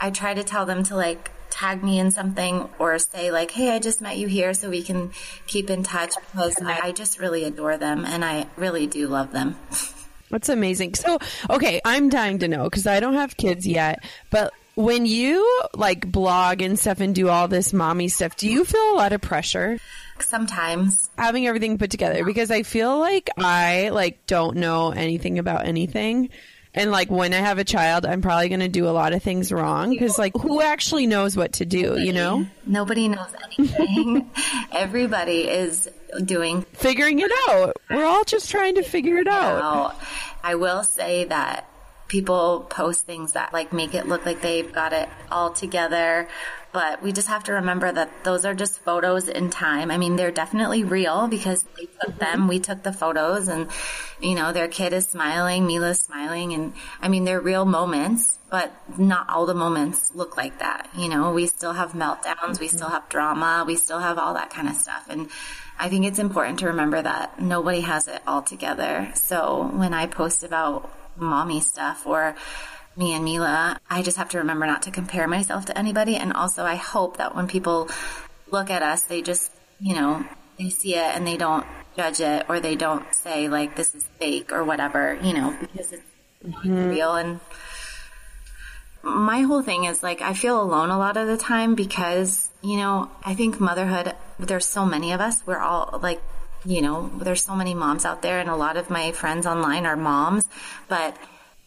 I 0.00 0.10
try 0.10 0.34
to 0.34 0.44
tell 0.44 0.66
them 0.66 0.82
to 0.84 0.96
like 0.96 1.30
tag 1.50 1.82
me 1.84 1.98
in 1.98 2.10
something 2.10 2.68
or 2.78 2.98
say 2.98 3.30
like, 3.30 3.50
Hey, 3.50 3.70
I 3.70 3.78
just 3.78 4.00
met 4.00 4.16
you 4.16 4.26
here 4.26 4.54
so 4.54 4.70
we 4.70 4.82
can 4.82 5.10
keep 5.46 5.70
in 5.70 5.82
touch 5.82 6.14
because 6.32 6.60
I, 6.62 6.88
I 6.88 6.92
just 6.92 7.18
really 7.18 7.44
adore 7.44 7.76
them 7.76 8.04
and 8.04 8.24
I 8.24 8.46
really 8.56 8.86
do 8.86 9.06
love 9.06 9.32
them. 9.32 9.56
That's 10.30 10.48
amazing. 10.48 10.94
So, 10.94 11.18
okay, 11.50 11.82
I'm 11.84 12.08
dying 12.08 12.38
to 12.38 12.48
know 12.48 12.64
because 12.64 12.86
I 12.86 13.00
don't 13.00 13.14
have 13.14 13.36
kids 13.36 13.66
yet, 13.66 14.02
but 14.30 14.54
when 14.74 15.06
you 15.06 15.62
like 15.74 16.10
blog 16.10 16.62
and 16.62 16.78
stuff 16.78 17.00
and 17.00 17.14
do 17.14 17.28
all 17.28 17.48
this 17.48 17.72
mommy 17.72 18.08
stuff, 18.08 18.36
do 18.36 18.48
you 18.48 18.64
feel 18.64 18.92
a 18.92 18.96
lot 18.96 19.12
of 19.12 19.20
pressure 19.20 19.78
Sometimes 20.20 21.10
having 21.18 21.46
everything 21.46 21.78
put 21.78 21.90
together? 21.90 22.24
Because 22.24 22.50
I 22.50 22.62
feel 22.62 22.98
like 22.98 23.28
I 23.36 23.88
like 23.88 24.26
don't 24.26 24.56
know 24.56 24.90
anything 24.90 25.38
about 25.38 25.66
anything. 25.66 26.30
And 26.74 26.90
like 26.90 27.10
when 27.10 27.34
I 27.34 27.38
have 27.38 27.58
a 27.58 27.64
child, 27.64 28.06
I'm 28.06 28.22
probably 28.22 28.48
going 28.48 28.60
to 28.60 28.68
do 28.68 28.88
a 28.88 28.90
lot 28.90 29.12
of 29.12 29.22
things 29.22 29.52
wrong 29.52 29.90
because 29.90 30.18
like 30.18 30.32
who 30.40 30.62
actually 30.62 31.06
knows 31.06 31.36
what 31.36 31.54
to 31.54 31.66
do, 31.66 32.00
you 32.00 32.12
know? 32.12 32.46
Nobody 32.64 33.08
knows 33.08 33.28
anything. 33.44 34.30
Everybody 34.72 35.48
is 35.48 35.90
doing 36.24 36.62
Figuring 36.72 37.18
it 37.18 37.30
out. 37.50 37.76
We're 37.90 38.04
all 38.04 38.24
just 38.24 38.50
trying 38.50 38.76
to 38.76 38.82
figure 38.82 39.18
it 39.18 39.28
out. 39.28 39.60
well. 39.60 40.00
I 40.42 40.54
will 40.54 40.82
say 40.82 41.24
that 41.24 41.68
people 42.12 42.60
post 42.68 43.06
things 43.06 43.32
that 43.32 43.54
like 43.54 43.72
make 43.72 43.94
it 43.94 44.06
look 44.06 44.26
like 44.26 44.42
they've 44.42 44.70
got 44.70 44.92
it 44.92 45.08
all 45.30 45.50
together, 45.50 46.28
but 46.70 47.02
we 47.02 47.10
just 47.10 47.28
have 47.28 47.44
to 47.44 47.54
remember 47.54 47.90
that 47.90 48.10
those 48.22 48.44
are 48.44 48.52
just 48.52 48.80
photos 48.80 49.28
in 49.28 49.48
time. 49.48 49.90
I 49.90 49.96
mean, 49.96 50.16
they're 50.16 50.30
definitely 50.30 50.84
real 50.84 51.26
because 51.26 51.64
they 51.78 51.88
took 52.04 52.18
them. 52.18 52.48
We 52.48 52.60
took 52.60 52.82
the 52.82 52.92
photos 52.92 53.48
and, 53.48 53.70
you 54.20 54.34
know, 54.34 54.52
their 54.52 54.68
kid 54.68 54.92
is 54.92 55.06
smiling, 55.06 55.66
Mila's 55.66 56.00
smiling, 56.00 56.52
and 56.52 56.74
I 57.00 57.08
mean, 57.08 57.24
they're 57.24 57.40
real 57.40 57.64
moments, 57.64 58.38
but 58.50 58.70
not 58.98 59.30
all 59.30 59.46
the 59.46 59.54
moments 59.54 60.14
look 60.14 60.36
like 60.36 60.58
that. 60.58 60.90
You 60.94 61.08
know, 61.08 61.32
we 61.32 61.46
still 61.46 61.72
have 61.72 61.92
meltdowns, 61.92 62.60
we 62.60 62.68
still 62.68 62.90
have 62.90 63.08
drama, 63.08 63.64
we 63.66 63.76
still 63.76 64.00
have 64.00 64.18
all 64.18 64.34
that 64.34 64.50
kind 64.50 64.68
of 64.68 64.74
stuff. 64.74 65.06
And 65.08 65.30
I 65.78 65.88
think 65.88 66.04
it's 66.04 66.18
important 66.18 66.58
to 66.58 66.66
remember 66.66 67.00
that 67.00 67.40
nobody 67.40 67.80
has 67.80 68.06
it 68.06 68.20
all 68.26 68.42
together. 68.42 69.10
So 69.14 69.70
when 69.72 69.94
I 69.94 70.06
post 70.06 70.44
about 70.44 70.90
mommy 71.16 71.60
stuff 71.60 72.06
or 72.06 72.34
me 72.96 73.14
and 73.14 73.24
Mila, 73.24 73.78
I 73.88 74.02
just 74.02 74.16
have 74.16 74.28
to 74.30 74.38
remember 74.38 74.66
not 74.66 74.82
to 74.82 74.90
compare 74.90 75.26
myself 75.26 75.66
to 75.66 75.78
anybody. 75.78 76.16
And 76.16 76.32
also, 76.32 76.64
I 76.64 76.74
hope 76.76 77.16
that 77.16 77.34
when 77.34 77.48
people 77.48 77.88
look 78.50 78.70
at 78.70 78.82
us, 78.82 79.04
they 79.04 79.22
just, 79.22 79.50
you 79.80 79.94
know, 79.94 80.24
they 80.58 80.68
see 80.68 80.94
it 80.94 81.16
and 81.16 81.26
they 81.26 81.36
don't 81.36 81.66
judge 81.96 82.20
it 82.20 82.46
or 82.48 82.60
they 82.60 82.76
don't 82.76 83.14
say, 83.14 83.48
like, 83.48 83.76
this 83.76 83.94
is 83.94 84.04
fake 84.18 84.52
or 84.52 84.64
whatever, 84.64 85.18
you 85.22 85.32
know, 85.32 85.56
because 85.60 85.92
it's 85.92 86.02
mm-hmm. 86.44 86.88
real. 86.90 87.14
And 87.14 87.40
my 89.02 89.40
whole 89.40 89.62
thing 89.62 89.84
is 89.84 90.02
like, 90.02 90.20
I 90.20 90.34
feel 90.34 90.60
alone 90.60 90.90
a 90.90 90.98
lot 90.98 91.16
of 91.16 91.26
the 91.26 91.36
time 91.36 91.74
because, 91.74 92.50
you 92.62 92.76
know, 92.76 93.10
I 93.24 93.34
think 93.34 93.58
motherhood, 93.58 94.14
there's 94.38 94.66
so 94.66 94.84
many 94.84 95.12
of 95.12 95.20
us. 95.20 95.42
We're 95.46 95.58
all 95.58 95.98
like, 96.02 96.22
you 96.64 96.82
know, 96.82 97.10
there's 97.18 97.44
so 97.44 97.54
many 97.54 97.74
moms 97.74 98.04
out 98.04 98.22
there 98.22 98.38
and 98.38 98.48
a 98.48 98.56
lot 98.56 98.76
of 98.76 98.90
my 98.90 99.12
friends 99.12 99.46
online 99.46 99.86
are 99.86 99.96
moms, 99.96 100.48
but 100.88 101.16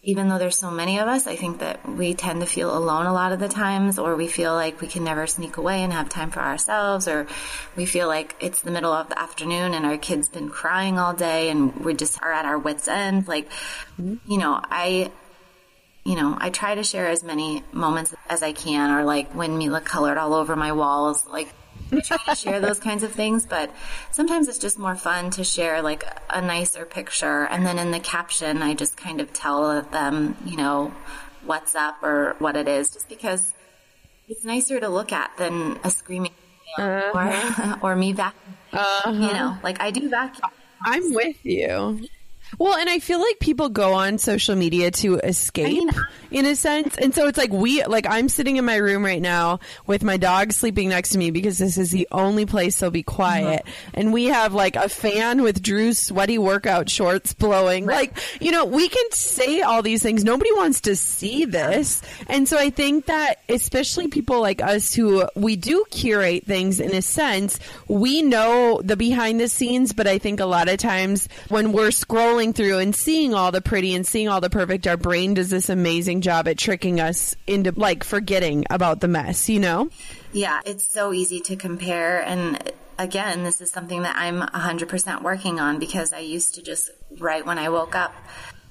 even 0.06 0.30
though 0.30 0.38
there's 0.38 0.58
so 0.58 0.70
many 0.70 1.00
of 1.00 1.08
us, 1.08 1.26
I 1.26 1.36
think 1.36 1.60
that 1.60 1.88
we 1.90 2.14
tend 2.14 2.42
to 2.42 2.46
feel 2.46 2.78
alone 2.78 3.08
a 3.08 3.14
lot 3.14 3.32
of 3.32 3.40
the 3.40 3.50
times, 3.50 3.98
or 3.98 4.16
we 4.16 4.28
feel 4.28 4.54
like 4.54 4.80
we 4.80 4.88
can 4.88 5.04
never 5.04 5.26
sneak 5.26 5.58
away 5.58 5.84
and 5.84 5.92
have 5.92 6.10
time 6.10 6.30
for 6.30 6.42
ourselves, 6.42 7.08
or 7.08 7.26
we 7.76 7.88
feel 7.88 8.08
like 8.08 8.36
it's 8.40 8.62
the 8.62 8.70
middle 8.70 8.94
of 8.94 9.10
the 9.10 9.20
afternoon 9.20 9.74
and 9.74 9.84
our 9.84 9.98
kid's 9.98 10.30
been 10.30 10.50
crying 10.50 11.00
all 11.00 11.14
day 11.14 11.50
and 11.50 11.76
we 11.84 11.96
just 11.96 12.22
are 12.22 12.32
at 12.32 12.46
our 12.46 12.60
wits' 12.60 12.88
end. 12.88 13.28
Like, 13.28 13.50
you 13.98 14.38
know, 14.38 14.62
I, 14.64 15.12
you 16.04 16.16
know, 16.16 16.38
I 16.40 16.52
try 16.52 16.76
to 16.76 16.84
share 16.84 17.08
as 17.08 17.24
many 17.24 17.64
moments 17.72 18.14
as 18.30 18.44
I 18.44 18.54
can, 18.54 18.92
or 18.92 19.04
like 19.04 19.32
when 19.34 19.58
Mila 19.58 19.82
colored 19.82 20.20
all 20.20 20.36
over 20.36 20.56
my 20.56 20.72
walls, 20.72 21.26
like 21.26 21.52
Try 21.90 22.18
to 22.28 22.36
share 22.36 22.60
those 22.60 22.80
kinds 22.80 23.04
of 23.04 23.12
things, 23.12 23.46
but 23.46 23.72
sometimes 24.12 24.48
it's 24.48 24.58
just 24.58 24.80
more 24.80 24.96
fun 24.96 25.32
to 25.32 25.44
share 25.44 25.82
like 25.82 26.06
a 26.30 26.42
nicer 26.42 26.86
picture. 26.86 27.46
And 27.46 27.66
then 27.66 27.80
in 27.80 27.92
the 27.92 28.00
caption, 28.00 28.62
I 28.62 28.74
just 28.74 28.98
kind 28.98 29.22
of 29.22 29.34
tell 29.34 29.82
them, 29.82 30.38
you 30.46 30.58
know, 30.58 30.94
what's 31.46 31.76
up 31.76 32.02
or 32.04 32.36
what 32.40 32.56
it 32.56 32.68
is, 32.68 32.92
just 32.92 33.10
because 33.10 33.54
it's 34.28 34.44
nicer 34.44 34.80
to 34.80 34.90
look 34.90 35.12
at 35.12 35.36
than 35.38 35.80
a 35.84 35.90
screaming 35.90 36.34
uh-huh. 36.78 37.78
or, 37.82 37.92
or 37.92 37.96
me 37.96 38.14
vacuum. 38.14 38.58
You 38.74 38.80
uh-huh. 38.80 39.12
know, 39.12 39.58
like 39.64 39.80
I 39.80 39.92
do 39.92 40.10
vacuum. 40.10 40.52
I'm 40.84 41.14
with 41.14 41.46
you. 41.46 42.08
Well, 42.58 42.76
and 42.76 42.90
I 42.90 43.00
feel 43.00 43.20
like 43.20 43.40
people 43.40 43.70
go 43.70 43.94
on 43.94 44.18
social 44.18 44.56
media 44.56 44.92
to 44.92 45.18
escape 45.18 45.84
in 46.32 46.46
a 46.46 46.56
sense. 46.56 46.96
And 46.98 47.14
so 47.14 47.28
it's 47.28 47.38
like 47.38 47.52
we, 47.52 47.84
like 47.84 48.06
I'm 48.08 48.30
sitting 48.30 48.58
in 48.58 48.66
my 48.66 48.78
room 48.78 49.04
right 49.04 49.22
now 49.22 49.60
with 49.88 50.04
my 50.04 50.18
dog 50.18 50.54
sleeping 50.54 50.90
next 50.90 51.10
to 51.10 51.18
me 51.18 51.32
because 51.32 51.58
this 51.58 51.78
is 51.78 51.92
the 51.92 52.08
only 52.12 52.46
place 52.46 52.80
they'll 52.80 52.92
be 52.92 53.04
quiet. 53.04 53.64
Uh-huh. 53.66 53.92
And 53.96 54.14
we 54.14 54.26
have 54.26 54.54
like 54.54 54.76
a 54.76 54.88
fan 54.88 55.42
with 55.42 55.62
Drew's 55.62 56.00
sweaty 56.00 56.38
workout 56.38 56.90
shorts 56.90 57.34
blowing. 57.34 57.86
Like, 57.86 58.18
you 58.42 58.52
know, 58.52 58.66
we 58.66 58.88
can 58.88 59.12
say 59.12 59.62
all 59.62 59.82
these 59.82 60.02
things. 60.02 60.24
Nobody 60.24 60.52
wants 60.54 60.82
to 60.82 60.96
see 60.96 61.46
this. 61.46 62.02
And 62.28 62.48
so 62.48 62.58
I 62.58 62.70
think 62.70 63.08
that 63.08 63.42
especially 63.50 64.08
people 64.08 64.40
like 64.40 64.62
us 64.62 64.94
who 64.94 65.26
we 65.36 65.56
do 65.56 65.84
curate 65.92 66.46
things 66.46 66.80
in 66.80 66.94
a 66.94 67.02
sense, 67.02 67.60
we 67.88 68.22
know 68.22 68.82
the 68.84 68.96
behind 68.96 69.40
the 69.40 69.48
scenes, 69.48 69.94
but 69.94 70.08
I 70.08 70.20
think 70.20 70.40
a 70.40 70.46
lot 70.46 70.70
of 70.70 70.78
times 70.78 71.28
when 71.50 71.72
we're 71.72 71.90
scrolling 71.90 72.35
scrolling 72.36 72.56
through 72.56 72.80
and 72.80 72.96
seeing 72.96 73.34
all 73.34 73.52
the 73.52 73.62
pretty 73.62 73.94
and 73.94 74.06
seeing 74.06 74.28
all 74.28 74.42
the 74.42 74.50
perfect, 74.50 74.88
our 74.88 74.98
brain 74.98 75.34
does 75.34 75.50
this 75.50 75.70
amazing 75.70 76.22
job 76.22 76.48
at 76.48 76.58
tricking 76.58 77.00
us 77.00 77.36
into 77.48 77.72
like 77.72 78.04
forgetting 78.04 78.66
about 78.70 79.00
the 79.00 79.08
mess, 79.08 79.50
you 79.50 79.60
know? 79.60 79.90
Yeah, 80.34 80.60
it's 80.66 80.86
so 80.86 81.14
easy 81.14 81.40
to 81.42 81.56
compare. 81.56 82.22
And 82.22 82.72
again, 82.98 83.44
this 83.44 83.62
is 83.62 83.72
something 83.72 84.02
that 84.04 84.16
I'm 84.18 84.42
100% 84.42 85.22
working 85.22 85.60
on 85.60 85.80
because 85.80 86.14
I 86.14 86.20
used 86.20 86.56
to 86.56 86.62
just, 86.62 86.90
right 87.18 87.46
when 87.46 87.58
I 87.58 87.70
woke 87.70 87.96
up, 87.96 88.14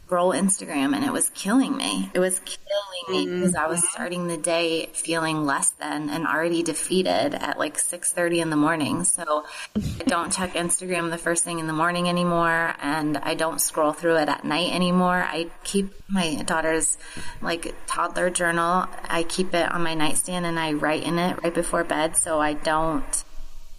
scroll 0.07 0.32
Instagram 0.32 0.94
and 0.94 1.02
it 1.02 1.12
was 1.12 1.30
killing 1.30 1.76
me. 1.76 2.11
It 2.12 2.18
was 2.18 2.38
killing 2.40 3.05
me 3.09 3.26
mm-hmm. 3.26 3.40
because 3.40 3.55
I 3.55 3.66
was 3.66 3.82
starting 3.90 4.26
the 4.26 4.36
day 4.36 4.86
feeling 4.92 5.46
less 5.46 5.70
than 5.70 6.11
and 6.11 6.26
already 6.26 6.62
defeated 6.62 7.34
at 7.34 7.59
like 7.59 7.78
6:30 7.78 8.42
in 8.42 8.50
the 8.50 8.57
morning. 8.57 9.05
So 9.05 9.44
I 9.74 10.05
don't 10.07 10.30
check 10.30 10.52
Instagram 10.55 11.11
the 11.11 11.18
first 11.18 11.42
thing 11.42 11.59
in 11.59 11.66
the 11.66 11.72
morning 11.72 12.09
anymore 12.09 12.74
and 12.82 13.16
I 13.16 13.34
don't 13.34 13.61
scroll 13.61 13.92
through 13.92 14.16
it 14.16 14.28
at 14.28 14.44
night 14.44 14.74
anymore. 14.74 15.24
I 15.26 15.50
keep 15.64 15.94
my 16.09 16.42
daughter's 16.42 16.98
like 17.40 17.74
toddler 17.86 18.28
journal. 18.28 18.86
I 19.09 19.22
keep 19.22 19.55
it 19.55 19.72
on 19.72 19.82
my 19.82 19.94
nightstand 19.94 20.44
and 20.44 20.59
I 20.59 20.74
write 20.74 21.05
in 21.05 21.18
it 21.18 21.42
right 21.42 21.55
before 21.55 21.82
bed 21.82 22.16
so 22.16 22.40
I 22.40 22.52
don't 22.52 23.24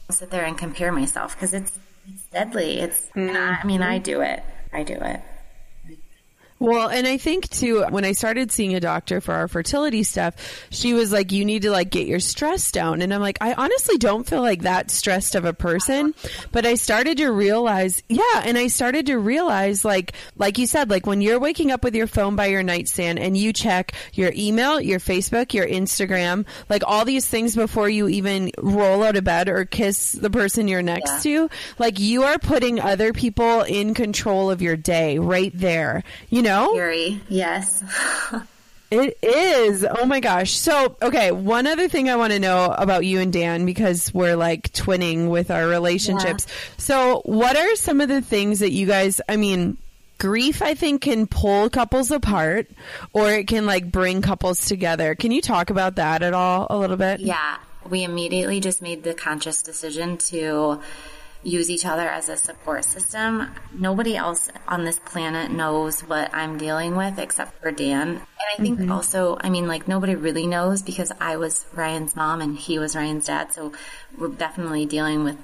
sit 0.09 0.32
there 0.32 0.45
and 0.45 0.57
compare 0.57 0.91
myself 0.91 1.36
because 1.36 1.53
it's 1.53 1.78
it's 2.07 2.26
deadly. 2.26 2.80
It's 2.80 3.09
I 3.15 3.61
mean 3.63 3.84
I 3.84 3.97
mm-hmm. 3.97 4.03
do 4.03 4.21
it. 4.21 4.43
I 4.73 4.82
do 4.82 4.95
it. 4.95 5.21
Well, 6.58 6.88
and 6.88 7.06
I 7.06 7.18
think 7.18 7.49
too, 7.49 7.84
when 7.89 8.06
I 8.06 8.14
started 8.14 8.49
seeing 8.49 8.76
a 8.76 8.80
doctor 8.80 9.20
for 9.20 9.34
our 9.34 9.49
fertility 9.49 10.03
stuff, 10.03 10.36
she 10.70 10.93
was 10.93 11.12
like, 11.12 11.34
you 11.34 11.43
need 11.43 11.64
to 11.64 11.72
like 11.72 11.89
get 11.89 12.08
your 12.08 12.22
stress 12.22 12.72
down. 12.72 13.01
And 13.01 13.14
I'm 13.14 13.20
like, 13.20 13.38
I 13.41 13.53
honestly 13.53 13.97
don't 13.97 14.26
feel 14.26 14.41
like 14.41 14.62
that 14.62 14.89
stressed 14.89 15.36
of 15.36 15.43
a 15.43 15.53
person, 15.53 16.16
but 16.53 16.66
I 16.66 16.76
started 16.76 17.18
to 17.18 17.30
realize, 17.30 18.01
yeah. 18.08 18.43
And 18.45 18.58
I 18.58 18.68
started 18.68 19.08
to 19.08 19.18
realize 19.18 19.84
like, 19.84 20.14
like 20.38 20.58
you 20.58 20.66
said, 20.66 20.89
like 20.89 21.06
when 21.06 21.20
you're 21.20 21.39
waking 21.39 21.72
up 21.72 21.84
with 21.84 21.93
your 21.93 22.08
phone 22.08 22.38
by 22.38 22.45
your 22.45 22.64
nightstand 22.64 23.20
and 23.20 23.36
you 23.36 23.51
check 23.51 23.91
your 24.14 24.32
email, 24.34 24.80
your 24.80 24.99
Facebook, 24.99 25.53
your 25.53 25.68
Instagram, 25.68 26.45
like 26.70 26.84
all 26.88 27.03
these 27.03 27.28
things 27.28 27.53
before 27.58 27.89
you 27.89 28.08
even 28.08 28.51
roll 28.60 29.03
out 29.03 29.18
of 29.18 29.26
bed 29.26 29.49
or 29.49 29.66
kiss 29.66 30.14
the 30.14 30.30
person 30.30 30.70
you're 30.70 30.82
next 30.82 31.24
to, 31.24 31.49
like 31.80 31.99
you 31.99 32.24
are 32.24 32.39
putting 32.39 32.80
other 32.80 33.12
people 33.12 33.62
in 33.64 33.93
control 33.93 34.49
of 34.49 34.62
your 34.62 34.78
day 34.78 35.20
right 35.20 35.51
there. 35.53 36.01
You 36.30 36.45
know? 36.46 36.74
Scary. 36.74 37.22
Yes. 37.30 37.84
It 38.91 39.18
is. 39.24 39.84
Oh 39.84 40.06
my 40.06 40.20
gosh. 40.20 40.52
So, 40.52 40.96
okay, 41.02 41.32
one 41.32 41.66
other 41.66 41.89
thing 41.89 42.10
I 42.10 42.16
want 42.16 42.34
to 42.34 42.39
know 42.39 42.66
about 42.66 43.04
you 43.04 43.20
and 43.20 43.34
Dan 43.34 43.66
because 43.66 44.14
we're 44.14 44.36
like 44.36 44.72
twinning 44.72 45.30
with 45.30 45.50
our 45.50 45.68
relationships. 45.68 46.46
So, 46.78 47.22
what 47.26 47.58
are 47.58 47.76
some 47.76 48.00
of 48.00 48.10
the 48.10 48.22
things 48.22 48.60
that 48.60 48.72
you 48.72 48.86
guys, 48.86 49.20
I 49.28 49.38
mean, 49.38 49.78
grief 50.18 50.62
I 50.62 50.76
think 50.76 51.02
can 51.02 51.28
pull 51.28 51.70
couples 51.70 52.12
apart 52.12 52.68
or 53.14 53.32
it 53.32 53.48
can 53.48 53.66
like 53.66 53.91
bring 53.91 54.22
couples 54.22 54.66
together. 54.66 55.16
Can 55.16 55.32
you 55.32 55.41
talk 55.41 55.70
about 55.70 55.96
that 55.96 56.22
at 56.22 56.34
all 56.34 56.68
a 56.70 56.78
little 56.78 56.98
bit? 56.98 57.20
Yeah, 57.20 57.58
we 57.89 58.04
immediately 58.04 58.60
just 58.60 58.82
made 58.82 59.04
the 59.04 59.14
conscious 59.14 59.62
decision 59.62 60.18
to 60.18 60.80
use 61.46 61.70
each 61.70 61.86
other 61.86 62.10
as 62.10 62.28
a 62.28 62.36
support 62.36 62.84
system. 62.84 63.48
Nobody 63.72 64.18
else 64.18 64.50
on 64.68 64.84
this 64.84 64.98
planet 64.98 65.52
knows 65.52 66.02
what 66.02 66.34
I'm 66.34 66.58
dealing 66.58 66.96
with 66.96 67.20
except 67.20 67.62
for 67.62 67.72
Dan. 67.72 68.10
And 68.10 68.22
I 68.58 68.62
think 68.62 68.80
mm-hmm. 68.80 68.91
also, 68.91 69.38
I 69.39 69.50
mean, 69.50 69.68
like 69.68 69.88
nobody 69.88 70.16
really 70.16 70.48
knows 70.48 70.82
because 70.82 71.12
I 71.22 71.38
was 71.38 71.66
Ryan's 71.72 72.16
mom 72.16 72.41
and 72.41 72.58
he 72.58 72.80
was 72.80 72.96
Ryan's 72.96 73.28
dad. 73.28 73.54
So 73.54 73.74
we're 74.18 74.30
definitely 74.30 74.88
dealing 74.88 75.24
with 75.24 75.38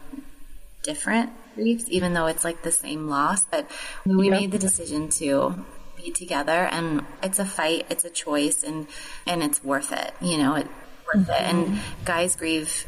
different 0.81 1.29
griefs, 1.53 1.85
even 1.87 2.13
though 2.13 2.25
it's 2.25 2.43
like 2.43 2.63
the 2.63 2.71
same 2.71 3.07
loss. 3.07 3.45
But 3.45 3.69
we 4.03 4.31
made 4.31 4.51
the 4.51 4.59
decision 4.59 5.09
to 5.09 5.63
be 5.95 6.09
together 6.09 6.65
and 6.65 7.05
it's 7.21 7.37
a 7.37 7.45
fight, 7.45 7.85
it's 7.91 8.05
a 8.05 8.09
choice 8.09 8.63
and, 8.63 8.87
and 9.27 9.43
it's 9.43 9.63
worth 9.63 9.91
it. 9.91 10.13
You 10.19 10.39
know, 10.39 10.55
it's 10.55 10.69
worth 11.13 11.29
it. 11.29 11.41
And 11.41 11.67
mm-hmm. 11.67 12.05
guys 12.05 12.35
grieve 12.35 12.87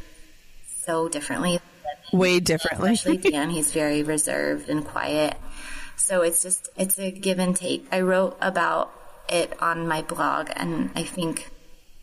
so 0.83 1.07
differently. 1.07 1.59
Way 2.13 2.39
differently. 2.39 2.93
Especially 2.93 3.17
Dan, 3.31 3.49
he's 3.49 3.71
very 3.71 4.03
reserved 4.03 4.69
and 4.69 4.85
quiet. 4.85 5.35
So 5.95 6.21
it's 6.21 6.41
just, 6.41 6.69
it's 6.77 6.97
a 6.99 7.11
give 7.11 7.39
and 7.39 7.55
take. 7.55 7.87
I 7.91 8.01
wrote 8.01 8.37
about 8.39 8.91
it 9.29 9.61
on 9.61 9.87
my 9.87 10.01
blog 10.01 10.49
and 10.55 10.91
I 10.95 11.03
think 11.03 11.49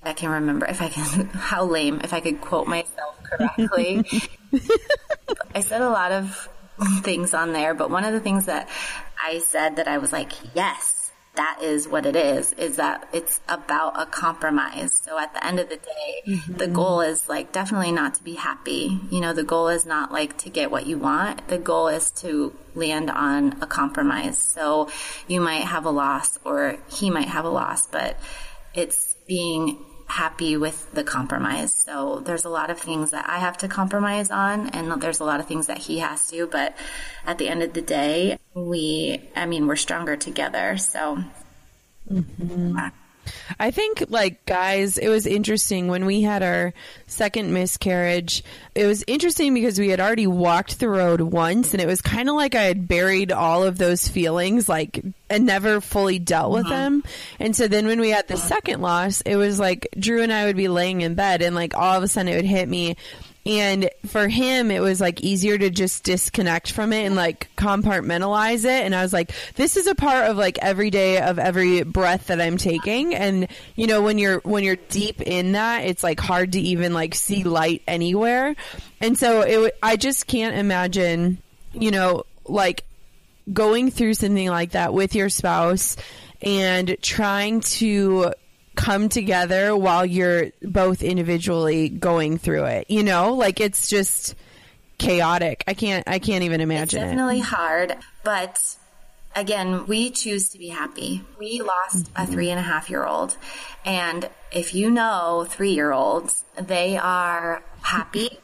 I 0.03 0.13
can 0.13 0.31
remember 0.31 0.67
if 0.67 0.81
I 0.83 0.89
can, 0.89 1.27
how 1.33 1.65
lame, 1.65 2.01
if 2.03 2.13
I 2.13 2.21
could 2.21 2.41
quote 2.41 2.67
myself 2.67 3.23
correctly. 3.23 4.05
I 5.55 5.61
said 5.61 5.83
a 5.83 5.91
lot 5.91 6.13
of 6.13 6.49
things 7.03 7.35
on 7.35 7.53
there, 7.53 7.75
but 7.75 7.91
one 7.91 8.05
of 8.05 8.13
the 8.13 8.21
things 8.21 8.47
that 8.47 8.69
I 9.23 9.39
said 9.39 9.77
that 9.77 9.87
I 9.87 9.99
was 9.99 10.13
like, 10.13 10.33
yes, 10.55 10.99
that 11.35 11.61
is 11.62 11.87
what 11.87 12.07
it 12.07 12.16
is, 12.16 12.53
is 12.55 12.76
that 12.76 13.09
it's 13.12 13.41
about 13.49 14.01
a 14.01 14.07
compromise. 14.07 14.93
So 14.93 15.18
at 15.18 15.33
the 15.33 15.45
end 15.47 15.61
of 15.61 15.68
the 15.68 15.76
day, 15.76 16.22
mm-hmm. 16.26 16.55
the 16.55 16.66
goal 16.66 17.01
is 17.01 17.28
like 17.28 17.53
definitely 17.53 17.93
not 17.93 18.14
to 18.14 18.24
be 18.24 18.35
happy. 18.35 19.01
You 19.11 19.20
know, 19.20 19.33
the 19.33 19.45
goal 19.45 19.68
is 19.68 19.87
not 19.87 20.11
like 20.12 20.39
to 20.39 20.51
get 20.51 20.70
what 20.70 20.87
you 20.87 20.99
want. 20.99 21.47
The 21.49 21.59
goal 21.59 21.89
is 21.89 22.11
to 22.22 22.55
land 22.74 23.11
on 23.11 23.62
a 23.62 23.66
compromise. 23.66 24.39
So 24.39 24.91
you 25.28 25.41
might 25.41 25.64
have 25.64 25.85
a 25.85 25.91
loss 25.91 26.39
or 26.45 26.78
he 26.89 27.11
might 27.11 27.28
have 27.28 27.45
a 27.45 27.51
loss, 27.51 27.87
but 27.87 28.18
it's 28.74 29.14
being 29.26 29.78
happy 30.11 30.57
with 30.57 30.91
the 30.93 31.05
compromise. 31.05 31.73
So 31.73 32.21
there's 32.25 32.45
a 32.45 32.49
lot 32.49 32.69
of 32.69 32.79
things 32.79 33.13
that 33.13 33.29
I 33.29 33.39
have 33.39 33.57
to 33.59 33.69
compromise 33.69 34.31
on 34.31 34.69
and 34.71 35.01
there's 35.01 35.21
a 35.21 35.25
lot 35.25 35.39
of 35.39 35.47
things 35.47 35.69
that 35.69 35.79
he 35.79 36.01
has 36.01 36.29
to, 36.31 36.49
but 36.49 36.77
at 37.25 37.39
the 37.39 37.49
end 37.49 37.63
of 37.63 37.73
the 37.73 37.81
day, 37.81 38.39
we, 38.55 39.23
I 39.37 39.47
mean, 39.47 39.69
we're 39.69 39.77
stronger 39.77 40.17
together. 40.17 40.77
So 40.79 41.23
mm-hmm. 42.11 42.77
I 43.59 43.70
think, 43.70 44.05
like, 44.09 44.45
guys, 44.47 44.99
it 44.99 45.09
was 45.09 45.26
interesting 45.26 45.89
when 45.89 46.07
we 46.07 46.22
had 46.22 46.43
our 46.43 46.72
second 47.07 47.53
miscarriage. 47.53 48.43
It 48.74 48.87
was 48.87 49.05
interesting 49.07 49.55
because 49.55 49.78
we 49.78 49.89
had 49.89 50.01
already 50.01 50.26
walked 50.26 50.81
the 50.81 50.89
road 50.89 51.20
once, 51.20 51.72
and 51.72 51.81
it 51.81 51.87
was 51.87 52.01
kind 52.01 52.28
of 52.28 52.35
like 52.35 52.55
I 52.55 52.62
had 52.62 52.89
buried 52.89 53.33
all 53.33 53.64
of 53.64 53.78
those 53.78 54.09
feelings, 54.09 54.68
like, 54.68 55.03
and 55.28 55.47
never 55.47 55.81
fully 55.81 56.18
dealt 56.18 56.53
with 56.53 56.66
uh-huh. 56.66 56.74
them. 56.74 57.05
And 57.39 57.55
so 57.55 57.68
then 57.68 57.87
when 57.87 58.01
we 58.01 58.11
had 58.11 58.28
the 58.28 58.37
second 58.37 58.81
loss, 58.81 59.20
it 59.22 59.37
was 59.37 59.59
like 59.59 59.89
Drew 59.99 60.22
and 60.22 60.33
I 60.33 60.47
would 60.47 60.57
be 60.57 60.68
laying 60.68 61.01
in 61.01 61.14
bed, 61.14 61.43
and 61.43 61.55
like 61.55 61.76
all 61.76 61.97
of 61.97 62.03
a 62.03 62.09
sudden 62.09 62.33
it 62.33 62.37
would 62.37 62.45
hit 62.45 62.68
me. 62.68 62.97
And 63.47 63.88
for 64.07 64.28
him, 64.28 64.70
it 64.70 64.80
was 64.80 65.01
like 65.01 65.22
easier 65.22 65.57
to 65.57 65.70
just 65.70 66.05
disconnect 66.05 66.72
from 66.72 66.93
it 66.93 67.07
and 67.07 67.16
like 67.16 67.49
compartmentalize 67.57 68.64
it. 68.64 68.84
And 68.84 68.95
I 68.95 69.03
was 69.03 69.12
like, 69.12 69.32
this 69.55 69.76
is 69.78 69.86
a 69.86 69.95
part 69.95 70.28
of 70.28 70.36
like 70.36 70.59
every 70.61 70.91
day 70.91 71.20
of 71.20 71.38
every 71.38 71.82
breath 71.82 72.26
that 72.26 72.41
I'm 72.41 72.59
taking. 72.59 73.14
And 73.14 73.49
you 73.76 73.86
know, 73.86 74.03
when 74.03 74.18
you're, 74.18 74.41
when 74.41 74.62
you're 74.62 74.76
deep 74.76 75.22
in 75.22 75.53
that, 75.53 75.84
it's 75.84 76.03
like 76.03 76.20
hard 76.20 76.53
to 76.53 76.61
even 76.61 76.93
like 76.93 77.14
see 77.14 77.45
light 77.45 77.82
anywhere. 77.86 78.55
And 79.01 79.16
so 79.16 79.41
it, 79.41 79.76
I 79.82 79.97
just 79.97 80.26
can't 80.26 80.57
imagine, 80.57 81.38
you 81.72 81.91
know, 81.91 82.24
like 82.45 82.84
going 83.51 83.91
through 83.91 84.14
something 84.14 84.49
like 84.49 84.72
that 84.72 84.93
with 84.93 85.14
your 85.14 85.30
spouse 85.30 85.97
and 86.43 86.97
trying 87.03 87.61
to 87.61 88.32
come 88.75 89.09
together 89.09 89.77
while 89.77 90.07
you're 90.07 90.51
both 90.62 91.03
individually 91.03 91.89
going 91.89 92.39
through 92.39 92.64
it. 92.64 92.91
You 92.91 93.03
know, 93.03 93.35
like 93.35 93.61
it's 93.61 93.89
just 93.89 94.35
chaotic. 94.99 95.64
I 95.66 95.75
can't 95.75 96.07
I 96.09 96.18
can't 96.18 96.45
even 96.45 96.61
it's 96.61 96.71
imagine 96.71 97.03
it. 97.03 97.07
definitely 97.07 97.41
hard, 97.41 97.97
but 98.23 98.77
again, 99.35 99.87
we 99.87 100.11
choose 100.11 100.51
to 100.51 100.59
be 100.59 100.68
happy. 100.68 101.23
We 101.39 101.62
lost 101.62 102.11
a 102.16 102.27
three 102.27 102.51
and 102.51 102.59
a 102.59 102.62
half 102.62 102.91
year 102.91 103.05
old. 103.05 103.37
And 103.85 104.29
if 104.53 104.75
you 104.75 104.91
know 104.91 105.47
three 105.49 105.73
year 105.73 105.93
olds, 105.93 106.45
they 106.61 106.97
are 106.97 107.62
happy, 107.83 108.39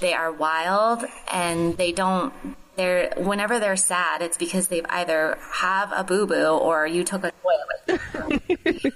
they 0.00 0.14
are 0.14 0.32
wild, 0.32 1.04
and 1.32 1.76
they 1.76 1.92
don't 1.92 2.32
they're 2.76 3.12
whenever 3.16 3.58
they're 3.58 3.76
sad, 3.76 4.22
it's 4.22 4.36
because 4.36 4.68
they've 4.68 4.86
either 4.88 5.38
have 5.50 5.92
a 5.94 6.04
boo 6.04 6.26
boo 6.26 6.46
or 6.46 6.86
you 6.86 7.04
took 7.04 7.24
a 7.24 7.32
toy 7.42 7.50
away. 7.88 8.40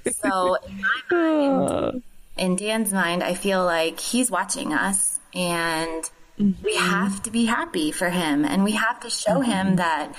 so 0.22 0.56
in 0.66 0.80
my 0.80 1.00
mind, 1.10 2.02
in 2.36 2.56
Dan's 2.56 2.92
mind, 2.92 3.22
I 3.22 3.34
feel 3.34 3.64
like 3.64 4.00
he's 4.00 4.30
watching 4.30 4.72
us 4.72 5.20
and 5.34 6.10
we 6.38 6.44
mm-hmm. 6.52 6.90
have 6.90 7.22
to 7.24 7.30
be 7.30 7.46
happy 7.46 7.92
for 7.92 8.08
him 8.08 8.44
and 8.44 8.64
we 8.64 8.72
have 8.72 9.00
to 9.00 9.10
show 9.10 9.40
him 9.40 9.66
mm-hmm. 9.66 9.76
that 9.76 10.14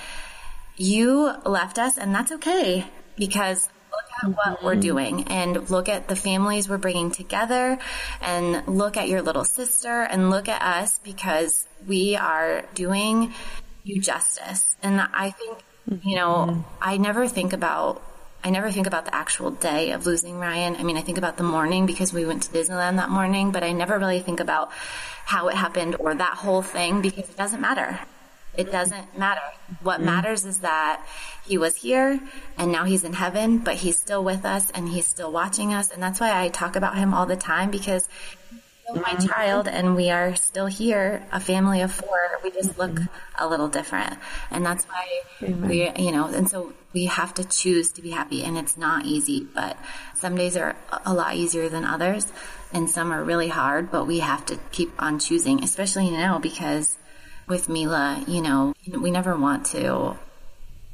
you 0.76 1.32
left 1.44 1.78
us 1.78 1.98
and 1.98 2.14
that's 2.14 2.32
okay 2.32 2.86
because 3.16 3.68
look 3.90 4.04
at 4.22 4.36
what 4.36 4.62
we're 4.62 4.72
mm-hmm. 4.72 4.80
doing 4.80 5.24
and 5.24 5.70
look 5.70 5.88
at 5.88 6.08
the 6.08 6.16
families 6.16 6.68
we're 6.68 6.78
bringing 6.78 7.10
together 7.10 7.78
and 8.20 8.66
look 8.66 8.96
at 8.96 9.08
your 9.08 9.22
little 9.22 9.44
sister 9.44 10.02
and 10.02 10.30
look 10.30 10.48
at 10.48 10.62
us 10.62 10.98
because 11.00 11.67
we 11.88 12.16
are 12.16 12.64
doing 12.74 13.34
you 13.84 14.00
justice. 14.00 14.76
And 14.82 15.00
I 15.00 15.30
think, 15.30 15.58
you 16.04 16.16
know, 16.16 16.64
I 16.80 16.98
never 16.98 17.26
think 17.26 17.52
about 17.52 18.02
I 18.44 18.50
never 18.50 18.70
think 18.70 18.86
about 18.86 19.04
the 19.04 19.14
actual 19.14 19.50
day 19.50 19.90
of 19.90 20.06
losing 20.06 20.38
Ryan. 20.38 20.76
I 20.76 20.84
mean, 20.84 20.96
I 20.96 21.00
think 21.00 21.18
about 21.18 21.36
the 21.36 21.42
morning 21.42 21.86
because 21.86 22.12
we 22.12 22.24
went 22.24 22.44
to 22.44 22.50
Disneyland 22.50 22.96
that 22.96 23.10
morning, 23.10 23.50
but 23.50 23.64
I 23.64 23.72
never 23.72 23.98
really 23.98 24.20
think 24.20 24.38
about 24.38 24.70
how 25.24 25.48
it 25.48 25.56
happened 25.56 25.96
or 25.98 26.14
that 26.14 26.34
whole 26.34 26.62
thing 26.62 27.02
because 27.02 27.28
it 27.28 27.36
doesn't 27.36 27.60
matter. 27.60 27.98
It 28.56 28.70
doesn't 28.72 29.18
matter. 29.18 29.40
What 29.82 29.96
mm-hmm. 29.96 30.06
matters 30.06 30.44
is 30.44 30.58
that 30.58 31.04
he 31.46 31.58
was 31.58 31.76
here 31.76 32.20
and 32.56 32.70
now 32.70 32.84
he's 32.84 33.04
in 33.04 33.12
heaven, 33.12 33.58
but 33.58 33.74
he's 33.74 33.98
still 33.98 34.22
with 34.22 34.44
us 34.44 34.70
and 34.70 34.88
he's 34.88 35.06
still 35.06 35.32
watching 35.32 35.74
us. 35.74 35.90
And 35.90 36.02
that's 36.02 36.20
why 36.20 36.40
I 36.40 36.48
talk 36.48 36.76
about 36.76 36.96
him 36.96 37.14
all 37.14 37.26
the 37.26 37.36
time 37.36 37.70
because 37.70 38.08
my 38.94 39.14
child 39.14 39.68
and 39.68 39.94
we 39.94 40.10
are 40.10 40.34
still 40.34 40.66
here, 40.66 41.26
a 41.32 41.40
family 41.40 41.82
of 41.82 41.92
four. 41.92 42.38
We 42.42 42.50
just 42.50 42.78
look 42.78 42.98
a 43.38 43.46
little 43.46 43.68
different. 43.68 44.18
And 44.50 44.64
that's 44.64 44.84
why 44.84 45.22
we, 45.40 45.90
you 45.96 46.12
know, 46.12 46.26
and 46.26 46.48
so 46.48 46.72
we 46.92 47.06
have 47.06 47.34
to 47.34 47.44
choose 47.44 47.92
to 47.92 48.02
be 48.02 48.10
happy 48.10 48.42
and 48.44 48.56
it's 48.56 48.76
not 48.76 49.04
easy, 49.04 49.46
but 49.54 49.76
some 50.14 50.36
days 50.36 50.56
are 50.56 50.76
a 51.04 51.12
lot 51.12 51.36
easier 51.36 51.68
than 51.68 51.84
others 51.84 52.26
and 52.72 52.88
some 52.90 53.12
are 53.12 53.22
really 53.22 53.48
hard, 53.48 53.90
but 53.90 54.06
we 54.06 54.20
have 54.20 54.44
to 54.46 54.58
keep 54.72 54.90
on 55.00 55.18
choosing, 55.18 55.62
especially 55.62 56.10
now 56.10 56.38
because 56.38 56.96
with 57.46 57.68
Mila, 57.68 58.24
you 58.26 58.42
know, 58.42 58.74
we 58.86 59.10
never 59.10 59.36
want 59.36 59.66
to 59.66 60.16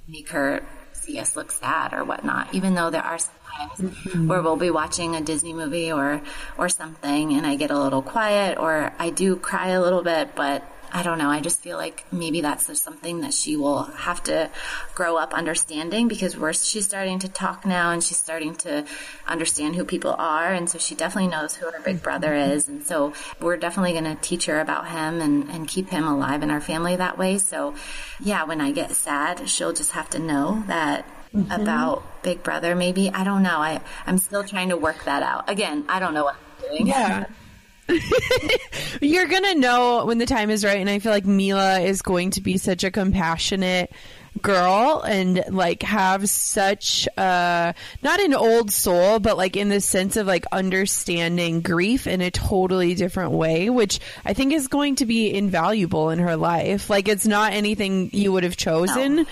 make 0.06 0.28
her 0.30 0.64
see 0.92 1.18
us 1.18 1.36
look 1.36 1.50
sad 1.50 1.92
or 1.92 2.04
whatnot, 2.04 2.54
even 2.54 2.74
though 2.74 2.90
there 2.90 3.02
are 3.02 3.18
times 3.56 4.26
where 4.28 4.42
we'll 4.42 4.56
be 4.56 4.70
watching 4.70 5.16
a 5.16 5.20
Disney 5.20 5.52
movie 5.52 5.92
or, 5.92 6.20
or 6.58 6.68
something 6.68 7.32
and 7.34 7.46
I 7.46 7.56
get 7.56 7.70
a 7.70 7.78
little 7.78 8.02
quiet 8.02 8.58
or 8.58 8.92
I 8.98 9.10
do 9.10 9.36
cry 9.36 9.68
a 9.68 9.80
little 9.80 10.02
bit, 10.02 10.34
but 10.34 10.62
I 10.96 11.02
don't 11.02 11.18
know. 11.18 11.28
I 11.28 11.40
just 11.40 11.60
feel 11.60 11.76
like 11.76 12.04
maybe 12.12 12.40
that's 12.40 12.68
just 12.68 12.84
something 12.84 13.22
that 13.22 13.34
she 13.34 13.56
will 13.56 13.82
have 13.82 14.22
to 14.24 14.48
grow 14.94 15.16
up 15.16 15.34
understanding 15.34 16.06
because 16.06 16.36
we're, 16.36 16.52
she's 16.52 16.84
starting 16.84 17.18
to 17.18 17.28
talk 17.28 17.66
now 17.66 17.90
and 17.90 18.00
she's 18.00 18.16
starting 18.16 18.54
to 18.58 18.86
understand 19.26 19.74
who 19.74 19.84
people 19.84 20.14
are. 20.16 20.52
And 20.52 20.70
so 20.70 20.78
she 20.78 20.94
definitely 20.94 21.32
knows 21.32 21.56
who 21.56 21.68
her 21.68 21.80
big 21.80 22.00
brother 22.00 22.28
mm-hmm. 22.28 22.52
is. 22.52 22.68
And 22.68 22.86
so 22.86 23.12
we're 23.40 23.56
definitely 23.56 23.90
going 23.90 24.04
to 24.04 24.14
teach 24.22 24.46
her 24.46 24.60
about 24.60 24.88
him 24.88 25.20
and, 25.20 25.50
and 25.50 25.66
keep 25.66 25.88
him 25.88 26.06
alive 26.06 26.44
in 26.44 26.50
our 26.52 26.60
family 26.60 26.94
that 26.94 27.18
way. 27.18 27.38
So 27.38 27.74
yeah, 28.20 28.44
when 28.44 28.60
I 28.60 28.70
get 28.70 28.92
sad, 28.92 29.48
she'll 29.48 29.72
just 29.72 29.90
have 29.92 30.08
to 30.10 30.20
know 30.20 30.62
that 30.68 31.04
about 31.50 32.22
big 32.22 32.42
brother 32.42 32.74
maybe. 32.74 33.10
I 33.10 33.24
don't 33.24 33.42
know. 33.42 33.58
I, 33.58 33.80
I'm 34.06 34.18
still 34.18 34.44
trying 34.44 34.70
to 34.70 34.76
work 34.76 35.04
that 35.04 35.22
out. 35.22 35.50
Again, 35.50 35.84
I 35.88 36.00
don't 36.00 36.14
know 36.14 36.24
what 36.24 36.36
I'm 36.36 36.68
doing. 36.68 36.86
Yeah. 36.86 37.26
You're 39.00 39.26
going 39.26 39.42
to 39.42 39.54
know 39.56 40.06
when 40.06 40.18
the 40.18 40.26
time 40.26 40.50
is 40.50 40.64
right. 40.64 40.78
And 40.78 40.88
I 40.88 40.98
feel 40.98 41.12
like 41.12 41.26
Mila 41.26 41.80
is 41.80 42.02
going 42.02 42.30
to 42.32 42.40
be 42.40 42.56
such 42.56 42.82
a 42.84 42.90
compassionate 42.90 43.92
girl 44.42 45.00
and 45.06 45.44
like 45.50 45.82
have 45.84 46.28
such 46.28 47.06
uh 47.16 47.72
not 48.02 48.20
an 48.20 48.34
old 48.34 48.70
soul 48.72 49.20
but 49.20 49.36
like 49.36 49.56
in 49.56 49.68
the 49.68 49.80
sense 49.80 50.16
of 50.16 50.26
like 50.26 50.44
understanding 50.50 51.60
grief 51.60 52.08
in 52.08 52.20
a 52.20 52.32
totally 52.32 52.96
different 52.96 53.30
way 53.30 53.70
which 53.70 54.00
i 54.24 54.34
think 54.34 54.52
is 54.52 54.66
going 54.66 54.96
to 54.96 55.06
be 55.06 55.32
invaluable 55.32 56.10
in 56.10 56.18
her 56.18 56.36
life 56.36 56.90
like 56.90 57.06
it's 57.06 57.26
not 57.26 57.52
anything 57.52 58.10
you 58.12 58.32
would 58.32 58.42
have 58.42 58.56
chosen 58.56 59.24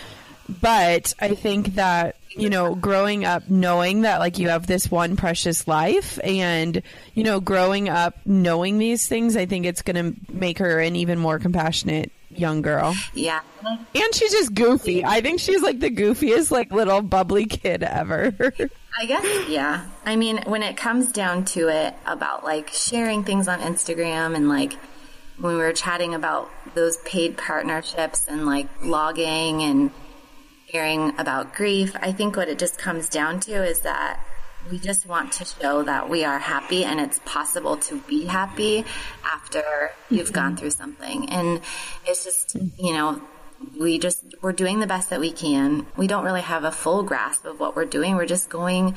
but 0.61 1.15
i 1.21 1.29
think 1.35 1.75
that 1.75 2.17
you 2.31 2.49
know 2.51 2.75
growing 2.75 3.25
up 3.25 3.49
knowing 3.49 4.03
that 4.03 4.19
like 4.21 4.39
you 4.39 4.49
have 4.49 4.67
this 4.67 4.91
one 4.91 5.17
precious 5.17 5.67
life 5.69 6.19
and 6.25 6.83
you 7.15 7.25
know 7.25 7.41
growing 7.41 7.89
up 7.89 8.17
knowing 8.27 8.79
these 8.79 9.07
things 9.09 9.37
i 9.37 9.47
think 9.47 9.67
it's 9.67 9.83
going 9.83 9.97
to 10.15 10.33
make 10.33 10.59
her 10.59 10.79
an 10.81 10.97
even 10.97 11.19
more 11.19 11.39
compassionate 11.39 12.11
young 12.31 12.63
girl 12.63 12.95
Yeah. 13.13 13.41
and 13.63 14.15
she's 14.15 14.33
just 14.33 14.55
goofy. 14.55 15.05
I 15.05 15.21
think 15.21 15.39
she's 15.39 15.61
like 15.61 15.81
the 15.81 15.91
goofiest, 15.91 16.51
like 16.51 16.73
little 16.73 17.03
bubbly 17.03 17.45
kid 17.45 17.83
ever. 17.83 18.33
I 18.99 19.05
guess, 19.05 19.49
yeah. 19.51 19.85
I 20.07 20.17
mean, 20.17 20.39
when 20.47 20.63
it 20.63 20.79
comes 20.79 21.13
down 21.13 21.45
to 21.47 21.69
it 21.69 21.95
about 22.07 22.43
like 22.43 22.69
sharing 22.69 23.23
things 23.25 23.49
on 23.49 23.61
Instagram 23.61 24.35
and 24.35 24.49
like 24.49 24.73
when 25.39 25.57
we 25.57 25.61
were 25.61 25.75
chatting 25.75 26.15
about 26.15 26.49
those 26.75 26.97
paid 27.05 27.37
partnerships 27.37 28.27
and 28.27 28.47
like 28.47 28.67
logging 28.83 29.63
and 29.63 29.91
hearing 30.73 31.13
about 31.19 31.55
grief, 31.55 31.95
I 32.01 32.13
think 32.13 32.35
what 32.35 32.49
it 32.49 32.59
just 32.59 32.79
comes 32.79 33.11
down 33.11 33.41
to 33.41 33.53
is 33.63 33.81
that 33.81 34.19
we 34.71 34.79
just 34.79 35.07
want 35.07 35.33
to 35.33 35.45
show 35.45 35.83
that 35.83 36.09
we 36.09 36.25
are 36.25 36.39
happy 36.39 36.83
and 36.83 36.99
it's 36.99 37.21
possible 37.27 37.77
to 37.77 38.01
be 38.09 38.25
happy 38.25 38.87
after 39.23 39.63
you've 40.09 40.29
mm-hmm. 40.29 40.35
gone 40.35 40.57
through 40.57 40.71
something. 40.71 41.29
And 41.29 41.61
it's 42.07 42.25
just, 42.25 42.57
you 42.79 42.95
know, 42.95 43.21
we 43.79 43.99
just, 43.99 44.25
we're 44.41 44.53
doing 44.53 44.81
the 44.81 44.87
best 44.87 45.11
that 45.11 45.21
we 45.21 45.31
can. 45.31 45.87
We 45.99 46.07
don't 46.07 46.25
really 46.25 46.41
have 46.41 46.65
a 46.65 46.73
full 46.73 47.03
grasp 47.03 47.45
of 47.45 47.61
what 47.61 47.77
we're 47.77 47.85
doing. 47.85 48.17
We're 48.17 48.25
just 48.25 48.49
going, 48.49 48.97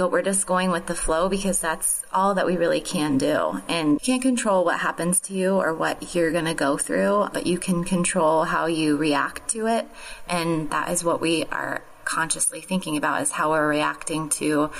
go, 0.00 0.08
we're 0.08 0.22
just 0.22 0.46
going 0.46 0.70
with 0.70 0.86
the 0.86 0.94
flow 0.94 1.28
because 1.28 1.60
that's 1.60 2.02
all 2.12 2.34
that 2.34 2.46
we 2.46 2.56
really 2.56 2.80
can 2.80 3.18
do. 3.18 3.60
And 3.68 3.92
you 3.92 3.98
can't 3.98 4.22
control 4.22 4.64
what 4.64 4.80
happens 4.80 5.20
to 5.22 5.34
you 5.34 5.56
or 5.56 5.74
what 5.74 6.14
you're 6.14 6.32
going 6.32 6.46
to 6.46 6.54
go 6.54 6.78
through, 6.78 7.28
but 7.34 7.46
you 7.46 7.58
can 7.58 7.84
control 7.84 8.44
how 8.44 8.66
you 8.66 8.96
react 8.96 9.50
to 9.50 9.66
it. 9.66 9.86
And 10.26 10.70
that 10.70 10.90
is 10.90 11.04
what 11.04 11.20
we 11.20 11.44
are 11.46 11.82
consciously 12.04 12.62
thinking 12.62 12.96
about 12.96 13.20
is 13.22 13.30
how 13.30 13.50
we're 13.50 13.68
reacting 13.68 14.30
to 14.30 14.70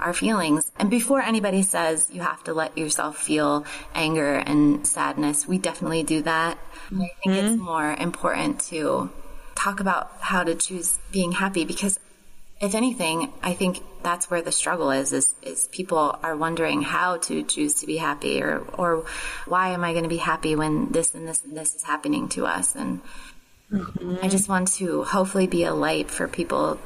our 0.00 0.14
feelings. 0.14 0.72
And 0.78 0.90
before 0.90 1.20
anybody 1.20 1.62
says 1.62 2.08
you 2.10 2.22
have 2.22 2.42
to 2.44 2.54
let 2.54 2.76
yourself 2.76 3.18
feel 3.18 3.66
anger 3.94 4.34
and 4.34 4.86
sadness, 4.86 5.46
we 5.46 5.58
definitely 5.58 6.04
do 6.04 6.22
that. 6.22 6.58
I 6.86 7.10
think 7.22 7.36
it's 7.36 7.48
mm-hmm. 7.50 7.62
more 7.62 7.92
important 7.92 8.60
to 8.70 9.10
talk 9.54 9.80
about 9.80 10.10
how 10.20 10.42
to 10.42 10.54
choose 10.54 10.98
being 11.12 11.32
happy 11.32 11.66
because 11.66 12.00
if 12.60 12.74
anything, 12.74 13.32
I 13.42 13.54
think 13.54 13.82
that's 14.02 14.30
where 14.30 14.42
the 14.42 14.52
struggle 14.52 14.90
is, 14.90 15.12
is, 15.12 15.34
is 15.42 15.68
people 15.68 16.18
are 16.22 16.36
wondering 16.36 16.82
how 16.82 17.16
to 17.18 17.42
choose 17.42 17.74
to 17.74 17.86
be 17.86 17.96
happy 17.96 18.42
or, 18.42 18.60
or 18.74 19.06
why 19.46 19.70
am 19.70 19.82
I 19.82 19.92
going 19.92 20.04
to 20.04 20.10
be 20.10 20.18
happy 20.18 20.56
when 20.56 20.90
this 20.92 21.14
and 21.14 21.26
this 21.26 21.42
and 21.42 21.56
this 21.56 21.74
is 21.74 21.82
happening 21.82 22.28
to 22.30 22.46
us? 22.46 22.74
And 22.74 23.00
mm-hmm. 23.72 24.16
I 24.22 24.28
just 24.28 24.48
want 24.48 24.68
to 24.74 25.04
hopefully 25.04 25.46
be 25.46 25.64
a 25.64 25.72
light 25.72 26.10
for 26.10 26.28
people 26.28 26.78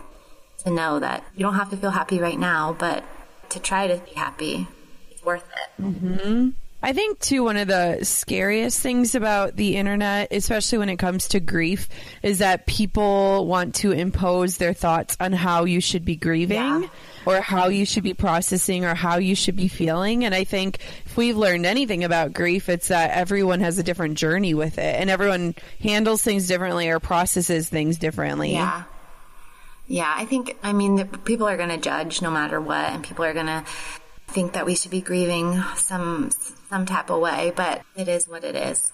to 0.58 0.70
know 0.70 1.00
that 1.00 1.24
you 1.34 1.44
don't 1.44 1.54
have 1.54 1.70
to 1.70 1.76
feel 1.76 1.90
happy 1.90 2.20
right 2.20 2.38
now, 2.38 2.72
but 2.78 3.04
to 3.50 3.58
try 3.58 3.88
to 3.88 3.96
be 3.96 4.12
happy, 4.12 4.68
it's 5.10 5.24
worth 5.24 5.44
it. 5.44 5.82
Mm-hmm. 5.82 6.50
I 6.84 6.92
think 6.92 7.18
too 7.18 7.42
one 7.44 7.56
of 7.56 7.66
the 7.66 8.00
scariest 8.02 8.78
things 8.80 9.14
about 9.14 9.56
the 9.56 9.76
internet, 9.76 10.28
especially 10.32 10.76
when 10.76 10.90
it 10.90 10.98
comes 10.98 11.28
to 11.28 11.40
grief, 11.40 11.88
is 12.22 12.40
that 12.40 12.66
people 12.66 13.46
want 13.46 13.76
to 13.76 13.92
impose 13.92 14.58
their 14.58 14.74
thoughts 14.74 15.16
on 15.18 15.32
how 15.32 15.64
you 15.64 15.80
should 15.80 16.04
be 16.04 16.14
grieving 16.14 16.58
Yeah. 16.58 16.86
or 17.24 17.40
how 17.40 17.68
you 17.68 17.86
should 17.86 18.02
be 18.02 18.12
processing 18.12 18.84
or 18.84 18.94
how 18.94 19.16
you 19.16 19.34
should 19.34 19.56
be 19.56 19.66
feeling. 19.68 20.26
And 20.26 20.34
I 20.34 20.44
think 20.44 20.78
if 21.06 21.16
we've 21.16 21.38
learned 21.38 21.64
anything 21.64 22.04
about 22.04 22.34
grief, 22.34 22.68
it's 22.68 22.88
that 22.88 23.12
everyone 23.12 23.60
has 23.60 23.78
a 23.78 23.82
different 23.82 24.18
journey 24.18 24.52
with 24.52 24.76
it 24.76 24.94
and 25.00 25.08
everyone 25.08 25.54
handles 25.80 26.20
things 26.20 26.46
differently 26.48 26.90
or 26.90 27.00
processes 27.00 27.66
things 27.66 27.96
differently. 27.96 28.52
Yeah. 28.52 28.82
Yeah, 29.86 30.12
I 30.14 30.26
think, 30.26 30.56
I 30.62 30.74
mean, 30.74 30.96
the, 30.96 31.04
people 31.06 31.46
are 31.48 31.56
going 31.56 31.70
to 31.70 31.78
judge 31.78 32.20
no 32.20 32.30
matter 32.30 32.60
what, 32.60 32.86
and 32.90 33.02
people 33.02 33.24
are 33.24 33.32
going 33.34 33.46
to 33.46 33.64
think 34.34 34.54
that 34.54 34.66
we 34.66 34.74
should 34.74 34.90
be 34.90 35.00
grieving 35.00 35.62
some, 35.76 36.30
some 36.68 36.86
type 36.86 37.08
of 37.08 37.20
way, 37.20 37.52
but 37.54 37.82
it 37.94 38.08
is 38.08 38.28
what 38.28 38.42
it 38.42 38.56
is. 38.56 38.92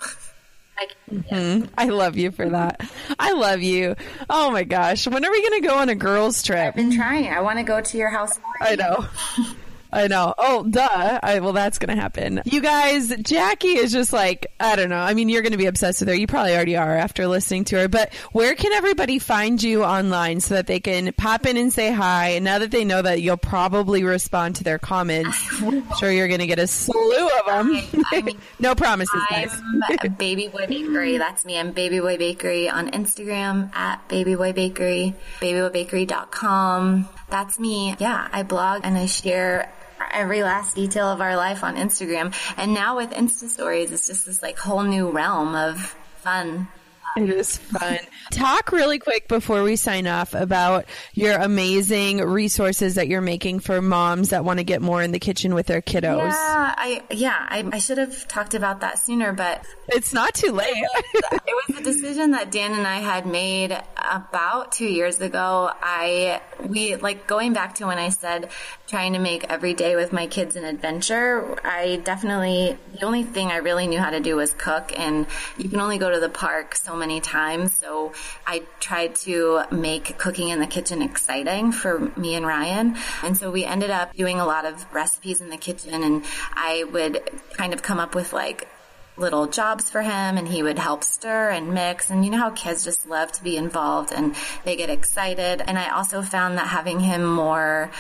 I, 0.78 0.86
mm-hmm. 1.10 1.66
I 1.76 1.86
love 1.86 2.16
you 2.16 2.30
for 2.30 2.48
that. 2.48 2.80
I 3.18 3.32
love 3.32 3.62
you. 3.62 3.96
Oh 4.28 4.50
my 4.50 4.64
gosh. 4.64 5.06
When 5.06 5.24
are 5.24 5.30
we 5.30 5.48
going 5.48 5.62
to 5.62 5.68
go 5.68 5.76
on 5.76 5.88
a 5.88 5.94
girls 5.94 6.42
trip? 6.42 6.58
I've 6.58 6.74
been 6.74 6.94
trying. 6.94 7.28
I 7.28 7.40
want 7.40 7.58
to 7.58 7.64
go 7.64 7.80
to 7.80 7.98
your 7.98 8.10
house. 8.10 8.38
I 8.60 8.76
know. 8.76 9.06
I 9.92 10.06
know. 10.06 10.34
Oh, 10.38 10.64
duh. 10.64 11.20
I, 11.22 11.40
well, 11.40 11.52
that's 11.52 11.78
going 11.78 11.94
to 11.94 12.00
happen. 12.00 12.42
You 12.44 12.60
guys, 12.60 13.10
Jacqui 13.10 13.76
is 13.76 13.92
just 13.92 14.12
like, 14.12 14.46
I 14.60 14.76
don't 14.76 14.88
know. 14.88 14.98
I 14.98 15.14
mean, 15.14 15.28
you're 15.28 15.42
going 15.42 15.52
to 15.52 15.58
be 15.58 15.66
obsessed 15.66 16.00
with 16.00 16.08
her. 16.08 16.14
You 16.14 16.26
probably 16.26 16.54
already 16.54 16.76
are 16.76 16.96
after 16.96 17.26
listening 17.26 17.64
to 17.66 17.80
her. 17.80 17.88
But 17.88 18.14
where 18.32 18.54
can 18.54 18.72
everybody 18.72 19.18
find 19.18 19.62
you 19.62 19.84
online 19.84 20.40
so 20.40 20.54
that 20.54 20.66
they 20.66 20.80
can 20.80 21.12
pop 21.14 21.46
in 21.46 21.56
and 21.56 21.72
say 21.72 21.92
hi? 21.92 22.30
And 22.30 22.44
now 22.44 22.58
that 22.58 22.70
they 22.70 22.84
know 22.84 23.02
that 23.02 23.20
you'll 23.20 23.36
probably 23.36 24.04
respond 24.04 24.56
to 24.56 24.64
their 24.64 24.78
comments, 24.78 25.36
I'm 25.60 25.84
sure 25.98 26.10
you're 26.10 26.28
going 26.28 26.40
to 26.40 26.46
get 26.46 26.58
a 26.58 26.66
slew 26.66 27.28
of 27.40 27.46
them. 27.46 28.04
I 28.12 28.22
mean, 28.22 28.38
no 28.60 28.74
promises, 28.74 29.20
guys. 29.28 29.60
I'm 30.00 30.14
Baby 30.14 30.48
Boy 30.48 30.66
Bakery. 30.68 31.18
That's 31.18 31.44
me. 31.44 31.58
I'm 31.58 31.72
Baby 31.72 32.00
Boy 32.00 32.16
Bakery 32.16 32.68
on 32.68 32.90
Instagram 32.90 33.74
at 33.74 34.08
Baby 34.08 34.36
Boy 34.36 34.52
Bakery, 34.52 35.14
babyboybakery.com. 35.40 37.08
That's 37.28 37.58
me. 37.58 37.96
Yeah, 37.98 38.28
I 38.32 38.42
blog 38.42 38.82
and 38.84 38.96
I 38.96 39.06
share 39.06 39.72
every 40.12 40.42
last 40.42 40.76
detail 40.76 41.06
of 41.06 41.20
our 41.20 41.36
life 41.36 41.62
on 41.64 41.76
Instagram. 41.76 42.34
And 42.56 42.74
now 42.74 42.96
with 42.96 43.10
Insta 43.10 43.48
stories, 43.48 43.92
it's 43.92 44.06
just 44.06 44.26
this 44.26 44.42
like 44.42 44.58
whole 44.58 44.82
new 44.82 45.10
realm 45.10 45.54
of 45.54 45.96
fun. 46.18 46.68
It 47.16 47.28
is 47.28 47.56
fun. 47.56 47.98
Talk 48.30 48.70
really 48.72 48.98
quick 48.98 49.26
before 49.26 49.62
we 49.62 49.76
sign 49.76 50.06
off 50.06 50.34
about 50.34 50.86
your 51.12 51.36
amazing 51.36 52.18
resources 52.18 52.94
that 52.94 53.08
you're 53.08 53.20
making 53.20 53.60
for 53.60 53.82
moms 53.82 54.30
that 54.30 54.44
want 54.44 54.58
to 54.58 54.64
get 54.64 54.80
more 54.80 55.02
in 55.02 55.10
the 55.10 55.18
kitchen 55.18 55.54
with 55.54 55.66
their 55.66 55.82
kiddos. 55.82 56.30
Yeah, 56.30 56.74
I 56.76 57.02
yeah, 57.10 57.46
I, 57.48 57.68
I 57.72 57.78
should 57.78 57.98
have 57.98 58.28
talked 58.28 58.54
about 58.54 58.80
that 58.80 58.98
sooner, 58.98 59.32
but 59.32 59.64
It's 59.88 60.12
not 60.12 60.34
too 60.34 60.52
late. 60.52 60.68
it 61.14 61.68
was 61.68 61.78
a 61.78 61.82
decision 61.82 62.30
that 62.30 62.52
Dan 62.52 62.72
and 62.72 62.86
I 62.86 62.98
had 62.98 63.26
made 63.26 63.76
about 63.96 64.72
two 64.72 64.86
years 64.86 65.20
ago. 65.20 65.70
I 65.82 66.40
we 66.64 66.96
like 66.96 67.26
going 67.26 67.52
back 67.52 67.76
to 67.76 67.86
when 67.86 67.98
I 67.98 68.10
said 68.10 68.50
trying 68.86 69.14
to 69.14 69.18
make 69.18 69.44
every 69.44 69.74
day 69.74 69.96
with 69.96 70.12
my 70.12 70.26
kids 70.28 70.54
an 70.54 70.64
adventure. 70.64 71.58
I 71.64 72.00
definitely 72.04 72.78
the 72.92 73.04
only 73.04 73.24
thing 73.24 73.48
I 73.48 73.56
really 73.56 73.88
knew 73.88 73.98
how 73.98 74.10
to 74.10 74.20
do 74.20 74.36
was 74.36 74.52
cook, 74.54 74.92
and 74.96 75.26
you 75.58 75.68
can 75.68 75.80
only 75.80 75.98
go 75.98 76.10
to 76.10 76.20
the 76.20 76.28
park 76.28 76.76
so 76.76 76.99
many 77.00 77.20
times. 77.20 77.76
So 77.76 78.12
I 78.46 78.62
tried 78.78 79.16
to 79.26 79.62
make 79.72 80.16
cooking 80.18 80.50
in 80.50 80.60
the 80.60 80.68
kitchen 80.68 81.02
exciting 81.02 81.72
for 81.72 81.98
me 82.16 82.36
and 82.36 82.46
Ryan. 82.46 82.96
And 83.24 83.36
so 83.36 83.50
we 83.50 83.64
ended 83.64 83.90
up 83.90 84.14
doing 84.14 84.38
a 84.38 84.46
lot 84.46 84.64
of 84.64 84.86
recipes 84.94 85.40
in 85.40 85.50
the 85.50 85.56
kitchen 85.56 86.04
and 86.04 86.24
I 86.52 86.84
would 86.92 87.20
kind 87.54 87.74
of 87.74 87.82
come 87.82 87.98
up 87.98 88.14
with 88.14 88.32
like 88.32 88.68
little 89.16 89.46
jobs 89.46 89.90
for 89.90 90.02
him 90.02 90.38
and 90.38 90.48
he 90.48 90.62
would 90.62 90.78
help 90.78 91.04
stir 91.04 91.50
and 91.50 91.74
mix. 91.74 92.10
And 92.10 92.24
you 92.24 92.30
know 92.30 92.38
how 92.38 92.50
kids 92.50 92.84
just 92.84 93.08
love 93.08 93.32
to 93.32 93.42
be 93.42 93.56
involved 93.56 94.12
and 94.12 94.34
they 94.64 94.76
get 94.76 94.90
excited. 94.90 95.62
And 95.66 95.78
I 95.78 95.90
also 95.90 96.22
found 96.22 96.58
that 96.58 96.68
having 96.68 97.00
him 97.00 97.24
more 97.24 97.90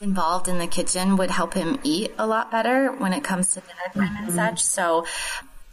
involved 0.00 0.48
in 0.48 0.58
the 0.58 0.66
kitchen 0.66 1.16
would 1.16 1.30
help 1.30 1.54
him 1.54 1.78
eat 1.82 2.12
a 2.18 2.26
lot 2.26 2.50
better 2.50 2.92
when 2.92 3.12
it 3.12 3.24
comes 3.24 3.52
to 3.52 3.60
dinner 3.60 4.08
time 4.08 4.14
mm-hmm. 4.14 4.24
and 4.24 4.32
such. 4.34 4.62
So 4.62 5.06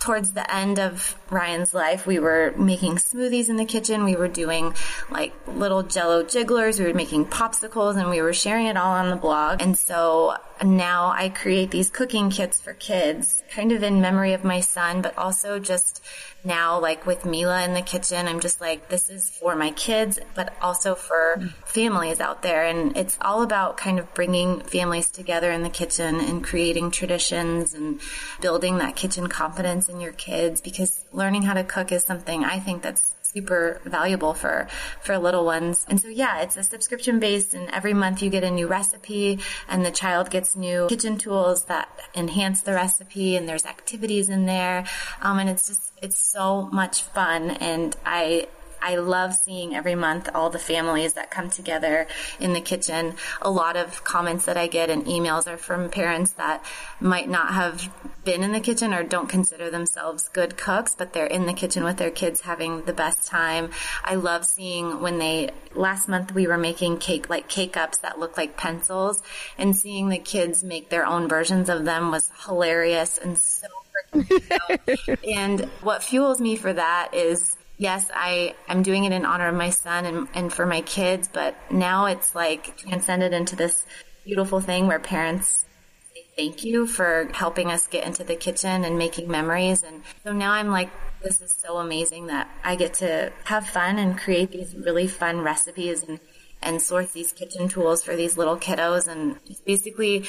towards 0.01 0.33
the 0.33 0.53
end 0.53 0.79
of 0.79 1.15
Ryan's 1.29 1.73
life, 1.73 2.07
we 2.07 2.19
were 2.19 2.53
making 2.57 2.95
smoothies 2.95 3.49
in 3.49 3.55
the 3.55 3.65
kitchen. 3.65 4.03
We 4.03 4.15
were 4.15 4.27
doing 4.27 4.73
like 5.11 5.33
little 5.47 5.83
jello 5.83 6.23
jigglers. 6.23 6.79
We 6.79 6.87
were 6.87 6.93
making 6.93 7.27
popsicles 7.27 7.97
and 7.97 8.09
we 8.09 8.21
were 8.21 8.33
sharing 8.33 8.65
it 8.65 8.77
all 8.77 8.93
on 8.93 9.11
the 9.11 9.15
blog. 9.15 9.61
And 9.61 9.77
so 9.77 10.37
now 10.63 11.13
I 11.15 11.29
create 11.29 11.69
these 11.69 11.91
cooking 11.91 12.31
kits 12.31 12.59
for 12.59 12.73
kids, 12.73 13.43
kind 13.51 13.71
of 13.71 13.83
in 13.83 14.01
memory 14.01 14.33
of 14.33 14.43
my 14.43 14.59
son, 14.59 15.03
but 15.03 15.15
also 15.17 15.59
just 15.59 16.03
now, 16.43 16.79
like 16.79 17.05
with 17.05 17.25
Mila 17.25 17.63
in 17.63 17.73
the 17.73 17.81
kitchen, 17.81 18.27
I'm 18.27 18.39
just 18.39 18.59
like, 18.59 18.89
this 18.89 19.09
is 19.09 19.29
for 19.29 19.55
my 19.55 19.71
kids, 19.71 20.19
but 20.33 20.53
also 20.61 20.95
for 20.95 21.39
families 21.65 22.19
out 22.19 22.41
there. 22.41 22.65
And 22.65 22.97
it's 22.97 23.17
all 23.21 23.43
about 23.43 23.77
kind 23.77 23.99
of 23.99 24.13
bringing 24.13 24.61
families 24.61 25.11
together 25.11 25.51
in 25.51 25.63
the 25.63 25.69
kitchen 25.69 26.19
and 26.19 26.43
creating 26.43 26.91
traditions 26.91 27.73
and 27.73 27.99
building 28.41 28.79
that 28.79 28.95
kitchen 28.95 29.27
confidence 29.27 29.87
in 29.87 29.99
your 29.99 30.13
kids 30.13 30.61
because 30.61 31.05
learning 31.13 31.43
how 31.43 31.53
to 31.53 31.63
cook 31.63 31.91
is 31.91 32.03
something 32.03 32.43
I 32.43 32.59
think 32.59 32.81
that's 32.81 33.13
super 33.33 33.81
valuable 33.85 34.33
for 34.33 34.67
for 35.01 35.17
little 35.17 35.45
ones. 35.45 35.85
And 35.89 35.99
so 36.01 36.07
yeah, 36.07 36.41
it's 36.41 36.57
a 36.57 36.63
subscription 36.63 37.19
based 37.19 37.53
and 37.53 37.69
every 37.71 37.93
month 37.93 38.21
you 38.21 38.29
get 38.29 38.43
a 38.43 38.51
new 38.51 38.67
recipe 38.67 39.39
and 39.67 39.85
the 39.85 39.91
child 39.91 40.29
gets 40.29 40.55
new 40.55 40.87
kitchen 40.87 41.17
tools 41.17 41.65
that 41.65 41.89
enhance 42.15 42.61
the 42.61 42.73
recipe 42.73 43.35
and 43.35 43.47
there's 43.47 43.65
activities 43.65 44.29
in 44.29 44.45
there. 44.45 44.85
Um, 45.21 45.39
and 45.39 45.49
it's 45.49 45.67
just 45.67 45.93
it's 46.01 46.19
so 46.19 46.63
much 46.71 47.03
fun 47.03 47.51
and 47.51 47.95
I 48.05 48.47
I 48.81 48.95
love 48.95 49.33
seeing 49.33 49.75
every 49.75 49.95
month 49.95 50.29
all 50.33 50.49
the 50.49 50.59
families 50.59 51.13
that 51.13 51.31
come 51.31 51.49
together 51.49 52.07
in 52.39 52.53
the 52.53 52.61
kitchen. 52.61 53.15
A 53.41 53.51
lot 53.51 53.75
of 53.75 54.03
comments 54.03 54.45
that 54.45 54.57
I 54.57 54.67
get 54.67 54.89
and 54.89 55.05
emails 55.05 55.47
are 55.47 55.57
from 55.57 55.89
parents 55.89 56.31
that 56.33 56.63
might 56.99 57.29
not 57.29 57.53
have 57.53 57.91
been 58.23 58.43
in 58.43 58.51
the 58.51 58.59
kitchen 58.59 58.93
or 58.93 59.03
don't 59.03 59.29
consider 59.29 59.69
themselves 59.69 60.29
good 60.29 60.57
cooks, 60.57 60.95
but 60.95 61.13
they're 61.13 61.25
in 61.25 61.45
the 61.45 61.53
kitchen 61.53 61.83
with 61.83 61.97
their 61.97 62.11
kids 62.11 62.41
having 62.41 62.83
the 62.83 62.93
best 62.93 63.27
time. 63.27 63.71
I 64.03 64.15
love 64.15 64.45
seeing 64.45 65.01
when 65.01 65.19
they, 65.19 65.51
last 65.73 66.07
month 66.07 66.33
we 66.33 66.47
were 66.47 66.57
making 66.57 66.97
cake, 66.97 67.29
like 67.29 67.47
cake 67.47 67.73
pops 67.73 67.99
that 67.99 68.19
look 68.19 68.37
like 68.37 68.57
pencils 68.57 69.21
and 69.57 69.75
seeing 69.75 70.09
the 70.09 70.19
kids 70.19 70.63
make 70.63 70.89
their 70.89 71.05
own 71.05 71.27
versions 71.27 71.69
of 71.69 71.85
them 71.85 72.11
was 72.11 72.29
hilarious 72.45 73.17
and 73.17 73.37
so 73.37 73.67
and 75.27 75.61
what 75.81 76.03
fuels 76.03 76.41
me 76.41 76.55
for 76.55 76.73
that 76.73 77.13
is 77.13 77.55
yes, 77.81 78.11
I, 78.13 78.53
I'm 78.67 78.83
doing 78.83 79.05
it 79.05 79.11
in 79.11 79.25
honor 79.25 79.47
of 79.47 79.55
my 79.55 79.71
son 79.71 80.05
and, 80.05 80.27
and 80.35 80.53
for 80.53 80.67
my 80.67 80.81
kids, 80.81 81.27
but 81.27 81.55
now 81.71 82.05
it's 82.05 82.35
like 82.35 82.77
transcended 82.77 83.33
into 83.33 83.55
this 83.55 83.87
beautiful 84.23 84.59
thing 84.59 84.85
where 84.85 84.99
parents 84.99 85.65
say 86.13 86.23
thank 86.37 86.63
you 86.63 86.85
for 86.85 87.27
helping 87.33 87.71
us 87.71 87.87
get 87.87 88.05
into 88.05 88.23
the 88.23 88.35
kitchen 88.35 88.83
and 88.83 88.99
making 88.99 89.27
memories. 89.27 89.81
And 89.81 90.03
so 90.23 90.31
now 90.31 90.51
I'm 90.51 90.69
like, 90.69 90.91
this 91.23 91.41
is 91.41 91.51
so 91.51 91.77
amazing 91.77 92.27
that 92.27 92.47
I 92.63 92.75
get 92.75 92.93
to 92.95 93.33
have 93.45 93.65
fun 93.65 93.97
and 93.97 94.15
create 94.15 94.51
these 94.51 94.75
really 94.75 95.07
fun 95.07 95.41
recipes 95.41 96.03
and 96.03 96.19
and 96.63 96.79
source 96.79 97.11
these 97.11 97.31
kitchen 97.31 97.67
tools 97.67 98.03
for 98.03 98.15
these 98.15 98.37
little 98.37 98.55
kiddos 98.55 99.07
and 99.07 99.39
basically 99.65 100.27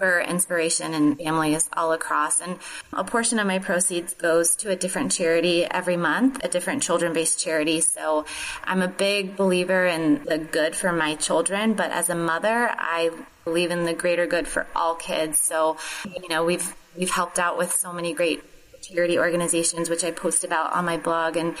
for 0.00 0.18
inspiration 0.18 0.94
and 0.94 1.18
families 1.18 1.68
all 1.74 1.92
across. 1.92 2.40
And 2.40 2.58
a 2.94 3.04
portion 3.04 3.38
of 3.38 3.46
my 3.46 3.58
proceeds 3.58 4.14
goes 4.14 4.56
to 4.56 4.70
a 4.70 4.76
different 4.76 5.12
charity 5.12 5.66
every 5.66 5.98
month, 5.98 6.42
a 6.42 6.48
different 6.48 6.82
children 6.82 7.12
based 7.12 7.38
charity. 7.38 7.82
So 7.82 8.24
I'm 8.64 8.80
a 8.80 8.88
big 8.88 9.36
believer 9.36 9.84
in 9.84 10.24
the 10.24 10.38
good 10.38 10.74
for 10.74 10.90
my 10.90 11.16
children, 11.16 11.74
but 11.74 11.90
as 11.90 12.08
a 12.08 12.14
mother, 12.14 12.70
I 12.78 13.10
believe 13.44 13.70
in 13.70 13.84
the 13.84 13.92
greater 13.92 14.26
good 14.26 14.48
for 14.48 14.66
all 14.74 14.94
kids. 14.94 15.38
So, 15.38 15.76
you 16.06 16.28
know, 16.30 16.46
we've, 16.46 16.74
we've 16.96 17.10
helped 17.10 17.38
out 17.38 17.58
with 17.58 17.70
so 17.70 17.92
many 17.92 18.14
great 18.14 18.42
charity 18.80 19.18
organizations, 19.18 19.90
which 19.90 20.02
I 20.02 20.12
post 20.12 20.44
about 20.44 20.72
on 20.72 20.86
my 20.86 20.96
blog. 20.96 21.36
And 21.36 21.56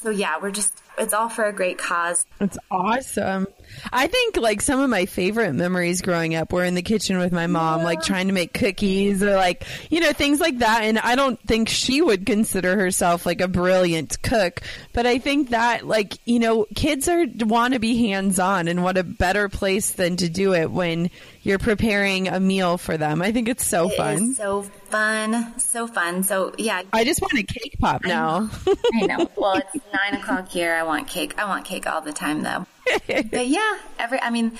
so, 0.00 0.10
yeah, 0.10 0.40
we're 0.42 0.50
just, 0.50 0.72
it's 0.98 1.14
all 1.14 1.28
for 1.28 1.44
a 1.44 1.52
great 1.52 1.78
cause. 1.78 2.26
It's 2.40 2.58
awesome. 2.72 3.46
I 3.92 4.06
think 4.06 4.36
like 4.36 4.60
some 4.60 4.80
of 4.80 4.90
my 4.90 5.06
favorite 5.06 5.52
memories 5.54 6.02
growing 6.02 6.34
up 6.34 6.52
were 6.52 6.64
in 6.64 6.74
the 6.74 6.82
kitchen 6.82 7.18
with 7.18 7.32
my 7.32 7.46
mom, 7.46 7.80
yeah. 7.80 7.84
like 7.86 8.02
trying 8.02 8.26
to 8.28 8.32
make 8.32 8.52
cookies 8.52 9.22
or 9.22 9.34
like, 9.36 9.64
you 9.90 10.00
know, 10.00 10.12
things 10.12 10.40
like 10.40 10.58
that. 10.58 10.84
And 10.84 10.98
I 10.98 11.16
don't 11.16 11.40
think 11.40 11.68
she 11.68 12.02
would 12.02 12.26
consider 12.26 12.76
herself 12.76 13.26
like 13.26 13.40
a 13.40 13.48
brilliant 13.48 14.22
cook, 14.22 14.60
but 14.92 15.06
I 15.06 15.18
think 15.18 15.50
that 15.50 15.86
like, 15.86 16.18
you 16.24 16.38
know, 16.38 16.66
kids 16.74 17.08
are 17.08 17.24
want 17.40 17.74
to 17.74 17.80
be 17.80 18.08
hands 18.08 18.38
on 18.38 18.68
and 18.68 18.82
what 18.82 18.96
a 18.96 19.04
better 19.04 19.48
place 19.48 19.92
than 19.92 20.16
to 20.16 20.28
do 20.28 20.54
it 20.54 20.70
when 20.70 21.10
you're 21.44 21.58
preparing 21.58 22.26
a 22.26 22.40
meal 22.40 22.78
for 22.78 22.96
them. 22.96 23.22
I 23.22 23.30
think 23.30 23.48
it's 23.48 23.64
so 23.64 23.90
it 23.90 23.96
fun. 23.96 24.34
so 24.34 24.62
fun. 24.62 25.58
So 25.60 25.86
fun. 25.86 26.22
So 26.24 26.54
yeah. 26.58 26.82
I 26.92 27.04
just 27.04 27.20
want 27.20 27.34
a 27.34 27.42
cake 27.42 27.76
pop 27.78 28.02
now. 28.04 28.50
I 28.94 29.06
know. 29.06 29.30
Well, 29.36 29.56
it's 29.58 29.84
nine 29.92 30.20
o'clock 30.20 30.48
here. 30.48 30.74
I 30.74 30.82
want 30.82 31.06
cake. 31.06 31.38
I 31.38 31.44
want 31.44 31.66
cake 31.66 31.86
all 31.86 32.00
the 32.00 32.12
time 32.12 32.42
though. 32.42 32.66
but 33.06 33.46
yeah, 33.46 33.78
every, 33.98 34.20
I 34.20 34.30
mean, 34.30 34.58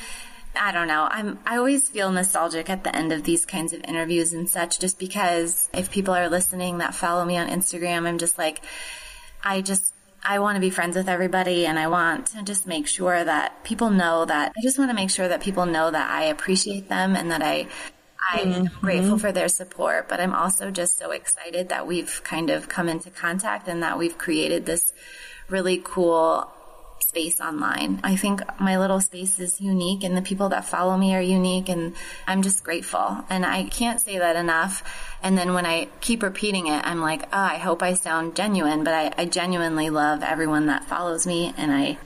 I 0.54 0.72
don't 0.72 0.86
know. 0.86 1.08
I'm, 1.10 1.38
I 1.46 1.56
always 1.56 1.88
feel 1.88 2.12
nostalgic 2.12 2.68
at 2.68 2.84
the 2.84 2.94
end 2.94 3.12
of 3.12 3.24
these 3.24 3.46
kinds 3.46 3.72
of 3.72 3.82
interviews 3.84 4.34
and 4.34 4.48
such, 4.48 4.78
just 4.78 4.98
because 4.98 5.68
if 5.72 5.90
people 5.90 6.14
are 6.14 6.28
listening 6.28 6.78
that 6.78 6.94
follow 6.94 7.24
me 7.24 7.38
on 7.38 7.48
Instagram, 7.48 8.06
I'm 8.06 8.18
just 8.18 8.38
like, 8.38 8.60
I 9.42 9.62
just, 9.62 9.93
I 10.24 10.38
want 10.38 10.56
to 10.56 10.60
be 10.60 10.70
friends 10.70 10.96
with 10.96 11.08
everybody 11.08 11.66
and 11.66 11.78
I 11.78 11.88
want 11.88 12.28
to 12.28 12.42
just 12.42 12.66
make 12.66 12.86
sure 12.86 13.22
that 13.22 13.62
people 13.62 13.90
know 13.90 14.24
that, 14.24 14.52
I 14.56 14.62
just 14.62 14.78
want 14.78 14.90
to 14.90 14.94
make 14.94 15.10
sure 15.10 15.28
that 15.28 15.42
people 15.42 15.66
know 15.66 15.90
that 15.90 16.10
I 16.10 16.24
appreciate 16.24 16.88
them 16.88 17.14
and 17.14 17.30
that 17.30 17.42
I, 17.42 17.66
I'm 18.32 18.52
mm-hmm. 18.52 18.80
grateful 18.80 19.18
for 19.18 19.32
their 19.32 19.48
support, 19.48 20.08
but 20.08 20.20
I'm 20.20 20.34
also 20.34 20.70
just 20.70 20.96
so 20.96 21.10
excited 21.10 21.68
that 21.68 21.86
we've 21.86 22.22
kind 22.24 22.48
of 22.48 22.68
come 22.68 22.88
into 22.88 23.10
contact 23.10 23.68
and 23.68 23.82
that 23.82 23.98
we've 23.98 24.16
created 24.16 24.64
this 24.64 24.94
really 25.50 25.82
cool 25.84 26.50
space 27.14 27.40
online. 27.40 28.00
I 28.02 28.16
think 28.16 28.42
my 28.60 28.76
little 28.76 29.00
space 29.00 29.38
is 29.38 29.60
unique 29.60 30.02
and 30.02 30.16
the 30.16 30.22
people 30.22 30.48
that 30.48 30.64
follow 30.64 30.96
me 30.96 31.14
are 31.14 31.22
unique 31.22 31.68
and 31.68 31.94
I'm 32.26 32.42
just 32.42 32.64
grateful. 32.64 33.24
And 33.30 33.46
I 33.46 33.64
can't 33.64 34.00
say 34.00 34.18
that 34.18 34.34
enough. 34.34 34.82
And 35.22 35.38
then 35.38 35.54
when 35.54 35.64
I 35.64 35.86
keep 36.00 36.24
repeating 36.24 36.66
it, 36.66 36.84
I'm 36.84 37.00
like, 37.00 37.22
oh, 37.26 37.38
I 37.38 37.58
hope 37.58 37.84
I 37.84 37.94
sound 37.94 38.34
genuine, 38.34 38.82
but 38.82 38.94
I, 38.94 39.12
I 39.16 39.26
genuinely 39.26 39.90
love 39.90 40.24
everyone 40.24 40.66
that 40.66 40.86
follows 40.86 41.24
me 41.24 41.54
and 41.56 41.70
I 41.70 41.98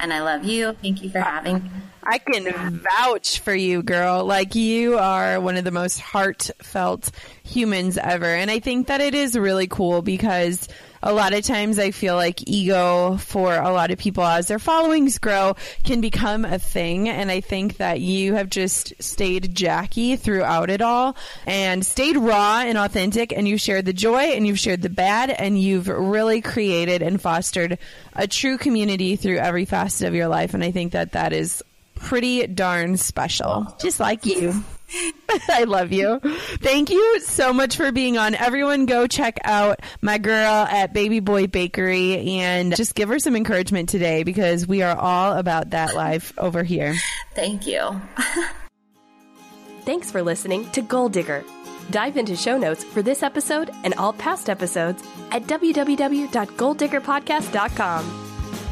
and 0.00 0.12
I 0.12 0.20
love 0.20 0.44
you. 0.44 0.74
Thank 0.74 1.02
you 1.02 1.10
for 1.10 1.20
having 1.20 1.64
me. 1.64 1.70
I 2.04 2.18
can 2.18 2.80
vouch 2.98 3.40
for 3.40 3.54
you, 3.54 3.82
girl. 3.82 4.24
Like 4.24 4.54
you 4.54 4.98
are 4.98 5.40
one 5.40 5.56
of 5.56 5.64
the 5.64 5.70
most 5.70 6.00
heartfelt 6.00 7.10
humans 7.44 7.98
ever. 7.98 8.26
And 8.26 8.50
I 8.50 8.60
think 8.60 8.86
that 8.88 9.00
it 9.00 9.14
is 9.14 9.36
really 9.36 9.66
cool 9.66 10.02
because 10.02 10.68
a 11.02 11.12
lot 11.12 11.32
of 11.32 11.44
times 11.44 11.78
I 11.78 11.90
feel 11.90 12.14
like 12.14 12.48
ego 12.48 13.16
for 13.16 13.54
a 13.54 13.70
lot 13.72 13.90
of 13.90 13.98
people 13.98 14.24
as 14.24 14.48
their 14.48 14.58
followings 14.58 15.18
grow 15.18 15.56
can 15.84 16.00
become 16.00 16.44
a 16.44 16.58
thing. 16.58 17.08
And 17.08 17.30
I 17.30 17.40
think 17.40 17.76
that 17.78 18.00
you 18.00 18.34
have 18.34 18.50
just 18.50 18.92
stayed 19.00 19.54
Jacqui 19.54 20.18
throughout 20.18 20.70
it 20.70 20.82
all 20.82 21.16
and 21.46 21.84
stayed 21.84 22.16
raw 22.16 22.62
and 22.64 22.78
authentic 22.78 23.32
and 23.32 23.48
you've 23.48 23.60
shared 23.60 23.84
the 23.84 23.92
joy 23.92 24.22
and 24.22 24.46
you've 24.46 24.58
shared 24.58 24.82
the 24.82 24.90
bad 24.90 25.30
and 25.30 25.60
you've 25.60 25.88
really 25.88 26.40
created 26.40 27.02
and 27.02 27.20
fostered 27.20 27.78
a 28.14 28.26
true 28.26 28.58
community 28.58 29.16
through 29.16 29.38
every 29.38 29.64
facet 29.64 30.08
of 30.08 30.14
your 30.14 30.28
life. 30.28 30.54
And 30.54 30.64
I 30.64 30.70
think 30.70 30.92
that 30.92 31.12
that 31.12 31.32
is 31.32 31.62
pretty 31.94 32.46
darn 32.46 32.96
special. 32.96 33.74
Just 33.80 34.00
like 34.00 34.24
you. 34.24 34.64
I 35.50 35.64
love 35.64 35.92
you. 35.92 36.20
Thank 36.60 36.90
you 36.90 37.20
so 37.20 37.52
much 37.52 37.76
for 37.76 37.92
being 37.92 38.18
on. 38.18 38.34
Everyone 38.34 38.86
go 38.86 39.06
check 39.06 39.38
out 39.44 39.80
my 40.00 40.18
girl 40.18 40.64
at 40.64 40.92
Baby 40.92 41.20
Boy 41.20 41.46
Bakery 41.46 42.40
and 42.40 42.74
just 42.74 42.94
give 42.94 43.08
her 43.08 43.18
some 43.18 43.36
encouragement 43.36 43.88
today 43.88 44.22
because 44.22 44.66
we 44.66 44.82
are 44.82 44.96
all 44.96 45.36
about 45.36 45.70
that 45.70 45.94
life 45.94 46.32
over 46.38 46.62
here. 46.62 46.94
Thank 47.34 47.66
you. 47.66 48.00
Thanks 49.84 50.10
for 50.10 50.22
listening 50.22 50.70
to 50.72 50.82
Goal 50.82 51.08
Digger. 51.08 51.44
Dive 51.90 52.18
into 52.18 52.36
show 52.36 52.58
notes 52.58 52.84
for 52.84 53.00
this 53.00 53.22
episode 53.22 53.70
and 53.84 53.94
all 53.94 54.12
past 54.12 54.50
episodes 54.50 55.02
at 55.30 55.44
www.goaldiggerpodcast.com. 55.44 58.24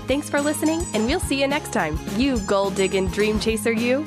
Thanks 0.07 0.31
for 0.31 0.41
listening, 0.41 0.87
and 0.95 1.07
we'll 1.07 1.19
see 1.19 1.41
you 1.41 1.49
next 1.49 1.73
time. 1.73 1.99
You 2.17 2.39
gold 2.41 2.77
digging 2.77 3.09
dream 3.09 3.41
chaser, 3.41 3.73
you. 3.73 4.07